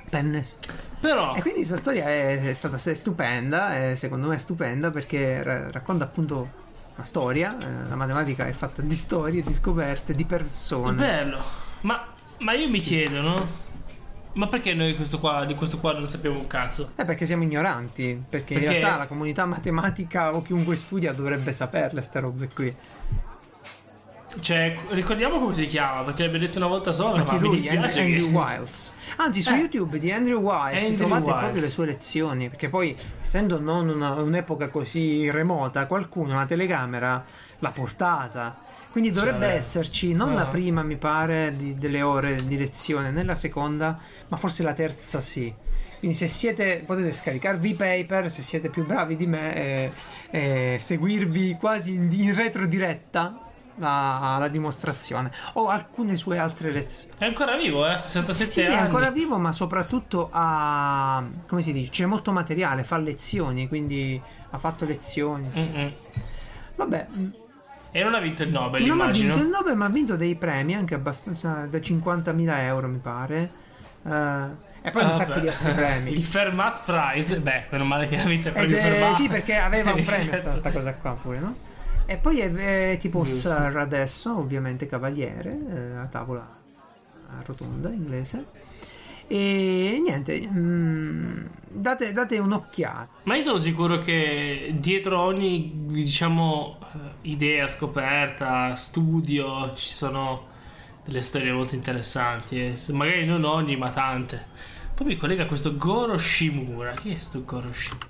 [0.10, 0.62] Per nessuno.
[1.00, 4.90] Però, E quindi questa storia è, è stata se- stupenda, e secondo me è stupenda
[4.90, 6.50] perché ra- racconta appunto
[6.96, 10.94] una storia, eh, la matematica è fatta di storie, di scoperte, di persone.
[10.96, 11.40] bello.
[11.82, 12.06] Ma,
[12.40, 13.68] ma io mi chiedo, no?
[14.34, 16.92] Ma perché noi questo qua, di questo qua non sappiamo un cazzo?
[16.96, 21.52] Eh, perché siamo ignoranti, perché, in Perché- realtà la comunità matematica o chiunque studia dovrebbe
[21.52, 22.76] saperle ste robe qui.
[24.42, 27.56] Cioè, ricordiamo come si chiama, perché l'abbiamo detto una volta sola, Anche ma mi lui,
[27.56, 28.38] dispiace Andrew, Andrew che...
[28.54, 28.94] Wiles.
[29.18, 29.58] Anzi, su Eh.
[29.58, 31.40] YouTube di Andrew Wiles Andrew trovate Wiles.
[31.42, 32.48] proprio le sue lezioni.
[32.50, 37.26] Perché poi, essendo non una- un'epoca così remota, qualcuno una telecamera
[37.58, 38.56] l'ha portata.
[38.92, 40.34] Quindi dovrebbe Cioè, esserci non ah.
[40.34, 44.74] la prima, mi pare, di- delle ore di lezione, né la seconda, ma forse la
[44.74, 45.54] terza sì.
[46.00, 49.92] Quindi se siete, potete scaricarvi i paper, se siete più bravi di me, e,
[50.32, 53.38] e seguirvi quasi in, in retro diretta
[53.76, 57.14] la, la dimostrazione o alcune sue altre lezioni.
[57.18, 58.00] È ancora vivo, eh?
[58.00, 58.76] 67 Sì, sì, anni.
[58.76, 61.24] è ancora vivo, ma soprattutto ha.
[61.48, 61.92] come si dice?
[61.92, 64.20] C'è molto materiale, fa lezioni, quindi
[64.50, 65.50] ha fatto lezioni.
[65.54, 65.92] Mm-mm.
[66.76, 67.08] Vabbè,
[67.92, 69.34] E non ha vinto il Nobel, non ha immagino.
[69.34, 73.50] vinto il Nobel, ma ha vinto dei premi anche abbastanza da 50.000 euro, mi pare.
[74.06, 75.40] Eh, e poi un Ah, sacco beh.
[75.42, 76.12] di altri premi.
[76.14, 79.14] Il Fermat Prize, beh, meno male che ha vinto il Ed premio è- Fermat.
[79.14, 81.56] sì, perché aveva un premio sta cosa qua pure, no?
[82.06, 82.52] E poi è,
[82.94, 83.50] è tipo Giusto.
[83.50, 86.40] Sir adesso, ovviamente cavaliere, eh, a tavola
[87.32, 88.46] a rotonda inglese.
[89.32, 93.08] E niente, mm, date, date un'occhiata.
[93.24, 96.98] Ma io sono sicuro che dietro ogni, diciamo, eh,
[97.30, 100.48] idea, scoperta, studio, ci sono
[101.06, 102.60] delle storie molto interessanti.
[102.60, 102.76] eh.
[102.92, 104.48] Magari non ogni, ma tante.
[104.96, 106.92] Poi mi collega questo Goro Shimura.
[106.94, 108.08] Chi è sto Goro Shimura?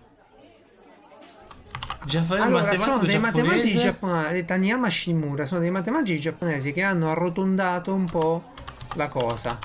[2.06, 7.94] Giappone Allora, sono dei matematici giapponesi, Taniyama Shimura, sono dei matematici giapponesi che hanno arrotondato
[7.94, 8.54] un po'
[8.96, 9.60] la cosa.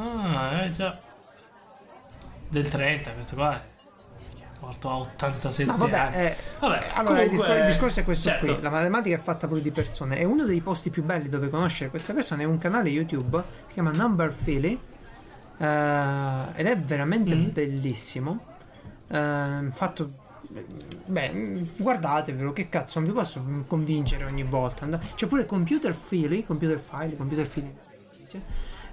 [0.00, 0.96] Ah, eh già.
[2.48, 3.54] Del 30, questo qua.
[3.54, 3.60] è
[4.60, 6.16] Morto a 87 No, vabbè, anni.
[6.16, 8.52] eh, Vabbè, allora il, comunque, il discorso è questo certo.
[8.52, 10.18] qui: la matematica è fatta proprio di persone.
[10.18, 13.74] E uno dei posti più belli dove conoscere queste persone è un canale YouTube si
[13.74, 14.80] chiama Number Philly.
[15.60, 15.64] eh,
[16.54, 17.50] ed è veramente Mm.
[17.50, 18.44] bellissimo.
[19.10, 20.26] eh, fatto.
[21.06, 24.84] Beh, guardatevelo, che cazzo, non vi posso convincere ogni volta.
[24.84, 27.74] And- C'è pure Computer Philly, Computer File, Computer Philly.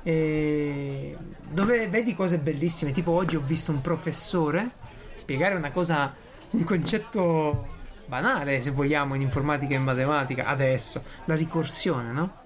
[0.06, 1.18] Eh,
[1.50, 2.92] dove vedi cose bellissime.
[2.92, 4.70] Tipo, oggi ho visto un professore
[5.16, 6.14] spiegare una cosa,
[6.52, 7.68] un concetto
[8.06, 10.46] banale, se vogliamo, in informatica e in matematica.
[10.46, 12.44] Adesso, la ricorsione, no?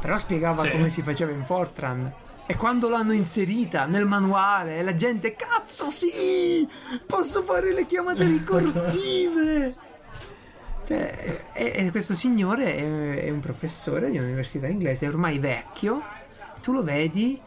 [0.00, 0.70] Però spiegava Sì.
[0.70, 2.12] come si faceva in Fortran.
[2.44, 6.68] E quando l'hanno inserita nel manuale, la gente, cazzo sì,
[7.06, 9.74] posso fare le chiamate ricorsive.
[10.88, 16.02] Cioè, e, e questo signore è, è un professore di un'università inglese, è ormai vecchio.
[16.68, 17.40] Tu lo vedi,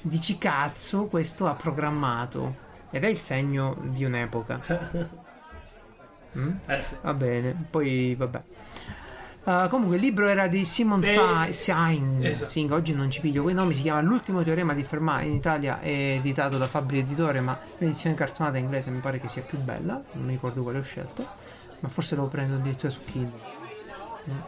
[0.00, 2.56] dici cazzo, questo ha programmato.
[2.90, 4.60] Ed è il segno di un'epoca.
[6.36, 6.50] Mm?
[6.66, 6.96] Eh sì.
[7.00, 8.42] Va bene, poi vabbè.
[9.44, 12.50] Uh, comunque il libro era di Simon Beh, Sa- Sain, esatto.
[12.50, 15.78] Singh, oggi non ci piglio quei nomi, si chiama L'ultimo teorema di Fermat, in Italia
[15.78, 20.02] è editato da Fabri Editore, ma l'edizione cartonata inglese mi pare che sia più bella,
[20.14, 21.24] non mi ricordo quale ho scelto,
[21.78, 23.40] ma forse lo prendo addirittura su Kindle.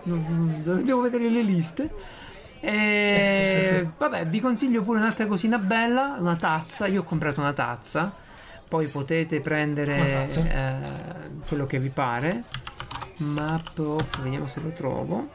[0.03, 2.25] Non- devo vedere le liste.
[2.61, 8.13] E vabbè, vi consiglio pure un'altra cosina bella, una tazza, io ho comprato una tazza,
[8.69, 10.77] poi potete prendere eh,
[11.47, 12.43] quello che vi pare.
[13.19, 15.29] Map of, vediamo se lo trovo.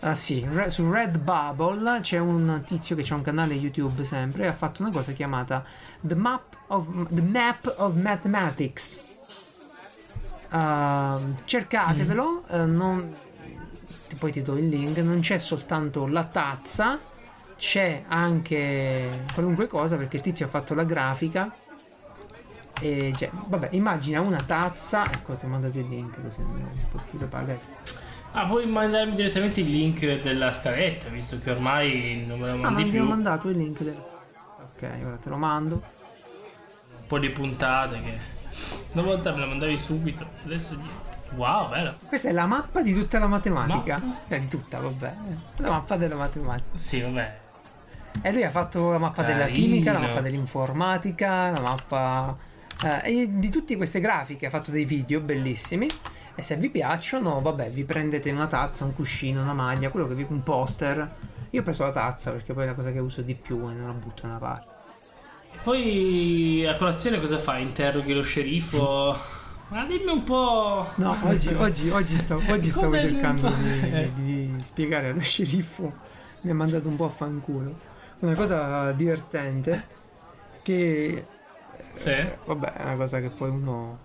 [0.00, 4.48] Ah sì, re- su Redbubble c'è un tizio che ha un canale YouTube sempre e
[4.48, 5.64] ha fatto una cosa chiamata
[6.00, 9.02] The Map of, The Map of Mathematics.
[10.50, 13.14] Ah, cercatevelo, eh, non-
[14.18, 16.98] poi ti do il link, non c'è soltanto la tazza,
[17.56, 21.54] c'è anche qualunque cosa perché il tizio ha fatto la grafica.
[22.80, 27.26] E cioè, vabbè, immagina una tazza, ecco ti ho mandato il link così il profilo
[27.26, 27.56] paga.
[28.32, 32.56] Ah, puoi mandarmi direttamente il link della scaletta, visto che ormai non me la Ah,
[32.56, 33.04] mandi non ho più.
[33.04, 33.94] mandato il link del...
[33.96, 35.74] Ok, ora te lo mando.
[35.74, 38.18] Un po' di puntate che...
[38.94, 41.13] Una volta me la mandavi subito, adesso niente.
[41.36, 41.94] Wow, bello.
[42.06, 44.00] Questa è la mappa di tutta la matematica.
[44.28, 45.14] Eh, di tutta, vabbè.
[45.56, 46.76] La mappa della matematica.
[46.78, 47.38] Sì, vabbè.
[48.22, 49.56] E lui ha fatto la mappa della Carino.
[49.56, 52.36] chimica, la mappa dell'informatica, la mappa
[52.82, 55.88] Eh, e di tutte queste grafiche ha fatto dei video bellissimi.
[56.36, 60.14] E se vi piacciono, vabbè, vi prendete una tazza, un cuscino, una maglia, quello che
[60.14, 61.14] vi un poster.
[61.50, 63.74] Io ho preso la tazza perché poi è la cosa che uso di più e
[63.74, 64.72] non la butto da una parte.
[65.62, 67.62] Poi a colazione cosa fai?
[67.62, 69.16] Interroghi lo sceriffo?
[69.74, 70.86] Ma dimmi un po'.
[70.96, 74.10] No, oggi, oggi, oggi stavo, oggi stavo cercando di, Eh.
[74.14, 75.92] di spiegare allo sceriffo.
[76.42, 77.74] Mi ha mandato un po' a fanculo.
[78.20, 79.84] Una cosa divertente
[80.62, 81.26] che
[81.94, 82.10] Sì.
[82.10, 83.98] Eh, vabbè, è una cosa che poi uno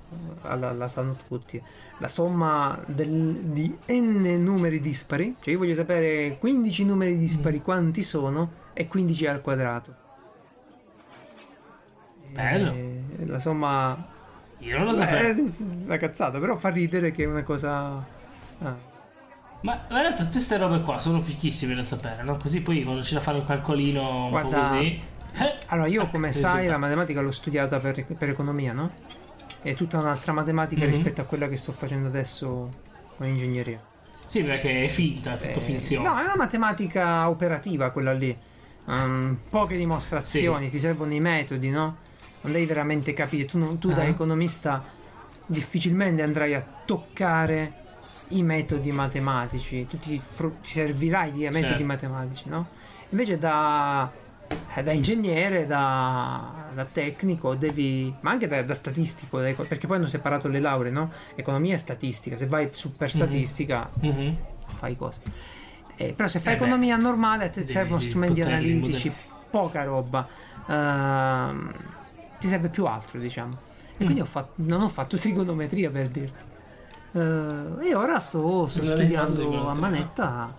[0.44, 1.62] eh, la, la sanno tutti.
[2.00, 8.02] La somma del- di n numeri dispari, cioè io voglio sapere 15 numeri dispari quanti
[8.02, 9.94] sono e 15 al quadrato.
[12.32, 12.72] Bello.
[12.74, 14.18] E la somma
[14.60, 15.34] Io non lo eh, sapevo.
[15.34, 18.06] sì, sì, una cazzata, però fa ridere che è una cosa
[18.60, 18.88] ah.
[19.62, 22.38] Ma in realtà tutte queste robe qua sono fichissime da sapere, no?
[22.38, 25.02] Così poi quando c'è da fare un calcolino un Guarda, po' così.
[25.34, 28.92] eh, Allora, io ecco, come sai la matematica l'ho studiata per, per economia, no?
[29.62, 30.88] È tutta un'altra matematica Mhm.
[30.88, 32.70] rispetto a quella che sto facendo adesso
[33.18, 33.82] con ingegneria.
[34.26, 36.08] Sì, perché è finta, è tutto Eh, finzione.
[36.08, 38.36] No, è una matematica operativa quella lì.
[38.86, 41.98] Um, poche dimostrazioni, ti servono i metodi, no?
[42.42, 43.46] Non devi veramente capire.
[43.46, 44.06] Tu, non- tu da Ah.
[44.06, 44.84] economista
[45.46, 47.74] difficilmente andrai a toccare
[48.30, 49.88] i metodi matematici.
[49.90, 51.86] Tu ti, fru- ti servirai di metodi Certo.
[51.86, 52.68] matematici, no?
[53.10, 54.10] Invece da,
[54.76, 58.14] eh, da ingegnere, da, da tecnico, devi.
[58.22, 61.12] ma anche da, da statistico, perché poi hanno separato le lauree, no?
[61.36, 62.38] Economia e statistica.
[62.38, 64.38] Se vai su per statistica, Mhm.
[64.78, 65.22] fai cose.
[65.98, 69.12] Eh, però se fai Eh beh, economia normale a te servono strumenti analitici,
[69.50, 70.28] poca roba.
[70.68, 71.74] Ehm,
[72.40, 73.52] ti serve più altro, diciamo.
[73.98, 74.06] E Mm.
[74.06, 76.44] quindi ho fatto- non ho fatto trigonometria per dirti.
[77.12, 80.56] Eh, e ora sto, sto studiando a manetta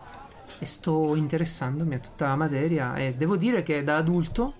[0.59, 4.55] e sto interessandomi a tutta la materia e devo dire che da adulto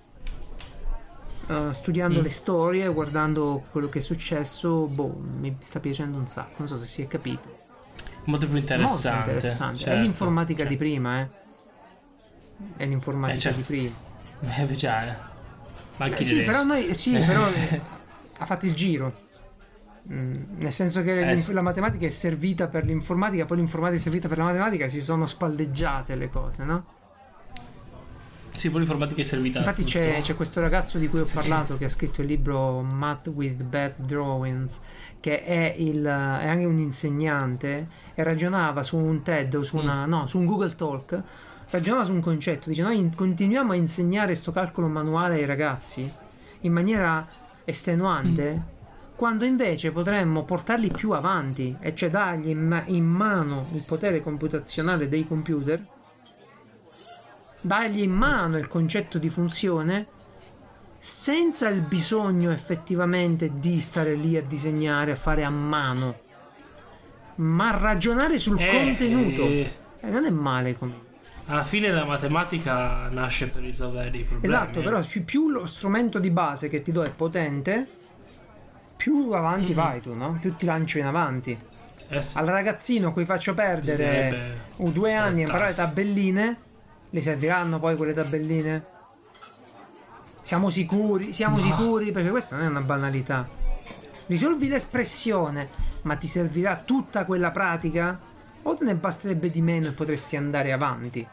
[1.48, 2.22] eh, studiando Mm.
[2.22, 6.54] le storie, guardando quello che è successo, boh, mi sta piacendo un sacco.
[6.58, 7.58] Non so se si è capito.
[8.26, 9.08] Molto più interessante.
[9.16, 9.78] Molto interessante.
[9.78, 9.98] certo.
[9.98, 11.28] È l'informatica Cioè, di prima, eh.
[12.76, 13.58] È l'informatica Eh, certo.
[13.58, 13.94] di prima.
[14.56, 15.29] Eh, già,
[16.05, 16.09] eh.
[16.09, 17.44] Ma anche Eh, sì, però noi sì, però
[18.38, 19.28] ha fatto il giro.
[20.11, 24.28] Mm, nel senso che Eh, la matematica è servita per l'informatica, poi l'informatica è servita
[24.28, 26.84] per la matematica, si sono spalleggiate le cose, no?
[28.55, 29.59] Sì, poi l'informatica è servita.
[29.59, 33.28] Infatti c'è, c'è questo ragazzo di cui ho parlato che ha scritto il libro Math
[33.28, 34.80] with Bad Drawings,
[35.20, 40.05] che è, il, è anche un insegnante e ragionava su un TED o su, una,
[40.05, 41.22] no, su un Google Talk,
[41.70, 46.10] ragionava su un concetto, dice noi in- continuiamo a insegnare sto calcolo manuale ai ragazzi
[46.60, 47.26] in maniera
[47.64, 48.78] estenuante.
[49.14, 54.22] Quando invece potremmo portarli più avanti, e cioè dargli in, ma- in mano il potere
[54.22, 55.80] computazionale dei computer,
[57.60, 60.06] dargli in mano il concetto di funzione
[60.98, 66.18] senza il bisogno effettivamente di stare lì a disegnare, a fare a mano,
[67.36, 69.42] ma ragionare sul Eh, contenuto.
[69.44, 71.08] eh, Eh, non è male come.
[71.51, 74.55] Alla fine la matematica nasce per risolvere dei problemi.
[74.55, 77.86] Esatto, però più, più lo strumento di base che ti do è potente,
[78.96, 79.76] più avanti Mhm.
[79.76, 80.38] vai tu, no?
[80.40, 81.59] Più ti lancio in avanti.
[82.09, 82.38] Eh sì.
[82.38, 86.57] Al ragazzino cui faccio perdere uh, due anni a imparare tabelline,
[87.11, 88.84] le serviranno poi quelle tabelline?
[90.42, 91.32] Siamo sicuri?
[91.32, 91.62] Siamo No.
[91.62, 92.12] sicuri?
[92.12, 93.48] Perché questa non è una banalità.
[94.26, 95.68] Risolvi l'espressione,
[96.03, 98.18] ma ti servirà tutta quella pratica?
[98.62, 101.26] O te ne basterebbe di meno e potresti andare avanti?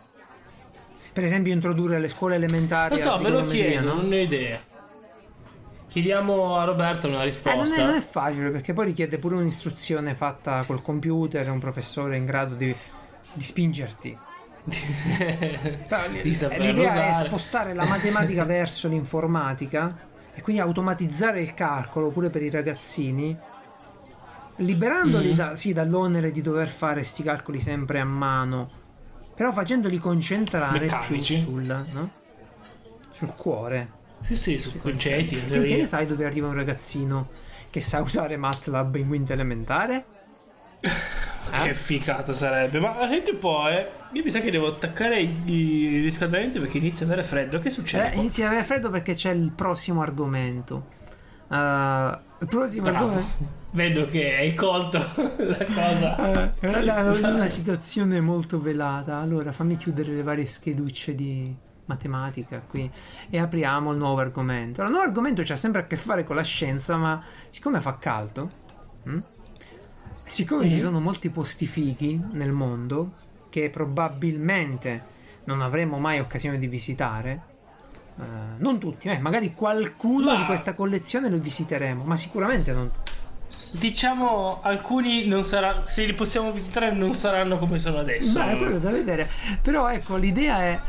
[1.18, 3.94] Per esempio introdurre alle scuole elementari Lo so, me lo chiedo, no?
[3.96, 4.60] non ne ho idea.
[5.88, 7.58] Chiediamo a Roberto una Eh, risposta.
[7.58, 12.18] non, è, non è facile perché poi richiede pure un'istruzione fatta col computer, un professore
[12.18, 12.76] in grado di,
[13.34, 14.16] di spingerti.
[16.20, 17.26] L'idea è usare.
[17.26, 19.98] spostare la matematica verso l'informatica
[20.36, 23.36] e quindi automatizzare il calcolo pure per i ragazzini,
[24.58, 25.36] liberandoli Mhm.
[25.36, 28.70] da- sì, dall'onere di dover fare sti calcoli sempre a mano,
[29.38, 31.36] però facendoli concentrare Meccanici.
[31.36, 32.10] più sul, no?
[33.12, 33.92] sul cuore.
[34.24, 35.36] Sì, sì, su concetti.
[35.36, 35.78] che teoria.
[35.78, 37.30] ne sai dove arriva un ragazzino
[37.70, 40.06] che sa usare MATLAB in quinta elementare?
[41.50, 42.78] Che figata sarebbe.
[42.78, 43.90] Ma senti un po', eh.
[44.12, 47.60] Io mi sa che devo attaccare il riscaldamento perché inizia ad avere freddo.
[47.60, 48.12] Che succede?
[48.12, 50.88] Eh, inizia ad avere freddo perché c'è il prossimo argomento.
[51.48, 53.06] Uh, il prossimo Bravo.
[53.06, 54.98] argomento Vedo che hai colto
[55.38, 56.54] la cosa.
[56.60, 57.04] Eh, è la-
[57.34, 59.18] una citazione molto velata.
[59.18, 61.54] Allora, fammi chiudere le varie scheducce di
[61.86, 62.90] matematica qui
[63.30, 64.82] e apriamo il nuovo argomento.
[64.82, 67.98] Allora, il nuovo argomento c'ha sempre a che fare con la scienza, ma siccome fa
[67.98, 68.50] caldo,
[69.04, 69.20] hm?
[70.26, 73.14] siccome ci sono molti posti fighi nel mondo
[73.50, 75.16] che probabilmente
[75.46, 77.56] non avremo mai occasione di visitare,
[78.20, 78.24] Eh,
[78.58, 83.12] non tutti, eh, magari qualcuno Ma- di questa collezione lo visiteremo, ma sicuramente non tutti.
[83.72, 85.82] Diciamo, alcuni non saranno.
[85.82, 88.40] Se li possiamo visitare, non saranno come sono adesso.
[88.40, 89.30] Beh, quello da vedere.
[89.62, 90.80] Però ecco, l'idea è.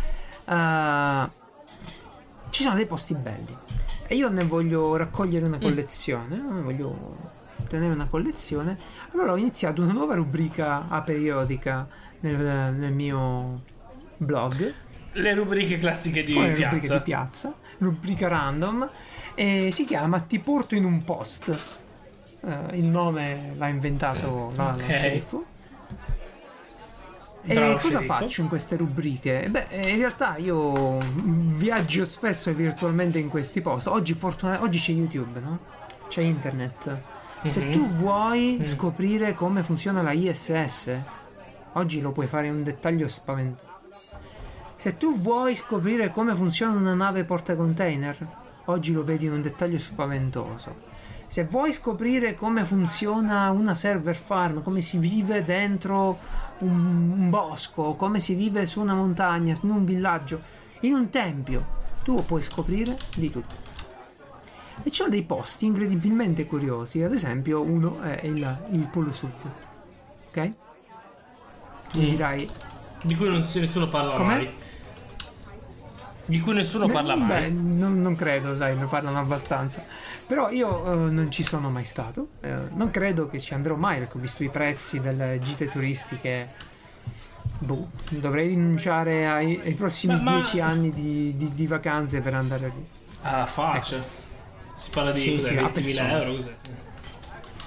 [0.46, 1.30] eh,
[2.50, 3.56] ci sono dei posti belli.
[4.06, 5.48] E io ne voglio raccogliere Mm.
[5.48, 6.36] una collezione.
[6.36, 7.16] Ne voglio
[7.68, 8.78] tenere una collezione.
[9.12, 11.86] Allora ho iniziato una nuova rubrica aperiodica
[12.20, 12.36] nel,
[12.74, 13.60] nel mio
[14.16, 14.74] blog.
[15.12, 16.96] Le rubriche classiche di Come le rubriche piazza.
[16.96, 17.54] di piazza.
[17.78, 18.88] Rubrica random.
[19.34, 21.58] E si chiama Ti porto in un post.
[22.40, 24.76] Eh, il nome l'ha inventato la, Ok.
[24.76, 25.44] lo sceriffo.
[27.42, 28.12] E Bravo, cosa sceriffo.
[28.12, 29.46] faccio in queste rubriche?
[29.48, 33.88] Beh, in realtà io viaggio spesso virtualmente in questi posti.
[33.88, 35.58] Oggi, fortuna- oggi c'è YouTube, no?
[36.08, 36.98] C'è internet.
[37.44, 37.72] Se Mhm.
[37.72, 38.64] tu vuoi Mm.
[38.64, 40.90] scoprire come funziona la ISS,
[41.74, 43.66] oggi lo puoi fare in un dettaglio spaventoso.
[44.74, 48.16] Se tu vuoi scoprire come funziona una nave portacontainer,
[48.66, 50.86] oggi lo vedi in un dettaglio spaventoso.
[51.28, 56.18] Se vuoi scoprire come funziona una server farm, come si vive dentro
[56.60, 56.70] un,
[57.16, 60.40] un bosco, come si vive su una montagna, in un villaggio,
[60.80, 61.64] in un tempio,
[62.02, 63.66] tu puoi scoprire di tutto.
[64.82, 69.30] E ci sono dei posti incredibilmente curiosi, ad esempio uno è il, il Polo Sud.
[70.28, 70.50] Ok?
[71.90, 72.10] Tu mi Mm.
[72.10, 72.50] dirai,
[73.02, 74.34] Di cui non si- nessuno parla Com'è?
[74.34, 74.50] mai.
[76.28, 77.50] Di cui nessuno Beh, parla mai.
[77.50, 79.82] non, non credo, dai, ne parlano abbastanza.
[80.26, 82.28] Però io eh, non ci sono mai stato.
[82.42, 86.50] eh, non credo che ci andrò mai perché ho visto i prezzi delle gite turistiche.
[87.60, 92.34] Boh, dovrei rinunciare ai, ai prossimi Ma- ma- dieci anni di, di- di vacanze per
[92.34, 92.86] andare lì.
[93.22, 94.04] Ah, faccia.
[94.74, 96.10] Si parla di Sì, cos'è, sì, a 20.000 persona.
[96.20, 96.34] euro.
[96.34, 96.54] Cos'è?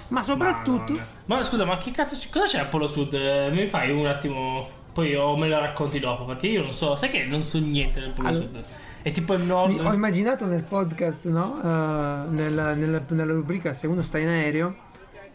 [0.08, 1.06] Ma soprattutto, Madonna.
[1.24, 3.12] Ma scusa, ma che cazzo cosa c'è a Polo Sud?
[3.14, 4.68] Eh, Mi fai un attimo.
[4.92, 6.24] Poi o me lo racconti dopo.
[6.24, 6.96] Perché io non so.
[6.96, 8.64] Sai che non so niente del Polo Allora- Sud.
[9.02, 9.80] È tipo il nord.
[9.80, 11.58] ho immaginato nel podcast, no?
[11.60, 14.74] Eh, nella, nella- nella rubrica se uno sta in aereo,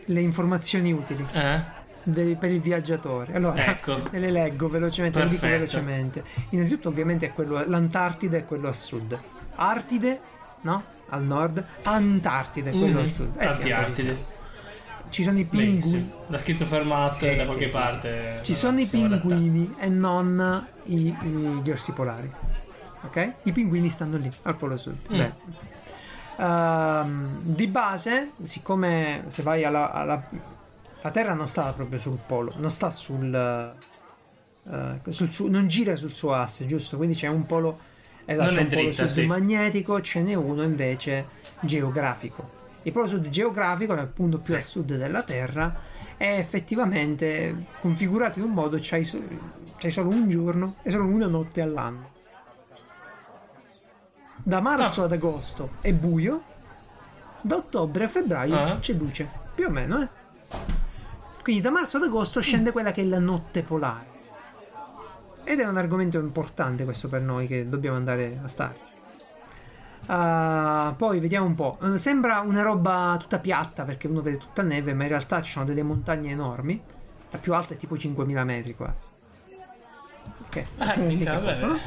[0.05, 1.25] le informazioni utili.
[1.33, 1.75] Eh?
[2.03, 3.33] dei- per il viaggiatore.
[3.33, 3.99] Allora, Ecco.
[4.09, 6.23] te le leggo velocemente, le dico velocemente.
[6.51, 9.19] Innanzitutto, ovviamente, è quello, l'Antartide è quello a sud.
[9.55, 10.19] Artide,
[10.61, 10.83] no?
[11.09, 11.61] Al nord.
[11.83, 13.05] Antartide è quello Mhm.
[13.05, 13.37] al sud.
[13.93, 14.15] Di-
[15.09, 16.11] Ci sono i pinguini.
[16.27, 18.09] L'ha scritto fermate Sì, da sì, qualche sì, parte.
[18.43, 22.29] Ci Vabbè, sono i pinguini e non i- i- gli orsi polari.
[23.01, 23.33] Ok?
[23.43, 24.97] I pinguini stanno lì, al polo sud.
[25.13, 25.21] Mm.
[26.39, 30.55] Ehm, di base, siccome se vai alla, alla-
[31.01, 33.33] La Terra non sta proprio sul polo, non sta sul...
[34.69, 36.97] eh, sul suo- non gira sul suo asse, giusto?
[36.97, 37.79] Quindi c'è un polo...
[38.25, 39.25] Esatto, Non c'è un polo dritta, sud sì.
[39.25, 41.25] magnetico, ce n'è uno invece
[41.61, 42.55] geografico.
[42.87, 44.59] Il polo sud geografico, è appunto più Sì.
[44.59, 45.75] a sud della Terra,
[46.15, 49.21] è effettivamente configurato in un modo, c'hai, so-
[49.77, 52.11] c'hai solo un giorno e solo una notte all'anno.
[54.41, 55.05] Da marzo Ah.
[55.05, 56.43] ad agosto è buio,
[57.41, 58.77] da ottobre a febbraio Ah.
[58.79, 60.07] c'è luce, più o meno, eh.
[61.43, 64.15] Quindi da marzo ad agosto scende quella che è la notte polare.
[65.43, 68.75] Ed è un argomento importante questo per noi che dobbiamo andare a stare.
[70.05, 71.77] Ah, poi vediamo un po'.
[71.81, 75.51] Eh, Sembra una roba tutta piatta perché uno vede tutta neve, ma in realtà ci
[75.51, 76.81] sono delle montagne enormi.
[77.31, 79.01] La più alta è tipo 5000 metri quasi.
[80.45, 80.55] Ok.
[80.77, 81.79] Eh, Mica vabbè, no?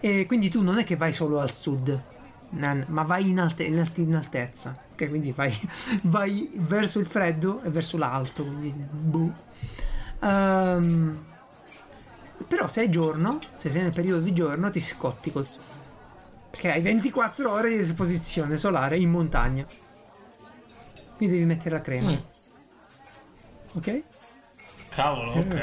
[0.00, 2.02] E quindi tu non è che vai solo al sud,
[2.50, 4.76] ma vai in, alte- in alti- in altezza.
[4.92, 5.56] Ok, quindi vai,
[6.02, 8.42] vai verso il freddo e verso l'alto.
[8.44, 9.32] Quindi, boh.
[10.20, 11.24] Ehm,
[12.46, 15.77] però se è giorno, se sei nel periodo di giorno, ti scotti col sole.
[16.50, 19.66] Perché hai 24 ore di esposizione solare in montagna.
[21.16, 22.10] Quindi devi mettere la crema.
[22.10, 22.16] Mm.
[23.74, 24.02] Ok?
[24.90, 25.54] Cavolo, ok.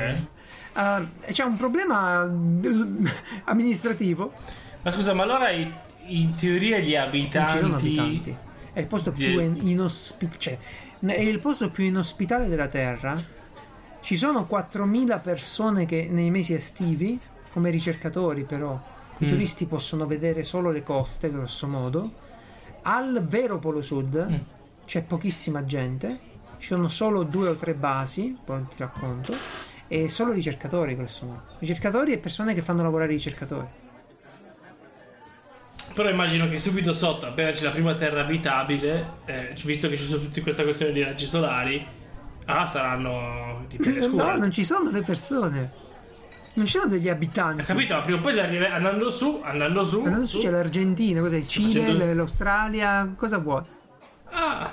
[0.77, 2.29] Eh, c'è un problema eh,
[3.45, 4.31] amministrativo.
[4.81, 5.73] Ma scusa, ma allora i-
[6.07, 7.51] in teoria gli Non abitanti.
[7.53, 8.35] ci sono abitanti.
[8.73, 10.37] È il posto più inospitale.
[10.37, 10.57] Cioè,
[10.99, 13.21] è il posto più inospitale della Terra.
[14.01, 17.19] Ci sono 4.000 persone che nei mesi estivi,
[17.51, 18.79] come ricercatori però,
[19.19, 19.29] i Mm.
[19.29, 22.11] turisti possono vedere solo le coste, grosso modo.
[22.83, 24.33] Al vero Polo Sud Mm.
[24.85, 26.19] c'è pochissima gente,
[26.57, 29.33] ci sono solo due o tre basi, poi ti racconto,
[29.87, 31.41] e solo ricercatori, grosso modo.
[31.59, 33.67] Ricercatori e persone che fanno lavorare i ricercatori.
[35.93, 40.03] Però immagino che subito sotto, appena c'è la prima terra abitabile, eh, visto che ci
[40.05, 41.85] sono tutte queste questioni di raggi solari,
[42.47, 44.33] ah, saranno di pelle scura.
[44.33, 45.71] No, non ci sono le persone.
[46.55, 47.61] Non ci sono degli abitanti.
[47.61, 50.01] Ho capito, ma prima o poi arriva andando su, andando su.
[50.03, 51.37] Andando su c'è l'Argentina, cos'è?
[51.37, 53.61] Il Cile, facendo- l'Australia, cosa vuoi?
[54.31, 54.69] Ah,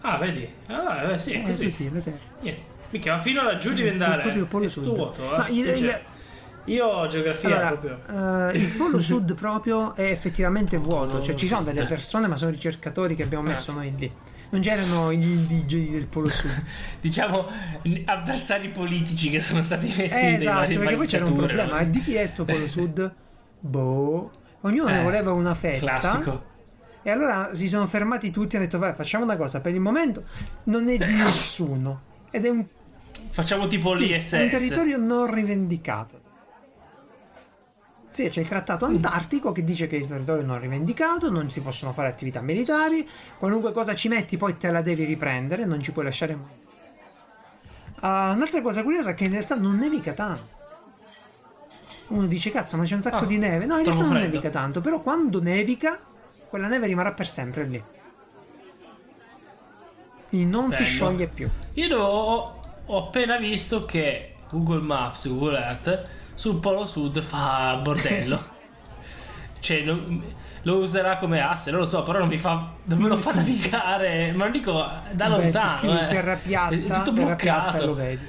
[0.00, 0.48] ah, vedi?
[0.68, 1.70] Ah, eh, sì, Eh, così.
[1.70, 2.16] sì, sì, la Terra.
[2.40, 2.62] Niente.
[2.90, 4.22] Mica, ma fino laggiù devi andare.
[4.22, 4.82] proprio Polo Sud.
[4.84, 5.36] tutto vuoto, eh.
[5.38, 6.00] Ma il- Cioè, il-
[6.66, 8.50] Io ho geografia Allora, proprio.
[8.50, 11.88] eh, il polo sud proprio è effettivamente vuoto, Polo cioè ci sono delle sud.
[11.88, 13.74] persone, ma sono ricercatori che abbiamo messo Ah.
[13.74, 14.12] noi lì.
[14.52, 16.50] Non c'erano gli indigeni del polo sud.
[17.00, 17.46] Diciamo
[18.04, 21.82] avversari politici che sono stati messi Eh, esatto, perché poi c'era un problema.
[21.84, 23.14] di chi è sto polo sud?
[23.60, 24.30] Boh.
[24.60, 25.78] Ognuno ne Eh, voleva una fetta.
[25.78, 26.50] Classico.
[27.02, 29.60] E allora si sono fermati tutti e hanno detto: Vai, facciamo una cosa.
[29.60, 30.24] Per il momento
[30.64, 32.02] non è di nessuno.
[32.30, 32.64] Ed è un,
[33.30, 34.32] Facciamo tipo sì, l'ISS.
[34.34, 36.20] è un territorio non rivendicato.
[38.12, 41.92] Sì, c'è il trattato antartico che dice che il territorio non rivendicato, non si possono
[41.94, 43.08] fare attività militari,
[43.38, 46.60] qualunque cosa ci metti poi te la devi riprendere, non ci puoi lasciare mai.
[48.00, 50.60] Ah, un'altra cosa curiosa è che in realtà non nevica tanto.
[52.08, 53.64] Uno dice cazzo, ma c'è un sacco Ah, di neve.
[53.64, 54.26] No, in realtà non freddo.
[54.26, 55.98] nevica tanto, però quando nevica,
[56.50, 57.82] quella neve rimarrà per sempre lì.
[60.28, 60.94] Quindi non si Bello.
[60.94, 61.48] scioglie più.
[61.74, 68.42] Io ho, ho appena visto che Google Maps, Google Earth, sul polo sud fa bordello.
[69.60, 70.22] cioè, non-
[70.64, 72.70] lo userà come asse, non lo so, però non mi fa.
[72.84, 74.30] Non me lo fa navigare.
[74.32, 74.72] Ma lo dico
[75.10, 76.00] da Beh, lontano.
[76.00, 76.06] eh.
[76.06, 77.84] terra piatta, È tutto bloccato.
[77.86, 78.28] lo vedi.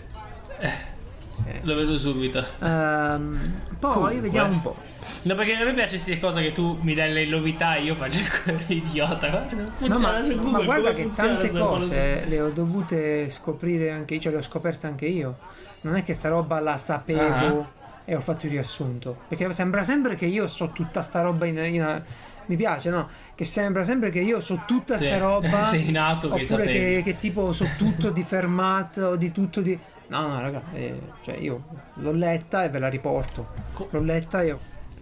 [1.35, 1.41] Sì.
[1.63, 2.43] Lo vedo subito.
[2.59, 3.39] Ehm,
[3.79, 4.19] poi Comunque.
[4.21, 4.75] vediamo un po'.
[5.23, 7.93] No, perché a me piace queste cose che tu mi dai le novità e io
[7.95, 8.19] faccio
[8.67, 9.29] l'idiota.
[9.29, 10.51] Guarda, No, Funziona ma, Google.
[10.51, 14.41] ma guarda che funziona tante cose le ho dovute scoprire anche io, cioè le ho
[14.43, 15.37] scoperte anche io.
[15.81, 17.81] Non è che sta roba la sapevo Ah.
[18.05, 19.17] E ho fatto il riassunto.
[19.27, 22.01] Perché sembra sempre che io so tutta sta roba in, in-
[22.45, 23.07] mi piace, no?
[23.35, 25.05] Che sembra sempre che io so tutta Sì.
[25.05, 25.63] sta roba.
[25.65, 26.71] Sei nato che Oppure sapevi.
[26.95, 29.77] che, che tipo so tutto di fermata o di tutto di.
[30.07, 31.63] No, no, raga, eh, cioè io
[31.95, 33.47] l'ho letta e ve la riporto.
[33.89, 34.59] L'ho letta ho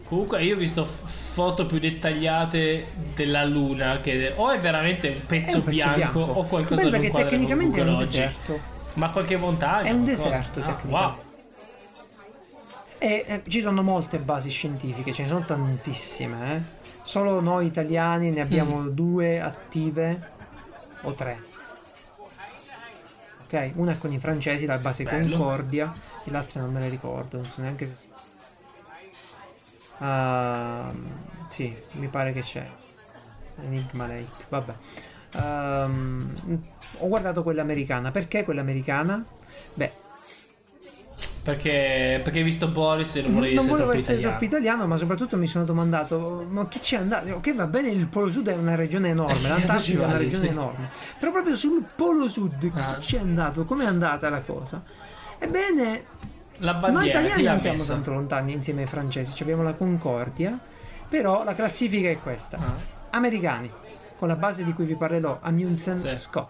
[0.08, 2.86] Comunque io ho visto foto più dettagliate
[3.16, 6.20] della luna che o è veramente un pezzo, un pezzo bianco, bianco.
[6.20, 8.60] o qualcosa Pensa di che un quadro tecnicamente è un deserto.
[8.95, 9.89] Ma qualche montagna?
[9.89, 10.28] È un qualcosa?
[10.30, 10.88] deserto, Ah, tecnicamente.
[11.06, 11.16] wow.
[13.04, 16.56] E eh, ci sono molte basi scientifiche, ce ne sono tantissime.
[16.56, 16.62] eh.
[17.02, 18.88] Solo noi italiani ne abbiamo Mm.
[18.89, 20.30] due attive
[21.02, 21.41] o tre.
[23.45, 25.36] Ok, una è con i francesi, la base Bello.
[25.36, 25.91] Concordia,
[26.24, 28.06] e l'altra non me le ricordo, non so neanche se.
[29.99, 31.08] Ehm,
[31.49, 32.70] sì, mi pare che c'è.
[33.64, 34.74] Enigma Lake, vabbè.
[35.38, 36.34] Ehm,
[36.99, 38.12] ho guardato quella americana.
[38.12, 39.26] Perché quella americana?
[39.74, 39.91] Beh,
[41.44, 44.38] Perché, perché hai visto Boris e non volevi non essere volevo troppo essere italiano.
[44.38, 47.30] troppo italiano, ma soprattutto mi sono domandato: ma chi c'è andato?
[47.34, 50.44] Ok, va bene, il Polo Sud è una regione enorme, Eh, l'Antartide è una regione
[50.44, 50.48] sì.
[50.50, 50.89] enorme.
[51.20, 52.96] Però proprio sul Polo Sud Ah.
[53.00, 53.66] chi c'è andato?
[53.66, 54.84] Com'è andata la cosa?
[55.39, 56.04] Ebbene,
[56.58, 57.94] La noi bandiera italiani chi l'ha non siamo messa?
[57.94, 60.60] tanto lontani insieme ai francesi, ci abbiamo la Concordia,
[61.10, 62.58] però la classifica è questa.
[62.58, 62.76] Ah.
[63.18, 63.68] Americani,
[64.20, 66.16] con la base di cui vi parlerò, Amundsen Sì.
[66.18, 66.50] Scott.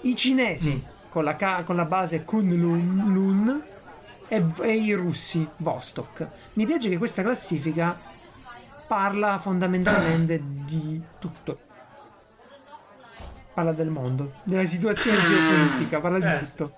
[0.00, 0.90] I cinesi, Mm.
[1.12, 3.62] Con, la ca- con la base Kunlun Lun,
[4.28, 6.26] e, e i russi, Vostok.
[6.54, 7.94] Mi piace che questa classifica
[8.86, 11.58] parla fondamentalmente di tutto.
[13.52, 16.40] Parla del mondo, della situazione geopolitica, parla di Eh.
[16.48, 16.76] tutto.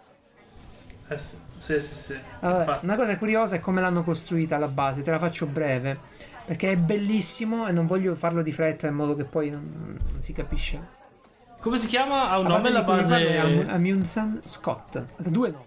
[1.07, 1.95] Eh sì, sì, sì.
[1.95, 2.19] sì.
[2.41, 2.85] Infatti.
[2.85, 5.97] una cosa curiosa è come l'hanno costruita la base, te la faccio breve,
[6.45, 10.21] perché è bellissimo e non voglio farlo di fretta in modo che poi non, non
[10.21, 11.03] si capisce.
[11.65, 12.29] Come si chiama?
[12.29, 13.39] Ha un nome la è base...
[13.39, 14.97] Am- Amundsen Scott.
[14.97, 15.65] Ha due nomi.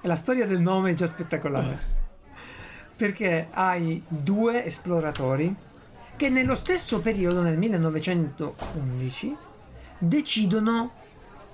[0.00, 1.78] E la storia del nome è già spettacolare.
[2.96, 5.54] Perché hai due esploratori
[6.16, 9.36] che nello stesso periodo, nel 1911,
[9.98, 10.92] decidono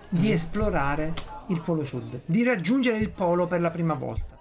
[0.09, 0.33] di Mm.
[0.33, 1.13] esplorare
[1.49, 4.39] il Polo Sud, di raggiungere il Polo per la prima volta.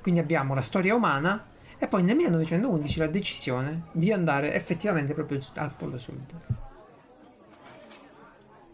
[0.00, 1.44] Quindi abbiamo la storia umana
[1.76, 6.69] e poi nel 1911 la decisione di andare effettivamente proprio al Polo Sud.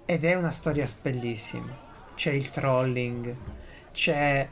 [0.07, 1.85] Ed è una storia bellissima.
[2.15, 3.35] C'è il trolling,
[3.93, 4.49] c'è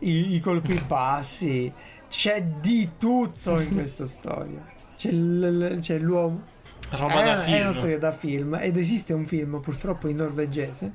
[0.00, 1.72] i, i colpi bassi,
[2.08, 4.62] c'è di tutto in questa storia.
[4.96, 6.42] C'è, l- c'è l'uomo.
[6.90, 7.78] Roba è, da è una film.
[7.78, 10.92] storia da film ed esiste un film purtroppo in norvegese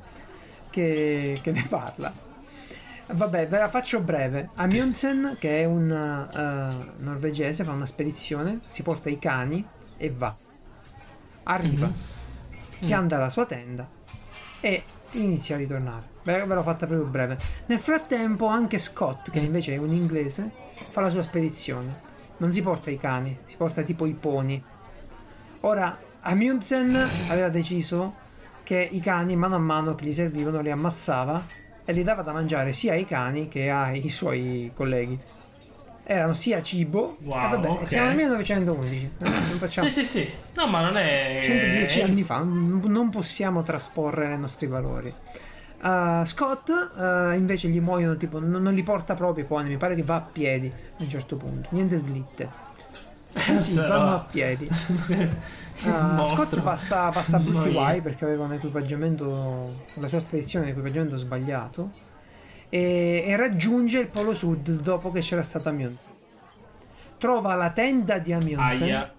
[0.70, 2.14] che, che ne parla.
[3.12, 4.50] Vabbè, ve la faccio breve.
[4.56, 9.64] Amundsen, che è un eh, norvegese, fa una spedizione, si porta i cani
[9.98, 10.36] e va.
[11.44, 12.88] Arriva, Mhm.
[12.88, 13.88] pianta la sua tenda
[14.66, 14.82] e
[15.12, 16.04] inizia a ritornare.
[16.24, 17.38] Ve, ve l'ho fatta proprio breve.
[17.66, 19.46] Nel frattempo, anche Scott, che Mm.
[19.46, 20.50] invece è un inglese,
[20.90, 22.12] fa la sua spedizione.
[22.38, 24.64] Non si porta i cani, si porta tipo i poni.
[25.62, 26.96] Ora, Amundsen
[27.28, 28.16] aveva deciso
[28.64, 31.44] che i cani, mano a mano che gli servivano, li ammazzava
[31.84, 35.20] e li dava da mangiare sia ai cani che ai suoi colleghi.
[36.06, 37.18] Erano sia cibo.
[37.22, 37.88] Wow, e vabbè, ok.
[37.88, 39.10] siamo nel 1911.
[39.20, 40.30] eh, Non facciamo Sì, sì, sì.
[40.54, 41.40] No, ma non è...
[41.44, 45.14] 110 anni fa, non possiamo trasporre nei nostri valori.
[45.84, 49.76] Uh, Scott uh, invece gli muoiono tipo non, non li porta proprio i pony mi
[49.76, 52.50] pare che va a piedi a un certo punto niente slitte
[53.34, 54.16] sì, Cazzo, vanno no.
[54.16, 54.70] a piedi
[55.84, 56.24] Uh.
[56.24, 61.18] Scott passa, passa a brutti guai perché aveva un equipaggiamento la sua spedizione un equipaggiamento
[61.18, 61.92] sbagliato
[62.76, 66.10] e, e raggiunge il polo sud dopo che c'era stato Amundsen
[67.20, 69.14] trova la tenda di Amundsen Aia.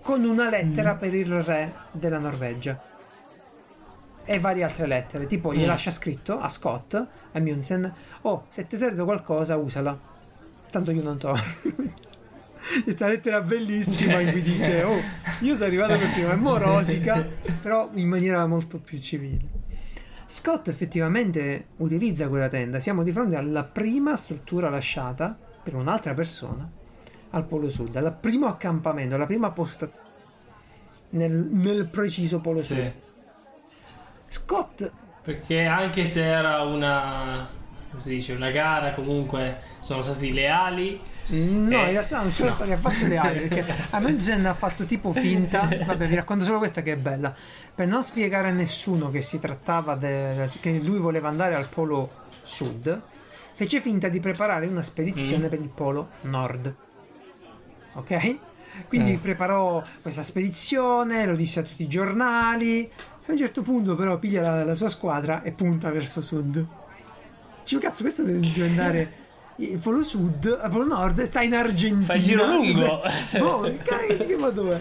[0.00, 0.98] con una lettera Mm.
[0.98, 2.82] per il re della Norvegia
[4.24, 5.66] e varie altre lettere tipo gli Mm.
[5.66, 7.92] lascia scritto a Scott Amundsen
[8.22, 9.98] oh se ti serve qualcosa usala
[10.70, 11.42] tanto io non torno
[12.84, 14.98] questa lettera bellissima in cui dice oh
[15.40, 17.22] io sono arrivato per primo è morosica
[17.60, 19.62] però in maniera molto più civile
[20.26, 26.68] Scott effettivamente utilizza quella tenda siamo di fronte alla prima struttura lasciata per un'altra persona
[27.30, 30.12] al Polo Sud, al primo accampamento, alla prima postazione
[31.10, 32.76] nel, nel preciso Polo Sud.
[32.76, 32.92] Sì.
[34.28, 34.90] Scott,
[35.24, 37.48] Perché anche se era una.
[37.90, 38.34] come si dice?
[38.34, 41.00] Una gara, comunque sono stati leali.
[41.28, 42.54] No, Eh, in realtà non sono no.
[42.54, 45.68] stati affatto leali perché Amundsen ha fatto tipo finta.
[45.86, 47.34] Vabbè, vi racconto solo questa che è bella.
[47.74, 52.10] Per non spiegare a nessuno che si trattava de- che lui voleva andare al Polo
[52.42, 53.00] Sud,
[53.52, 55.50] fece finta di preparare una spedizione Mm.
[55.50, 56.74] per il Polo Nord.
[57.94, 58.36] Ok?
[58.88, 59.18] Quindi Eh.
[59.18, 62.90] preparò questa spedizione, lo disse a tutti i giornali.
[63.26, 66.66] A un certo punto, però, piglia la, la sua squadra e punta verso sud.
[67.62, 69.12] Dice, cazzo, questo deve andare.
[69.56, 72.04] Il Polo Sud, il Polo Nord sta in Argentina.
[72.04, 73.00] Fa il giro lungo.
[73.38, 74.80] boh, che ma dov'è?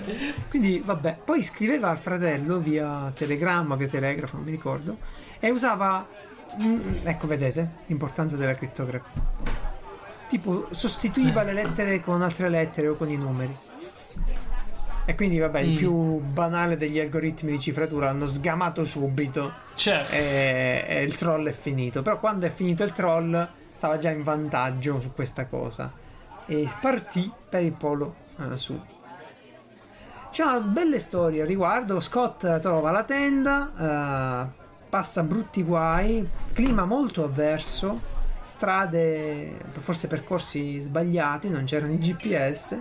[0.49, 4.97] Quindi, vabbè, poi scriveva al fratello via telegramma, via telegrafo, non mi ricordo,
[5.39, 6.07] e usava.
[6.61, 9.11] mm, ecco, vedete l'importanza della crittografia.
[10.27, 13.55] Tipo, sostituiva le lettere con altre lettere o con i numeri.
[15.05, 15.75] E quindi, vabbè, il Mm.
[15.75, 21.51] più banale degli algoritmi di cifratura hanno sgamato subito Cioè, e, e il troll è
[21.51, 22.01] finito.
[22.01, 25.91] Però quando è finito il troll stava già in vantaggio su questa cosa.
[26.45, 28.81] E partì per il polo eh, sud.
[30.31, 31.99] C'è una bella storia al riguardo.
[31.99, 37.99] Scott trova la tenda, eh, passa brutti guai, clima molto avverso,
[38.41, 42.79] strade, forse percorsi sbagliati, non c'erano i GPS.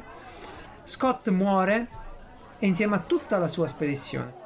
[0.85, 1.89] Scott muore
[2.59, 4.41] e insieme a tutta la sua spedizione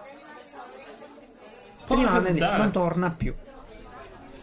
[1.87, 2.57] puttana.
[2.57, 3.35] non torna più.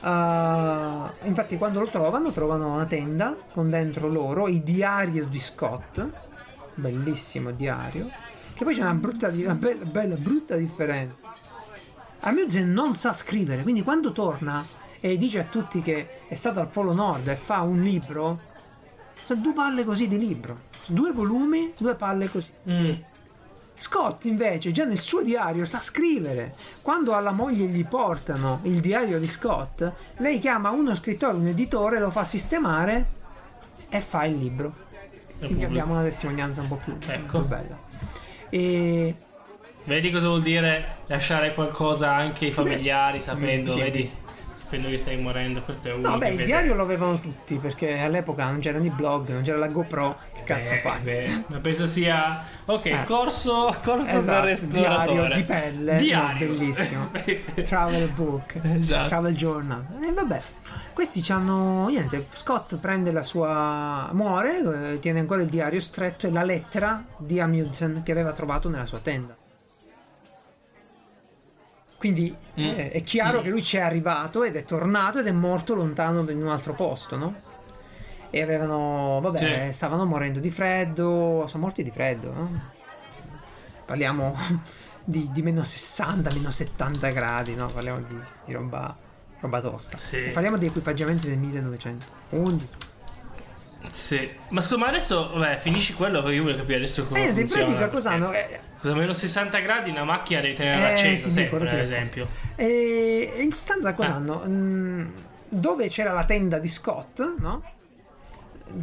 [0.05, 6.05] Ah, infatti, quando lo trovano, trovano una tenda con dentro loro il diario di Scott,
[6.75, 8.09] bellissimo diario.
[8.53, 11.21] Che poi c'è una brutta, una bella, bella brutta differenza.
[12.19, 14.65] Amundsen non sa scrivere, quindi quando torna
[14.99, 18.39] e dice a tutti che è stato al Polo Nord e fa un libro,
[19.21, 22.51] sono due palle così di libro, due volumi, due palle così.
[22.69, 22.93] Mm.
[23.75, 26.53] Scott invece già nel suo diario sa scrivere.
[26.81, 31.99] Quando alla moglie gli portano il diario di Scott, lei chiama uno scrittore, un editore,
[31.99, 33.05] lo fa sistemare
[33.89, 34.73] e fa il libro.
[35.39, 37.39] Quindi abbiamo una testimonianza un po' più, Ecco.
[37.39, 37.77] più bella.
[38.49, 39.15] E
[39.85, 43.81] Vedi cosa vuol dire lasciare qualcosa anche ai familiari sapendo, sì.
[43.81, 44.11] vedi?
[44.73, 45.61] Sapendo che stai morendo.
[45.61, 48.83] Questo è uno no, beh, il vede- diario lo avevano tutti perché all'epoca non c'erano
[48.85, 50.17] i blog, non c'era la GoPro.
[50.33, 50.99] Che cazzo Eh, fai?
[51.01, 53.03] beh, ma penso sia ok, Eh.
[53.05, 55.13] corso, corso Esatto, esploratore.
[55.15, 56.47] diario di pelle, Diario.
[56.51, 57.11] no, bellissimo.
[57.63, 59.07] Travel book, Esatto.
[59.09, 59.85] travel journal.
[60.01, 60.41] E vabbè,
[60.93, 62.25] questi hanno niente.
[62.33, 64.09] Scott prende la sua.
[64.13, 68.69] muore, eh, tiene ancora il diario stretto e la lettera di Amundsen che aveva trovato
[68.69, 69.35] nella sua tenda.
[72.03, 72.63] Quindi Mm.
[72.65, 76.29] eh, è chiaro che lui ci è arrivato ed è tornato ed è morto lontano
[76.29, 77.33] in un altro posto, no?
[78.29, 79.21] E avevano.
[79.21, 79.73] vabbè, Sì.
[79.73, 81.45] stavano morendo di freddo.
[81.47, 82.61] Sono morti di freddo, no?
[83.85, 84.35] Parliamo
[85.01, 87.69] di, di meno 60, meno 70 gradi, no?
[87.69, 88.93] Parliamo di, di roba,
[89.39, 89.97] roba tosta.
[89.97, 90.23] Sì.
[90.33, 92.67] Parliamo di equipaggiamenti del 1911.
[93.91, 94.29] Sì.
[94.49, 97.63] Ma insomma adesso, vabbè, finisci quello perché io voglio capire adesso come Eh, in funziona.
[97.65, 98.31] pratica cosa hanno?
[98.31, 101.81] Eh, Cosa meno 60 gradi una macchina devi tenerla Eh, accesa sempre, dico, dico.
[101.81, 102.27] esempio.
[102.55, 104.15] E in sostanza cosa Ah.
[104.15, 104.43] hanno?
[104.45, 105.07] Mm,
[105.47, 107.61] dove c'era la tenda di Scott, no?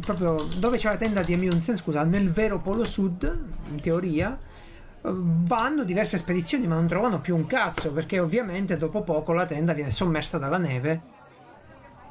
[0.03, 4.99] Proprio dove c'era la tenda di Amundsen, scusa, nel vero polo sud, in teoria, eh,
[5.03, 9.73] vanno diverse spedizioni ma non trovano più un cazzo perché ovviamente dopo poco la tenda
[9.73, 11.01] viene sommersa dalla neve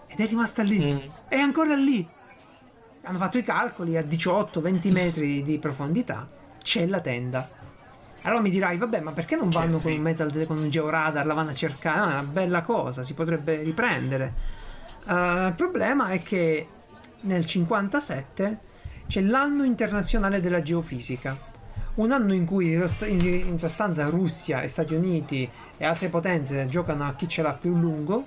[0.06, 0.78] ed è rimasta lì.
[0.94, 0.98] Mm.
[1.28, 2.06] È ancora lì.
[3.02, 6.28] Hanno fatto i calcoli a 18-20 metri di profondità.
[6.62, 7.48] C'è la tenda.
[8.22, 11.32] Allora mi dirai, vabbè, ma perché non vanno con un metal con un georadar, la
[11.32, 11.98] vanno a cercare?
[11.98, 14.34] No, è una bella cosa, si potrebbe riprendere.
[15.08, 16.68] Eh, il problema è che
[17.20, 18.58] nel 57
[19.06, 21.48] c'è l'anno internazionale della geofisica,
[21.94, 27.14] Un anno in cui in sostanza Russia e Stati Uniti e altre potenze giocano a
[27.14, 28.26] chi ce l'ha più lungo.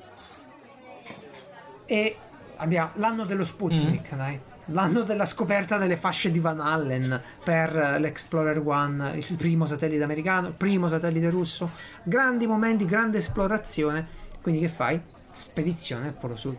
[1.85, 2.17] E
[2.57, 4.39] abbiamo l'anno dello Sputnik, dai.
[4.67, 10.03] L'anno della scoperta delle fasce di Van Allen per eh, l'Explorer One, il primo satellite
[10.03, 11.71] americano, il primo satellite russo.
[12.03, 14.07] Grandi momenti, grande esplorazione.
[14.41, 15.01] Quindi che fai?
[15.31, 16.57] Spedizione al Polo Sud.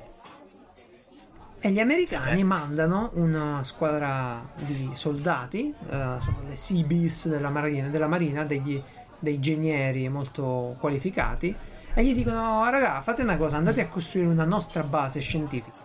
[1.60, 2.44] E gli americani Eh.
[2.44, 8.82] mandano una squadra di soldati, eh, sono le Seabees della marina, della marina degli,
[9.18, 11.54] dei genieri molto qualificati,
[11.94, 15.83] e gli dicono: "Oh, raga, fate una cosa, andate a costruire una nostra base scientifica.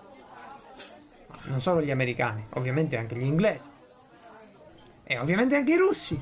[1.50, 3.68] Non solo gli americani, ovviamente anche gli inglesi.
[5.04, 6.22] E ovviamente anche i russi.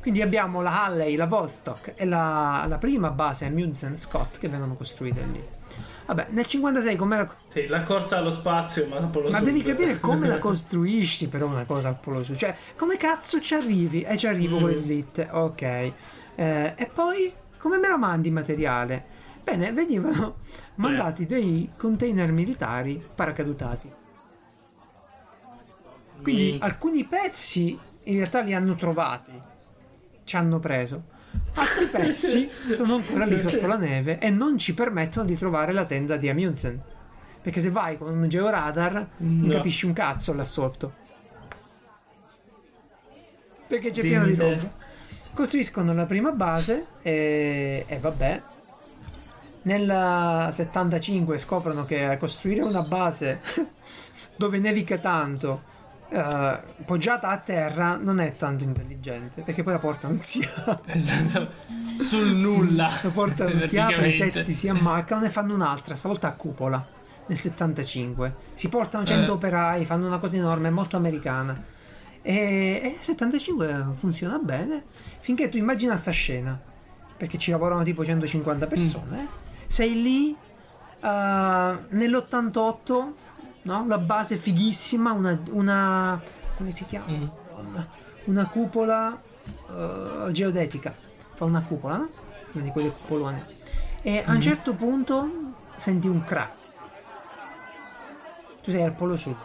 [0.00, 4.74] Quindi abbiamo la Halley, la Vostok e la, la prima base Amundsen Scott che vengono
[4.74, 5.42] costruite lì.
[6.06, 9.46] Vabbè, nel 56 come la, Sì, la corsa allo spazio, ma dopo lo ma sud.
[9.46, 12.36] devi capire come la costruisci però una cosa al polo sud.
[12.36, 14.02] Cioè, come cazzo ci arrivi?
[14.02, 15.62] E ci arrivo con le slitte, ok.
[15.62, 15.92] Eh,
[16.34, 19.04] e poi come me la mandi il materiale?
[19.42, 20.36] Bene, venivano
[20.76, 23.90] mandati dei container militari paracadutati.
[26.22, 26.64] Quindi Minchia.
[26.66, 29.32] alcuni pezzi in realtà li hanno trovati,
[30.24, 31.10] ci hanno preso.
[31.54, 35.84] Altri pezzi sono ancora lì sotto la neve e non ci permettono di trovare la
[35.84, 36.80] tenda di Amundsen.
[37.42, 39.52] Perché se vai con un georadar non No.
[39.52, 41.00] capisci un cazzo là sotto.
[43.66, 44.68] Perché c'è pieno di roba.
[45.34, 48.42] Costruiscono la prima base e, e vabbè.
[49.62, 53.40] Nel 75 scoprono che costruire una base
[54.36, 55.62] dove nevica tanto,
[56.12, 59.42] eh, poggiata a terra, non è tanto intelligente.
[59.42, 60.48] Perché poi la portano sia
[60.86, 61.50] Esatto.
[61.98, 62.90] Sul nulla.
[63.02, 66.84] lo portano si apre i tetti si ammaccano e fanno un'altra stavolta a cupola
[67.26, 69.34] nel 75 si portano 100 Eh.
[69.34, 71.62] operai fanno una cosa enorme molto americana
[72.22, 72.34] e,
[72.82, 74.84] e nel 75 funziona bene
[75.20, 76.58] finché tu immagina sta scena
[77.16, 79.28] perché ci lavorano tipo 150 persone
[79.66, 83.12] sei lì eh, nell'88
[83.62, 83.86] no?
[83.86, 86.20] la base fighissima una, una
[86.56, 87.76] come si chiama Mm.
[88.24, 89.20] Una cupola
[89.70, 90.94] eh, geodetica
[91.34, 92.08] fa una cupola no?
[92.52, 93.46] una di quelle cupolone
[94.02, 95.28] e a un certo punto
[95.76, 96.52] senti un crack
[98.62, 99.36] tu sei al polo sud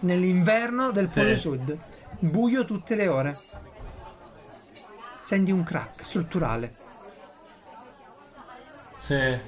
[0.00, 1.36] nell'inverno del polo Sì.
[1.36, 1.76] sud
[2.20, 3.38] buio tutte le ore
[5.22, 6.74] senti un crack strutturale
[9.00, 9.38] Sì.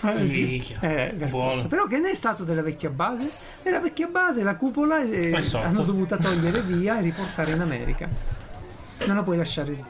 [0.00, 0.76] Eh, sì.
[0.80, 1.14] Eh.
[1.68, 3.28] Però che ne è stato della vecchia base?
[3.64, 8.08] Nella vecchia base la cupola eh, hanno dovuta togliere via e riportare in America.
[9.06, 9.84] Non la puoi lasciare lì.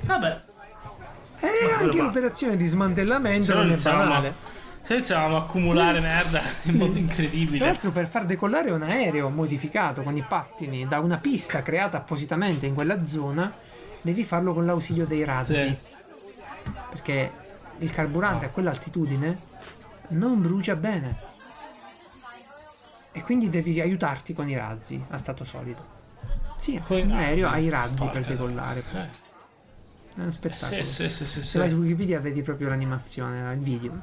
[0.00, 0.40] Vabbè.
[1.40, 1.48] E
[1.78, 2.04] anche va.
[2.04, 4.34] l'operazione di smantellamento Se no non è banale.
[4.82, 7.64] se iniziavamo a accumulare merda in modo Tra incredibile.
[7.66, 12.66] l'altro per far decollare un aereo modificato con i pattini da una pista creata appositamente
[12.66, 13.52] in quella zona,
[14.00, 15.56] devi farlo con l'ausilio dei razzi.
[15.56, 15.76] Sì.
[16.90, 17.32] Perché
[17.78, 19.38] il carburante a quell'altitudine
[20.08, 21.30] non brucia bene.
[23.12, 26.00] E quindi devi aiutarti con i razzi a stato solido.
[26.58, 27.64] Sì, Con i l'aereo ha razzi?
[27.64, 28.82] i razzi per decollare.
[28.94, 29.20] Eh.
[30.14, 30.84] È uno spettacolo.
[30.84, 33.98] Sì, sì, sì, Se vai su Wikipedia vedi proprio l'animazione, il video.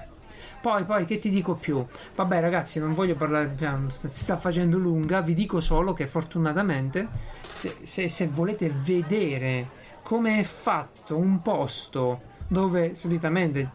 [0.61, 1.85] Poi, poi, che ti dico più?
[2.15, 3.55] Vabbè, ragazzi, non voglio parlare,
[3.87, 5.21] si sta facendo lunga.
[5.21, 7.07] Vi dico solo che fortunatamente,
[7.51, 9.69] se, se- se volete vedere
[10.03, 13.71] come è fatto un posto dove solitamente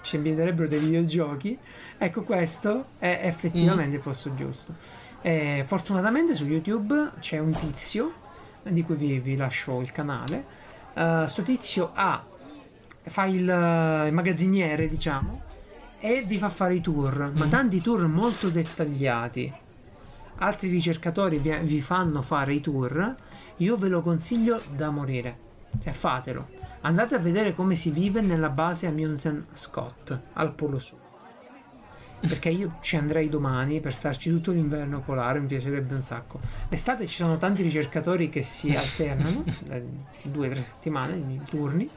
[0.00, 1.58] ci ambienterebbero dei videogiochi,
[1.98, 4.74] ecco, questo è effettivamente il posto giusto.
[5.20, 8.12] Eh, fortunatamente su YouTube c'è un tizio
[8.62, 10.44] di cui vi, vi lascio il canale.
[10.94, 12.24] Eh, sto tizio ha
[13.02, 15.42] fa il, eh, il magazziniere, diciamo,
[15.98, 19.52] e vi fa fare i tour, ma tanti tour molto dettagliati.
[20.38, 23.14] Altri ricercatori vi, vi fanno fare i tour.
[23.58, 25.36] Io ve lo consiglio da morire.
[25.84, 26.61] E fatelo.
[26.82, 30.98] Andate a vedere come si vive nella base Amundsen Scott al Polo Sud.
[32.20, 36.38] Perché io ci andrei domani per starci tutto l'inverno polare, mi piacerebbe un sacco.
[36.68, 39.84] L'estate ci sono tanti ricercatori che si alternano, eh,
[40.26, 41.88] due o tre settimane, i turni.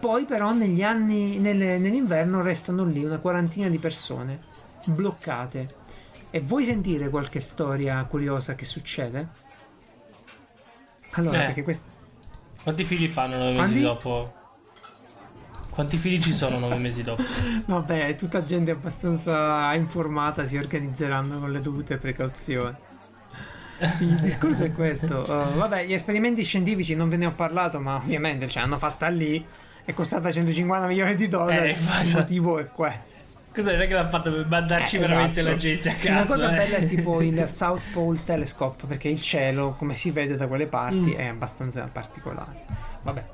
[0.00, 4.40] Poi però negli anni, nelle- nell'inverno restano lì una quarantina di persone
[4.86, 5.74] bloccate.
[6.30, 9.28] E vuoi sentire qualche storia curiosa che succede?
[11.12, 11.46] Allora, Eh.
[11.46, 11.88] perché questo...
[12.66, 13.74] Quanti figli fanno nove Quanti?
[13.74, 14.32] mesi dopo?
[15.70, 17.22] Quanti figli ci sono nove mesi dopo?
[17.64, 22.74] Vabbè, tutta gente abbastanza informata si organizzeranno con le dovute precauzioni.
[24.00, 25.20] Il discorso è questo.
[25.20, 29.06] uh, vabbè, gli esperimenti scientifici non ve ne ho parlato, ma ovviamente ce l'hanno fatta
[29.06, 29.46] lì.
[29.84, 31.70] È costata 150 milioni di dollari.
[31.70, 33.15] Eh, il motivo è questo.
[33.56, 35.54] Cosa non è che l'ha fatto per mandarci Eh, veramente esatto.
[35.54, 36.10] la gente a casa?
[36.10, 36.56] Una cosa eh?
[36.56, 40.66] bella è tipo il South Pole Telescope, perché il cielo, come si vede da quelle
[40.66, 41.18] parti, Mm.
[41.18, 42.64] è abbastanza particolare.
[43.02, 43.24] Vabbè.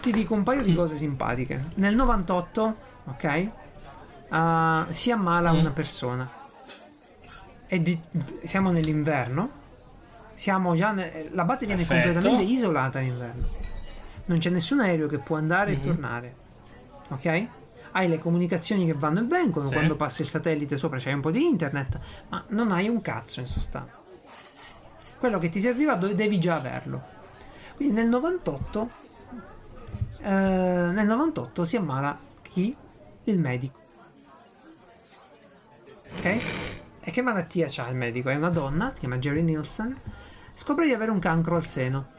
[0.00, 1.62] Ti dico un paio di cose simpatiche.
[1.76, 3.48] Nel 98, ok?
[4.30, 5.58] ah, si ammala Mm.
[5.58, 6.30] una persona.
[7.66, 8.00] E di-
[8.44, 9.58] siamo nell'inverno.
[10.34, 12.12] Siamo già ne- la base viene Perfetto.
[12.12, 13.46] completamente isolata in inverno.
[14.24, 15.76] Non c'è nessun aereo che può andare Mhm.
[15.76, 16.34] e tornare.
[17.08, 17.46] Ok?
[17.92, 19.74] Hai le comunicazioni che vanno e vengono, Sì.
[19.74, 21.98] quando passa il satellite sopra c'è un po' di internet,
[22.28, 24.00] ma non hai un cazzo in sostanza.
[25.18, 27.02] Quello che ti serviva devi già averlo.
[27.76, 28.98] Quindi nel 98
[30.22, 32.76] eh, nel 98 si ammala chi?
[33.24, 33.78] Il medico.
[36.16, 36.38] Ok?
[37.00, 38.28] E che malattia c'ha il medico?
[38.28, 39.96] È una donna, si chiama Jerry Nielsen,
[40.54, 42.18] scopre di avere un cancro al seno.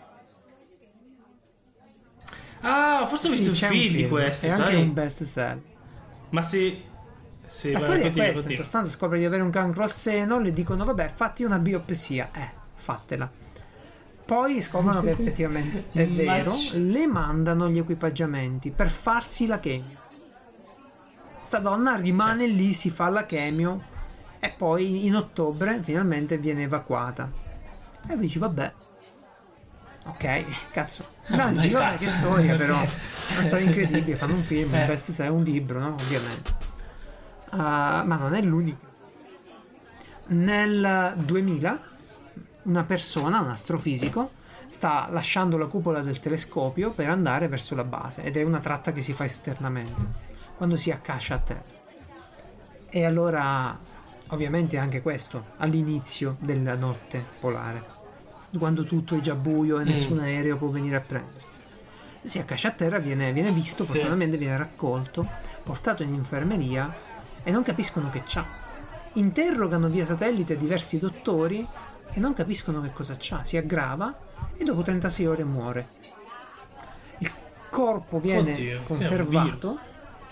[2.62, 4.62] Ah, forse ho visto un c'è film, di questo, è sai?
[4.62, 5.62] anche un best seller.
[6.30, 6.84] Ma se...
[7.44, 8.64] Sì, La vai, storia è continua, questa, in continua.
[8.64, 12.48] sostanza scopre di avere un cancro al seno, le dicono vabbè fatti una biopsia, eh,
[12.76, 13.30] fatela.
[14.24, 20.00] Poi scoprono che effettivamente è vero, le mandano gli equipaggiamenti per farsi la chemio.
[21.42, 23.82] Sta donna rimane lì, si fa la chemio
[24.40, 27.30] e poi in ottobre finalmente viene evacuata.
[28.08, 28.74] E dici vabbè.
[30.06, 31.06] Ok, cazzo.
[31.28, 32.76] No, Dai, dici, vabbè, che storia però.
[32.78, 34.82] Una storia incredibile, fanno un film, Eh.
[34.82, 35.94] un best seller, un libro, no?
[35.94, 36.52] Ovviamente.
[37.52, 38.90] Ah, ma non è l'unico.
[40.28, 41.80] Nel 2000
[42.64, 44.32] una persona, un astrofisico,
[44.68, 48.94] sta lasciando la cupola del telescopio per andare verso la base ed è una tratta
[48.94, 51.64] che si fa esternamente quando si accascia a terra.
[52.90, 53.78] E allora,
[54.28, 57.91] ovviamente anche questo, all'inizio della notte polare,
[58.58, 61.40] quando tutto è già buio e nessun aereo può venire a prenderti.
[62.24, 63.90] Si accascia a terra, viene, viene visto, Sì.
[63.92, 65.28] fortunatamente viene raccolto,
[65.64, 66.94] portato in infermeria
[67.44, 68.46] e non capiscono che c'ha.
[69.14, 71.66] Interrogano via satellite diversi dottori
[72.14, 73.44] e non capiscono che cosa c'ha.
[73.44, 74.16] Si aggrava
[74.56, 75.88] e dopo 36 ore muore.
[77.20, 77.32] Il
[77.70, 79.80] corpo viene Oddio, conservato.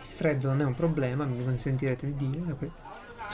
[0.07, 2.55] Il freddo non è un problema, mi consentirete di dire.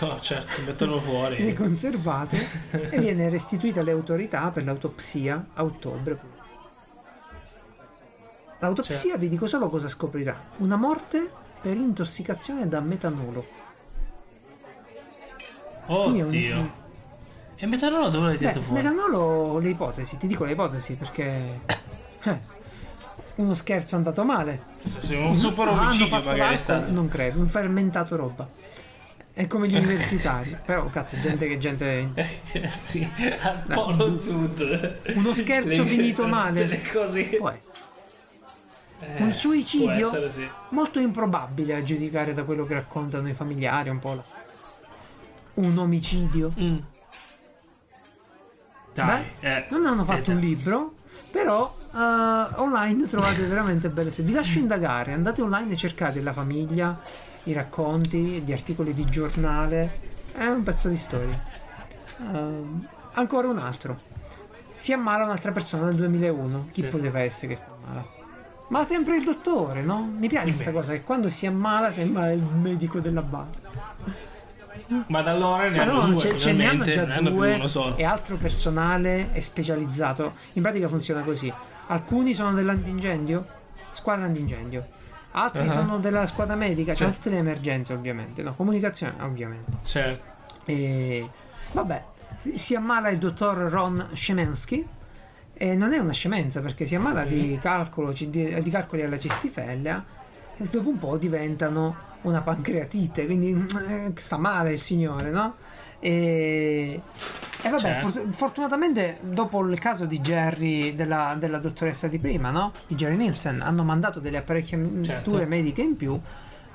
[0.01, 1.53] No, certo, mettono Viene fuori.
[1.53, 2.35] conservato
[2.71, 6.19] e viene restituito alle autorità per l'autopsia a ottobre.
[8.59, 9.17] L'autopsia Certo.
[9.19, 10.37] vi dico solo cosa scoprirà.
[10.57, 11.29] Una morte
[11.61, 13.45] per intossicazione da metanolo.
[15.85, 16.83] Quindi è un- Oddio.
[17.57, 18.81] E metanolo dove l'hai tirato fuori?
[18.81, 21.59] metanolo, le ipotesi, ti dico le ipotesi perché...
[22.23, 22.39] eh,
[23.35, 24.73] uno scherzo è andato male.
[24.99, 26.91] Sì, un super Ah, omicidio fatto magari è stato.
[26.91, 28.47] Non credo, un fermentato roba.
[29.35, 30.57] È come gli universitari.
[30.65, 32.09] Però, cazzo, gente che gente...
[32.83, 33.05] sì,
[33.41, 34.99] al polo sud.
[35.13, 36.65] Uno scherzo Le- finito male.
[36.65, 37.59] Delle cose essere.
[39.01, 40.07] Eh, Un suicidio?
[40.07, 40.49] Essere, sì.
[40.69, 44.23] Molto improbabile a giudicare da quello che raccontano i familiari, un po' la...
[45.55, 46.53] Un omicidio.
[46.57, 46.77] Mm.
[48.93, 49.65] Dai, Beh, eh.
[49.69, 50.47] non hanno fatto eh, un dai.
[50.49, 50.93] libro,
[51.29, 54.31] però eh, online trovate veramente belle storie.
[54.31, 56.97] Vi lascio indagare, andate online e cercate la famiglia,
[57.45, 59.99] i racconti, gli articoli di giornale.
[60.33, 61.41] È un pezzo di storia.
[62.19, 63.97] Ehm, ancora un altro.
[64.75, 66.67] Si ammala un'altra persona nel 2001.
[66.71, 66.87] Chi Sì.
[66.89, 68.05] poteva essere che si ammala?
[68.67, 70.11] Ma sempre il dottore, no?
[70.17, 73.59] Mi piace questa cosa che quando si ammala sembra il medico della banda.
[75.07, 77.29] Ma da allora ne Ma hanno no, due, ce, ce ne hanno già ne hanno
[77.31, 77.95] due solo.
[77.95, 80.33] e altro personale è specializzato.
[80.53, 81.51] In pratica funziona così.
[81.87, 83.45] Alcuni sono dell'antincendio,
[83.91, 84.85] squadra antincendio.
[85.37, 85.71] Altri Ah.
[85.71, 88.53] sono della squadra medica, c'è tutte le emergenze ovviamente, no?
[88.55, 89.69] Comunicazione ovviamente.
[89.83, 90.23] Certo.
[90.65, 91.29] E
[91.73, 92.03] vabbè,
[92.53, 94.87] si ammala il dottor Ron Shemensky
[95.53, 100.05] e non è una scemenza perché si ammala di, calcolo, di, di calcoli alla cistifellea
[100.57, 105.55] e dopo un po' diventano una pancreatite, quindi eh, sta male il signore, no?
[106.05, 107.01] E,
[107.63, 108.09] e vabbè, Certo.
[108.09, 112.71] fort- fortunatamente dopo il caso di Jerry, della, della dottoressa di prima, no?
[112.85, 115.47] Di Jerry Nielsen, hanno mandato delle apparecchiature Certo.
[115.47, 116.13] mediche in più,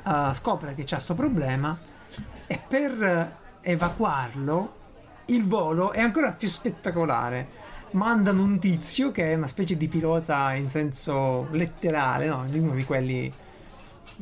[0.05, 1.79] eh, scopre che c'ha sto problema
[2.49, 4.75] e per evacuarlo
[5.27, 7.59] il volo è ancora più spettacolare.
[7.93, 12.45] Mandano un tizio che è una specie di pilota in senso letterale, no?
[12.49, 13.33] Di uno di quelli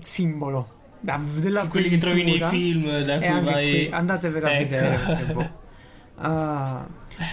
[0.02, 3.70] simbolo da- della Quelli che trovi nei film da e cui vai.
[3.70, 4.68] qui, andatevela a Ecco.
[4.68, 5.50] vedere perché, boh.
[6.20, 6.86] Ah,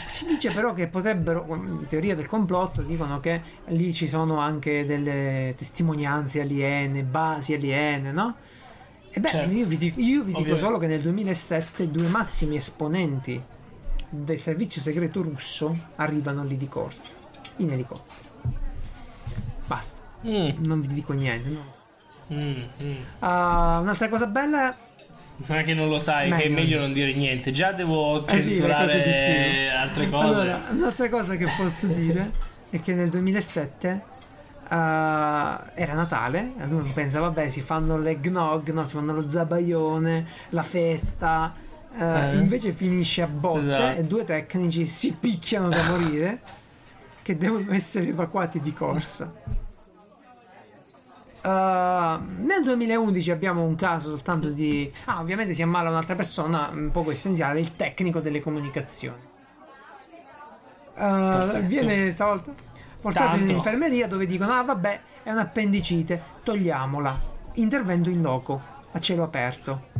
[0.09, 4.85] si dice però che potrebbero, in teoria del complotto, dicono che lì ci sono anche
[4.85, 8.35] delle testimonianze aliene, basi aliene, no?
[9.09, 9.53] E beh, Certo.
[9.53, 13.41] io vi dico, io vi dico solo che nel 2007 due massimi esponenti
[14.09, 17.15] del servizio segreto russo arrivano lì di corsa,
[17.57, 18.33] in elicottero.
[19.67, 21.49] Basta, Mm, non vi dico niente.
[21.49, 21.74] no.
[22.33, 22.95] Mm, mm.
[23.19, 24.75] Ah, un'altra cosa bella
[25.47, 26.53] Non è che non lo sai, che è Meglio.
[26.55, 27.51] meglio non dire niente.
[27.51, 29.77] Già devo Eh sì, le censurare cose di più.
[29.77, 30.39] altre cose.
[30.41, 32.31] Allora, un'altra cosa che posso dire
[32.69, 33.89] è che nel 2007
[34.69, 38.83] eh, era Natale, e uno pensa, vabbè, si fanno l'eggnog, no?
[38.85, 41.53] si fanno lo zabaione, la festa.
[41.97, 42.35] eh, Eh.
[42.35, 43.99] Invece finisce a botte Esatto.
[43.99, 46.39] e due tecnici si picchiano da morire
[47.21, 49.31] che devono essere evacuati di corsa.
[51.45, 54.91] Uh, nel 2011 abbiamo un caso soltanto di.
[55.05, 59.21] Ah, ovviamente si ammala un'altra persona, un poco essenziale, il tecnico delle comunicazioni.
[60.95, 62.51] Uh, viene stavolta
[62.99, 63.53] portato in Tanto.
[63.53, 67.33] infermeria dove dicono: Ah, vabbè, è un'appendicite, togliamola.
[67.55, 68.59] Intervento in loco,
[68.91, 69.93] a cielo aperto.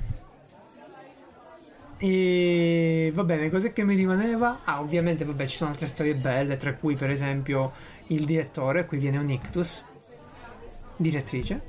[1.98, 4.62] E va bene, cos'è che mi rimaneva?
[4.64, 7.72] Ah, ovviamente, vabbè, ci sono altre storie belle, tra cui, per esempio,
[8.08, 9.86] il direttore, qui viene un ictus,
[10.98, 11.62] direttrice,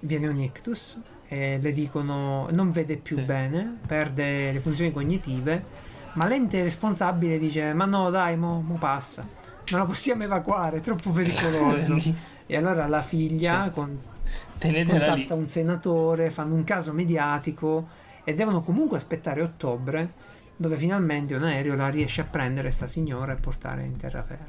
[0.00, 3.22] viene un ictus e le dicono non vede più Sì.
[3.22, 5.64] bene, perde le funzioni cognitive,
[6.14, 9.26] ma l'ente responsabile dice ma no dai, mo, mo passa,
[9.70, 11.96] non la possiamo evacuare, è troppo pericoloso.
[12.46, 13.70] e allora la figlia Sì.
[13.70, 13.98] con-
[14.58, 15.04] Tenetela lì.
[15.24, 17.88] contatta un senatore, fanno un caso mediatico
[18.24, 20.12] e devono comunque aspettare ottobre
[20.56, 24.44] dove finalmente un aereo la riesce a prendere sta signora e portare in terraferma.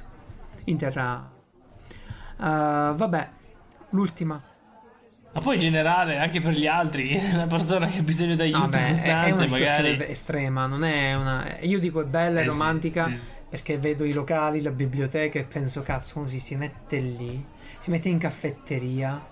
[0.65, 1.31] In terra...
[2.38, 2.43] Uh,
[2.95, 3.30] vabbè,
[3.91, 4.41] l'ultima.
[5.34, 8.59] Ma poi in generale, anche per gli altri, una persona che ha bisogno di aiuto
[8.59, 10.11] Vabbè, è, è costante, una situazione magari.
[10.11, 11.57] estrema, non è una...
[11.61, 13.19] Io dico è bella, è Eh romantica, sì.
[13.49, 17.43] perché vedo i locali, la biblioteca e penso, cazzo, così si mette lì,
[17.80, 19.23] si mette in caffetteria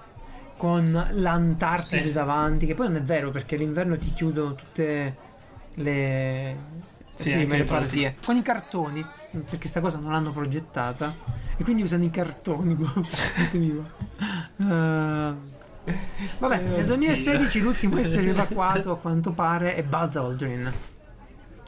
[0.55, 2.13] con l'Antartide sì.
[2.13, 5.15] davanti, che poi non è vero perché l'inverno ti chiudono tutte
[5.75, 6.55] le...
[7.15, 8.15] Sì, le partite.
[8.23, 9.05] Con i cartoni,
[9.49, 11.13] perché sta cosa non l'hanno progettata.
[11.59, 12.77] E quindi usano i cartoni.
[14.61, 15.33] Eh,
[16.39, 16.85] vabbè, Eh, nel oddio.
[16.85, 20.71] 2016 l'ultimo a essere evacuato a quanto pare è Buzz Aldrin,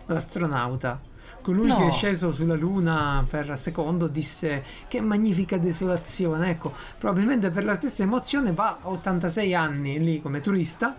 [0.05, 0.99] l'astronauta.
[1.41, 1.75] Colui No.
[1.77, 6.51] che è sceso sulla Luna per secondo disse che magnifica desolazione.
[6.51, 10.95] Ecco, probabilmente per la stessa emozione va a 86 anni lì come turista,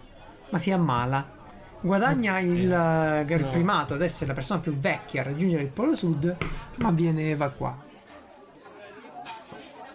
[0.51, 1.40] ma si ammala.
[1.81, 5.94] Guadagna il, eh, il primato ad essere la persona più vecchia a raggiungere il Polo
[5.94, 6.36] Sud,
[6.78, 7.90] ma viene evacuato.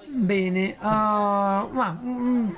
[0.10, 2.50] Bene, ah, ma mm,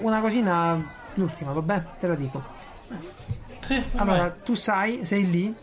[0.00, 0.82] una cosina,
[1.14, 2.42] l'ultima, vabbè, te la dico.
[3.60, 4.42] Sì, Allora, vabbè.
[4.42, 5.54] tu sai, sei lì,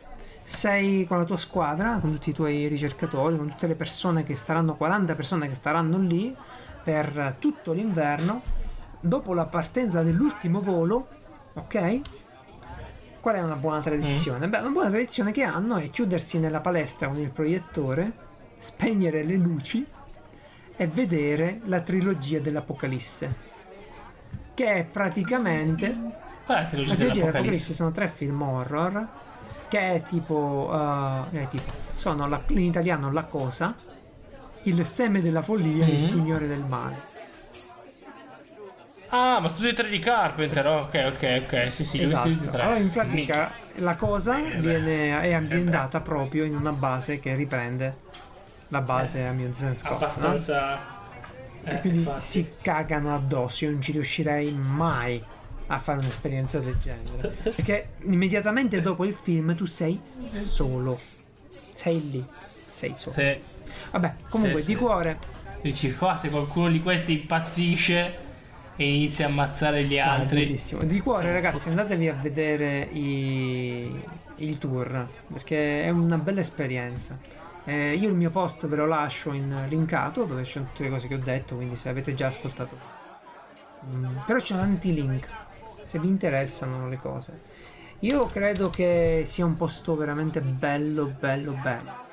[0.44, 4.36] sei con la tua squadra, con tutti i tuoi ricercatori, con tutte le persone che
[4.36, 6.36] staranno, 40 persone che staranno lì
[6.84, 8.42] per tutto l'inverno.
[9.00, 11.08] Dopo la partenza dell'ultimo volo,
[11.54, 12.00] ok?
[13.20, 14.48] Qual è una buona tradizione?
[14.48, 18.12] Beh, una buona tradizione che hanno è chiudersi nella palestra con il proiettore,
[18.60, 19.86] spegnere le luci
[20.78, 23.34] e vedere la trilogia dell'Apocalisse.
[24.54, 25.94] Che è praticamente
[26.46, 27.74] Qual è la trilogia la trilogia dell'Apocalisse dell'Apocalisse?
[27.74, 29.08] sono tre film horror
[29.68, 30.70] che è tipo,
[31.32, 33.76] eh, è tipo sono la- in italiano La Cosa,
[34.64, 36.00] Il seme della follia e Il Mhm.
[36.02, 37.14] Signore del male.
[39.10, 40.66] Ah, ma sono tutti e tre di Carpenter.
[40.68, 41.72] Ok, ok, ok.
[41.72, 42.50] Sì, sì, visti tutti e Esatto.
[42.50, 42.62] tre.
[42.64, 47.96] Allora in pratica La Cosa Eh viene, è ambientata proprio in una base che riprende
[48.70, 49.92] la base Amusement Scott.
[49.92, 49.98] no?
[49.98, 50.80] Abbastanza.
[51.64, 52.24] E Eh, quindi infatti.
[52.24, 53.66] si cagano addosso.
[53.66, 55.22] Io non ci riuscirei mai
[55.68, 57.30] a fare un'esperienza del genere.
[57.44, 60.00] Perché immediatamente dopo il film tu sei
[60.32, 61.00] solo.
[61.74, 62.26] Sei lì.
[62.68, 63.16] Sei solo.
[63.16, 63.42] Se
[63.92, 65.18] Vabbè, comunque Sì, di cuore.
[65.62, 68.24] dici qua, se qualcuno di questi impazzisce
[68.76, 70.40] e inizia a ammazzare gli Ah, altri.
[70.46, 70.84] bellissimo.
[70.84, 73.90] Di cuore, ragazzi, andatevi a vedere i,
[74.38, 75.08] il tour.
[75.34, 77.18] Perché è una bella esperienza.
[77.66, 81.08] Eh, io il mio post ve lo lascio in linkato dove sono tutte le cose
[81.08, 81.56] che ho detto.
[81.56, 82.78] Quindi se avete già ascoltato.
[83.86, 85.28] Mm, però ci sono tanti link.
[85.86, 87.40] Se vi interessano le cose.
[88.00, 92.04] Io credo che sia un posto veramente bello, bello, bello.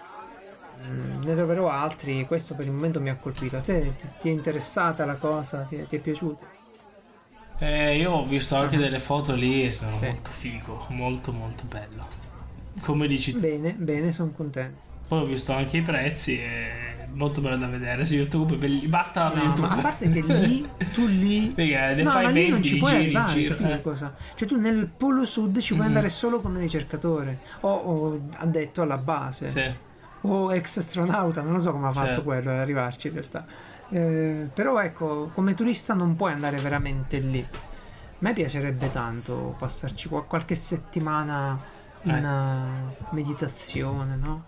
[0.89, 3.57] Mm, ne troverò altri, questo per il momento mi ha colpito.
[3.59, 5.62] A te ti, ti è interessata la cosa?
[5.62, 6.47] Ti, ti è piaciuto?
[7.59, 10.07] Eh, io ho visto anche delle foto lì e sono Sì.
[10.07, 12.07] molto figo, molto molto bello.
[12.81, 13.39] Come dici tu.
[13.39, 14.91] Bene, bene, sono contento.
[15.12, 18.56] Poi ho visto anche i prezzi e molto bello da vedere su YouTube.
[18.56, 19.68] belli- Basta No, YouTube.
[19.68, 21.52] ma a parte che lì, tu lì...
[21.55, 23.82] Perché ne No, fai ma lì 20 non ci puoi giri arrivare, capi che eh.
[23.82, 24.14] cosa?
[24.34, 25.93] Cioè tu nel polo sud ci puoi Mhm.
[25.94, 29.74] andare solo come ricercatore o, o addetto alla base Sì.
[30.22, 32.22] o ex astronauta, non lo so come ha fatto Certo.
[32.22, 33.44] quello ad arrivarci in realtà.
[33.90, 37.47] Eh, però ecco, come turista non puoi andare veramente lì.
[37.51, 37.59] A
[38.16, 41.60] me piacerebbe tanto passarci qua- qualche settimana
[42.05, 44.44] in Eh eh, meditazione, no?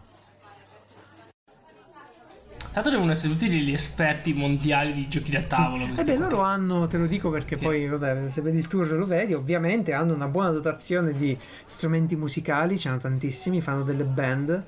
[2.74, 5.84] Tanto devono essere tutti degli esperti mondiali di giochi da tavolo.
[5.84, 7.62] E questi Eh loro hanno, te lo dico perché Sì.
[7.62, 12.16] poi, vabbè, se vedi il tour lo vedi, ovviamente hanno una buona dotazione di strumenti
[12.16, 14.66] musicali, ce ne tantissimi, fanno delle band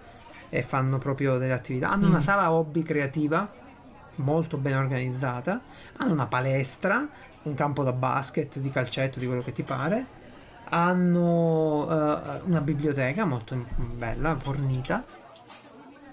[0.50, 1.90] e fanno proprio delle attività.
[1.90, 2.10] Hanno Mm.
[2.10, 3.52] una sala hobby creativa
[4.16, 5.60] molto ben organizzata,
[5.96, 7.08] hanno una palestra,
[7.42, 10.06] un campo da basket, di calcetto, di quello che ti pare.
[10.68, 15.04] Hanno eh, una biblioteca molto bella, fornita.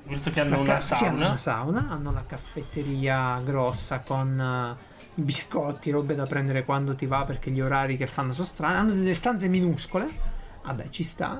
[0.05, 1.25] Visto che hanno La una ca- sì, hanno sauna.
[1.27, 4.81] una sauna, hanno la caffetteria grossa con eh,
[5.15, 8.75] biscotti, robe da prendere quando ti va perché gli orari che fanno sono strani.
[8.77, 10.07] Hanno delle stanze minuscole,
[10.63, 11.39] vabbè, ci sta.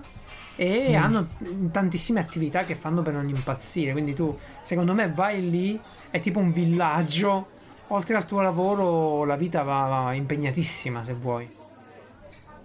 [0.56, 1.03] E Mm.
[1.03, 1.27] hanno
[1.72, 3.91] tantissime attività che fanno per non impazzire.
[3.91, 5.80] Quindi tu, secondo me, vai lì,
[6.10, 7.49] è tipo un villaggio.
[7.88, 11.49] Oltre al tuo lavoro, la vita va, va impegnatissima se vuoi.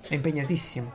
[0.01, 0.91] È impegnatissima.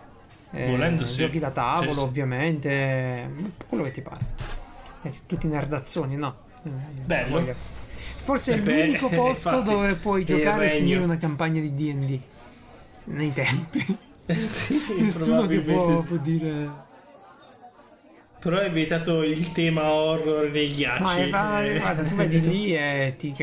[0.51, 1.17] Eh, Volendo, sì.
[1.17, 2.05] Giochi da tavolo, Sì, sì.
[2.05, 3.31] ovviamente,
[3.67, 4.61] quello che ti pare.
[5.03, 6.35] Eh, tutti nerdazzoni, no?
[6.63, 6.69] Eh,
[7.05, 7.55] Bello.
[8.15, 11.73] Forse è Eh beh, l'unico posto infatti, dove puoi giocare e finire una campagna di
[11.75, 12.19] DD.
[13.05, 13.97] Nei tempi.
[14.27, 16.07] sì, Nessuno che può, sì.
[16.07, 16.91] può dire.
[18.39, 21.19] Però hai vietato il tema horror dei Ma ghiacci.
[21.19, 21.79] è va- eh.
[21.79, 23.33] guarda, tu vedi lì e ti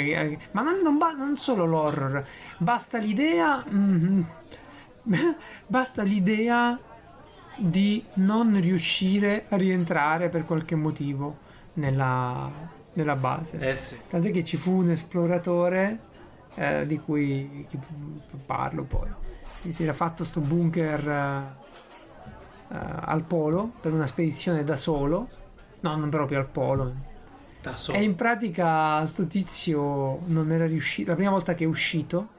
[0.52, 2.22] Ma non, non ba- non solo l'horror,
[2.58, 3.64] basta l'idea.
[3.66, 4.26] mhm.
[5.66, 6.78] basta l'idea
[7.56, 11.38] di non riuscire a rientrare per qualche motivo
[11.80, 12.48] nella,
[12.92, 13.58] nella base.
[13.58, 13.98] Eh sì.
[14.08, 15.98] Tant'è che ci fu un esploratore
[16.54, 17.66] eh, di cui
[18.46, 19.08] parlo poi.
[19.62, 25.28] che Si era fatto sto bunker eh, eh, al polo per una spedizione da solo.
[25.80, 27.08] No, non proprio al polo.
[27.62, 27.98] Da solo.
[27.98, 31.10] E in pratica sto tizio non era riuscito.
[31.10, 32.38] La prima volta che è uscito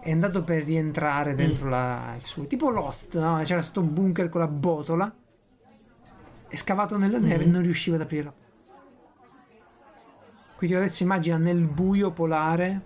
[0.00, 2.46] è andato per rientrare dentro la, il suo.
[2.46, 3.40] Tipo Lost, no?
[3.42, 5.12] C'era sto bunker con la botola.
[6.48, 8.32] È scavato nella neve e non riusciva ad aprire la
[10.58, 12.80] quindi adesso immagina nel buio polare,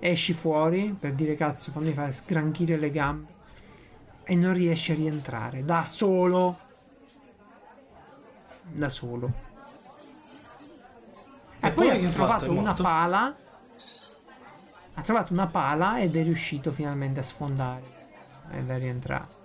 [0.00, 3.32] esci fuori per dire cazzo fammi fare sgranchire le gambe
[4.24, 6.58] e non riesci a rientrare da solo.
[8.72, 9.32] Da solo.
[11.60, 12.46] E, E poi, poi ha trovato?
[12.46, 13.36] È una pala.
[14.94, 17.84] Ha trovato una pala ed è riuscito finalmente a sfondare
[18.50, 19.41] ed a rientrare.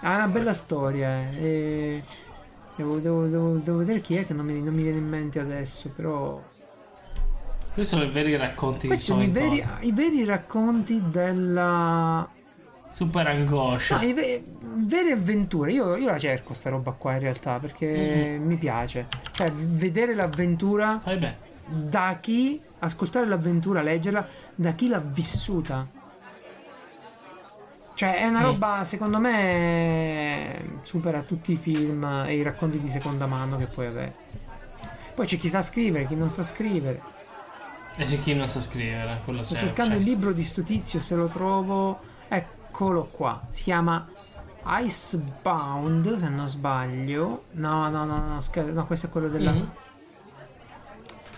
[0.00, 1.24] Ha una bella storia.
[1.24, 2.02] eh, e
[2.76, 5.40] devo, devo- devo- devo vedere chi è che non mi, non mi viene in mente
[5.40, 6.40] adesso, però.
[7.74, 12.28] Questi sono i veri racconti di Questi sono i veri, i veri racconti della.
[12.90, 14.00] Super angoscia.
[14.00, 15.72] No, ve- vere avventure.
[15.72, 17.86] Io, io la cerco sta roba qua in realtà perché
[18.38, 18.46] Mm-hmm.
[18.46, 19.06] mi piace.
[19.32, 21.00] Cioè, vedere l'avventura
[21.66, 22.60] da chi.
[22.80, 25.86] Ascoltare l'avventura, leggerla da chi l'ha vissuta.
[27.98, 28.44] Cioè, è una Mm.
[28.44, 33.86] roba, secondo me, supera tutti i film e i racconti di seconda mano che puoi
[33.86, 34.14] avere.
[35.16, 37.02] Poi c'è chi sa scrivere, chi non sa scrivere.
[37.96, 39.20] E c'è chi non sa scrivere.
[39.24, 39.98] Quello Sto c'è, cercando c'è.
[39.98, 41.98] il libro di sto tizio, se lo trovo.
[42.28, 43.40] Eccolo qua.
[43.50, 44.06] Si chiama
[44.64, 47.46] Icebound, se non sbaglio.
[47.54, 49.50] No, no, no, no, scher- no, questo è quello della.
[49.50, 49.70] Mhm.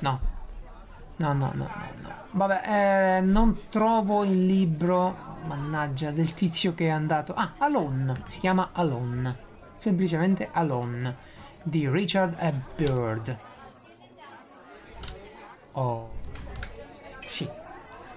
[0.01, 0.21] No.
[1.17, 1.69] No, no, no, no,
[2.03, 2.11] no.
[2.33, 5.30] Vabbè, eh, non trovo il libro.
[5.47, 7.35] Mannaggia, del tizio che è andato.
[7.35, 8.23] Ah, Alone.
[8.27, 9.37] Si chiama Alone.
[9.77, 11.17] Semplicemente Alone.
[11.63, 12.37] Di Richard.
[12.77, 13.37] Bird.
[15.73, 16.11] Oh.
[17.25, 17.49] Sì.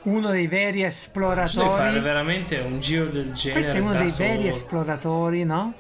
[0.04, 2.00] Uno dei veri Devi fare esploratori.
[2.02, 3.62] veramente un giro del genere.
[3.62, 4.28] Questo è uno dei solo.
[4.30, 5.74] veri esploratori, no?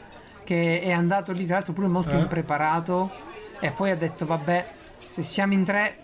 [0.43, 2.19] Che è andato lì, tra l'altro, pure molto Eh?
[2.19, 3.11] impreparato.
[3.59, 4.65] E poi ha detto: Vabbè,
[4.97, 5.97] se siamo in tre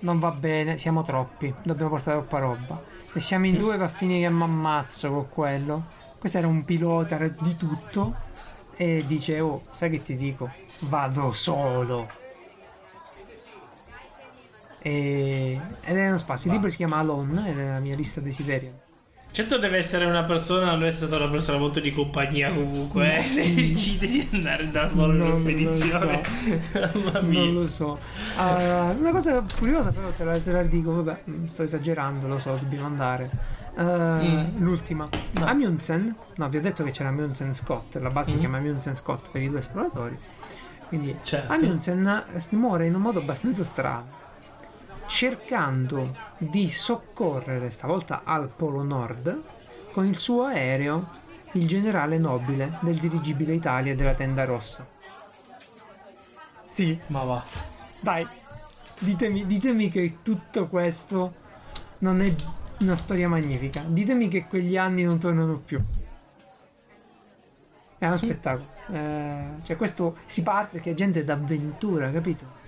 [0.00, 2.82] non va bene, siamo troppi, dobbiamo portare troppa roba.
[3.12, 5.84] Se siamo in due va a finire che mi ammazzo con quello.
[6.18, 8.16] Questo era un pilota di tutto.
[8.74, 10.50] E dice: Oh, sai che ti dico?
[10.78, 12.08] Vado solo.
[14.78, 15.60] E...
[15.82, 16.48] Ed è uno spazio.
[16.48, 18.72] Il libro si chiama Alone ed è la mia lista desideri.
[19.32, 23.22] Certo deve essere una persona, non è stata una persona molto di compagnia comunque, eh,
[23.22, 26.20] se decide di andare da solo in No, non lo un'espedizione.
[27.02, 27.40] Mamma mia.
[27.40, 27.98] Non lo so.
[28.36, 32.38] Ah, una cosa curiosa, però te la, te la dico, vabbè, mm, sto esagerando, lo
[32.38, 33.30] so, dobbiamo andare.
[33.74, 34.58] Eh, Mm.
[34.62, 35.08] L'ultima.
[35.30, 35.46] No.
[35.46, 38.40] Amundsen, no, vi ho detto che c'era Amundsen Scott, la base si Mm.
[38.40, 40.14] chiama Amundsen Scott per i due esploratori.
[40.88, 41.50] Quindi Certo.
[41.54, 44.04] Amundsen eh, muore in un modo abbastanza strano,
[45.12, 49.42] cercando di soccorrere, stavolta al Polo Nord,
[49.92, 51.20] con il suo aereo
[51.52, 54.88] il generale nobile del dirigibile Italia della tenda rossa.
[56.66, 57.44] Sì, Ma va.
[58.00, 58.26] dai,
[59.00, 61.34] ditemi, ditemi che tutto questo
[61.98, 62.34] non è
[62.78, 63.84] una storia magnifica.
[63.86, 65.78] Ditemi che quegli anni non tornano più.
[67.98, 68.66] È uno spettacolo.
[68.90, 72.61] Eh, cioè, questo si parte perché è gente d'avventura, capito?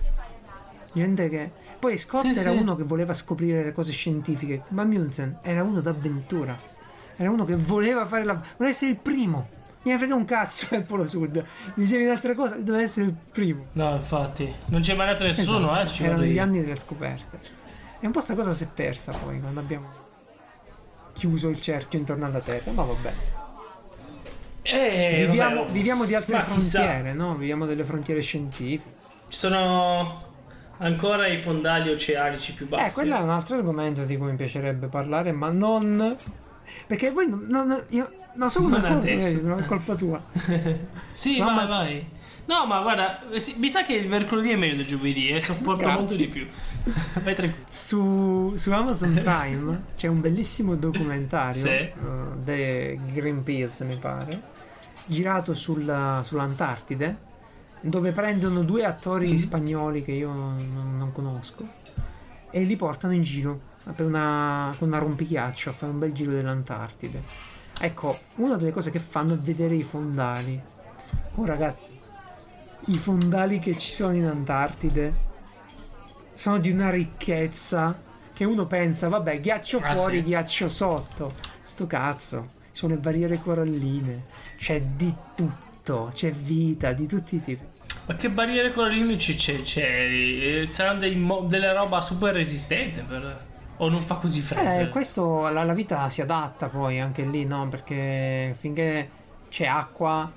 [0.95, 1.51] Gente che.
[1.79, 2.57] Poi Scott Sì, era sì.
[2.57, 6.59] uno che voleva scoprire le cose scientifiche, ma Amundsen era uno d'avventura.
[7.17, 8.33] Era uno che voleva fare la.
[8.57, 9.49] voleva essere il primo.
[9.83, 11.45] Mi ne frega un cazzo del Polo Sud.
[11.75, 13.67] Dicevi un'altra cosa, doveva essere il primo.
[13.73, 14.51] No, infatti.
[14.69, 15.87] Non ci mai andato nessuno, Esatto, eh.
[15.89, 17.39] Ci erano gli anni delle scoperte.
[18.01, 19.89] E un po' sta cosa si è persa poi quando abbiamo
[21.13, 22.73] chiuso il cerchio intorno alla Terra.
[22.73, 23.13] Ma vabbè.
[24.63, 25.73] Eh, viviamo, vabbè.
[25.73, 26.81] viviamo di altre Ma chissà.
[26.83, 27.35] frontiere, no?
[27.35, 28.93] Viviamo delle frontiere scientifiche.
[29.29, 30.24] Ci sono
[30.79, 32.91] ancora i fondali oceanici più bassi.
[32.91, 36.15] Eh, quello è un altro argomento di cui mi piacerebbe parlare, ma non.
[36.87, 37.47] Perché voi non.
[37.49, 39.41] non- io non so una Non adesso.
[39.43, 40.21] non è colpa tua.
[41.13, 42.07] Sì, vai, ammazz- vai.
[42.47, 43.23] No, ma guarda,
[43.57, 46.47] mi sa che il mercoledì è meglio del giovedì, eh, sopporto molto di più.
[47.23, 47.65] Vai tranquillo.
[47.71, 51.69] Su, su Amazon Prime c'è un bellissimo documentario Sì.
[51.69, 51.93] eh,
[52.43, 54.39] de Greenpeace, mi pare,
[55.07, 57.17] girato sulla- sull'Antartide,
[57.89, 59.37] dove prendono due attori Mm.
[59.37, 61.67] spagnoli che io non, non conosco
[62.51, 63.61] e li portano in giro
[63.95, 67.23] per una, con una rompighiaccio a fare un bel giro dell'Antartide.
[67.79, 70.61] Ecco, una delle cose che fanno è vedere i fondali.
[71.35, 71.91] Oh ragazzi,
[72.87, 75.33] i fondali che ci sono in Antartide
[76.33, 78.01] sono di una ricchezza
[78.33, 80.25] che uno pensa, vabbè, ghiaccio Ah, fuori, sì.
[80.25, 81.35] ghiaccio sotto.
[81.61, 84.25] Sto cazzo, ci sono le barriere coralline,
[84.57, 87.73] c'è di tutto, c'è vita di tutti i tipi.
[88.07, 89.35] Ma che barriere coralline c'è?
[89.35, 93.53] c'è, c'è eh, saranno mo- delle roba super resistente per...
[93.79, 94.83] O non fa così freddo?
[94.83, 97.69] Eh, questo la, vita si adatta poi anche lì, no?
[97.69, 99.11] Perché finché
[99.49, 100.31] c'è acqua,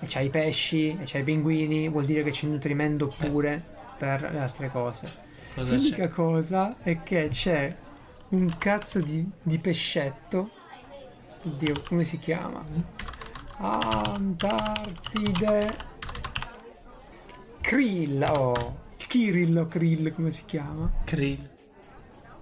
[0.00, 3.62] e c'hai i pesci, e c'hai i pinguini, vuol dire che c'è nutrimento pure
[3.96, 5.12] per le altre cose.
[5.54, 6.12] Cosa L'unica c'è?
[6.12, 7.76] cosa è che c'è
[8.30, 10.50] un cazzo di, di pescetto.
[11.44, 12.64] Oddio, come si chiama?
[13.58, 15.18] Antartide.
[17.60, 18.78] Krill, oh.
[18.96, 20.90] Kirill o Krill, come si chiama?
[21.04, 21.48] Krill.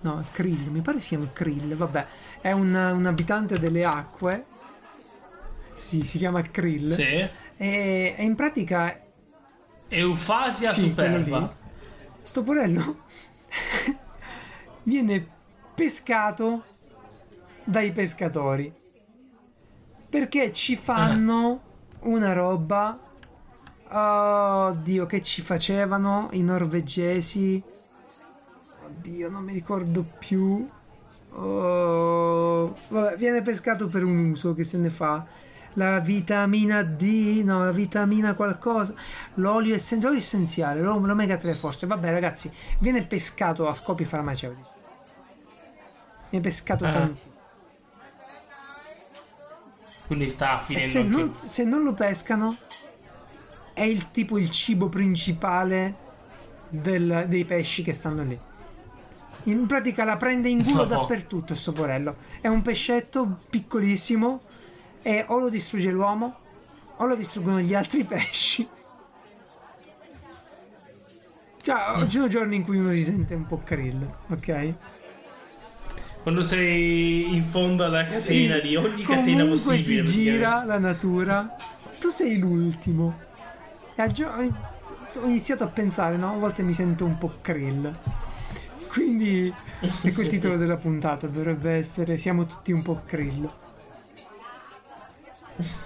[0.01, 2.07] No, Krill, mi pare si chiami Krill, vabbè.
[2.41, 4.45] È un, un abitante delle acque.
[5.73, 6.91] Sì, si chiama Krill.
[6.91, 7.03] Sì.
[7.03, 7.31] E,
[8.17, 9.01] e in pratica
[9.89, 11.39] Eufasia Sì, superba.
[11.39, 11.49] lì.
[12.23, 13.05] sto porello
[14.85, 15.27] viene
[15.75, 16.65] pescato
[17.65, 18.73] dai pescatori
[20.09, 21.63] perché ci fanno
[22.01, 22.99] una roba
[23.91, 27.63] oddio che ci facevano i norvegesi
[28.87, 30.69] oddio non mi ricordo più
[31.31, 35.25] Oh, vabbè, viene pescato per un uso che se ne fa
[35.75, 38.93] la vitamina D, no, la vitamina qualcosa,
[39.35, 41.87] l'olio essenziale, l'olio essenziale, l'o- l'omega 3 forse.
[41.87, 42.51] Vabbè, ragazzi,
[42.81, 44.67] viene pescato a scopi farmaceutici.
[46.31, 46.91] Viene pescato Ah.
[46.91, 47.21] tanto.
[50.07, 52.57] Quindi sta E finendo se non, se non lo pescano,
[53.79, 55.95] è il tipo il cibo principale
[56.69, 58.39] del- dei pesci che stanno lì.
[59.45, 62.15] In pratica la prende in culo dappertutto sto porello.
[62.41, 64.41] È un pescetto piccolissimo
[65.03, 66.37] e o lo distrugge l'uomo
[66.97, 68.69] o lo distruggono gli altri pesci.
[71.63, 74.75] Cioè, ci sono giorni in cui uno si sente un po' krill, ok?
[76.23, 80.07] Quando sei in fondo alla catena di ogni catena Comunque possibile.
[80.07, 81.57] si gira la natura.
[82.01, 83.27] Tu sei l'ultimo.
[84.01, 86.33] E gio- ho iniziato a pensare, no?
[86.35, 87.93] A volte mi sento un po' krill.
[88.89, 89.53] Quindi
[90.03, 93.51] ecco il titolo della puntata, dovrebbe essere Siamo tutti un po' krill.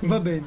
[0.00, 0.44] Va bene.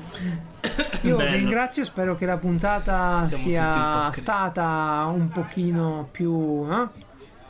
[1.01, 4.21] Io vi ringrazio, spero che la puntata Siamo un sia krill.
[4.21, 6.63] stata un pochino più...
[6.63, 6.91] no?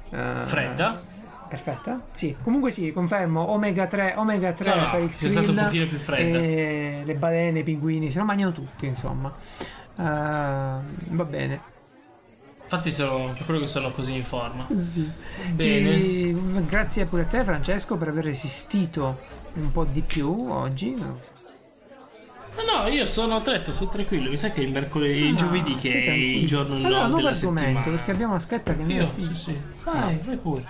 [0.10, 1.02] Eh, Fredda?
[1.50, 2.02] Perfetta?
[2.14, 5.58] Sì, comunque sì, confermo, omega 3, omega 3 No, no, per il sia stato un
[5.58, 6.38] pochino più fredda.
[6.38, 9.32] e le balene, i pinguini, se lo mangiano tutti, insomma.
[9.98, 11.74] Eh, va bene.
[12.64, 14.68] Infatti sono per quello che sono così in forma.
[14.76, 15.10] Sì.
[15.52, 15.90] Bene.
[15.92, 16.36] E
[16.66, 19.20] grazie pure a te Francesco per aver resistito
[19.54, 20.96] un po' di più oggi.
[20.96, 21.20] No,
[22.64, 24.30] no, io sono tretto, sono tranquillo.
[24.30, 27.16] Mi sa che il mercoledì, il Ah, giovedì che è il giorno Allora, no nuovo
[27.18, 27.96] della argomento, settimana.
[27.98, 29.62] perché abbiamo aspetta che noi Io, sì, sì.
[29.84, 30.66] Vai, vai pure.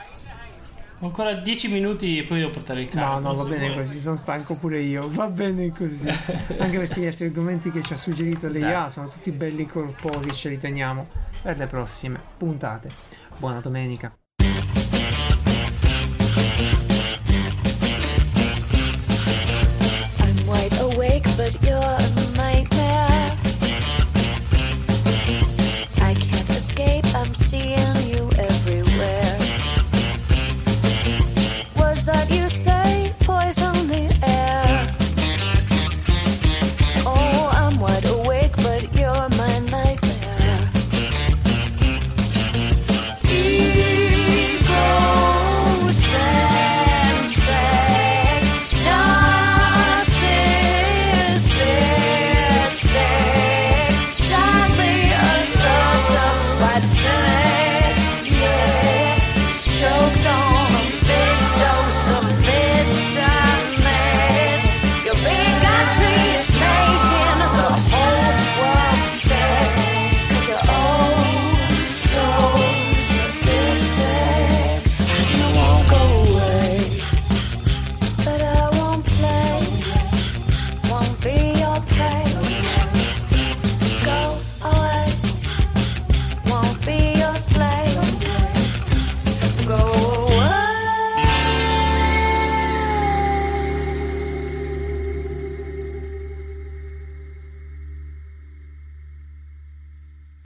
[0.99, 3.19] Ho ancora 10 minuti e poi devo portare il cane.
[3.22, 5.09] No, no, va bene così, sono stanco pure io.
[5.11, 6.07] Va bene così.
[6.57, 10.49] Anche perché gli altri argomenti che ci ha suggerito l'EIA sono tutti belli corposi, ce
[10.49, 11.07] li teniamo
[11.41, 12.89] per le prossime puntate.
[13.38, 14.15] Buona domenica.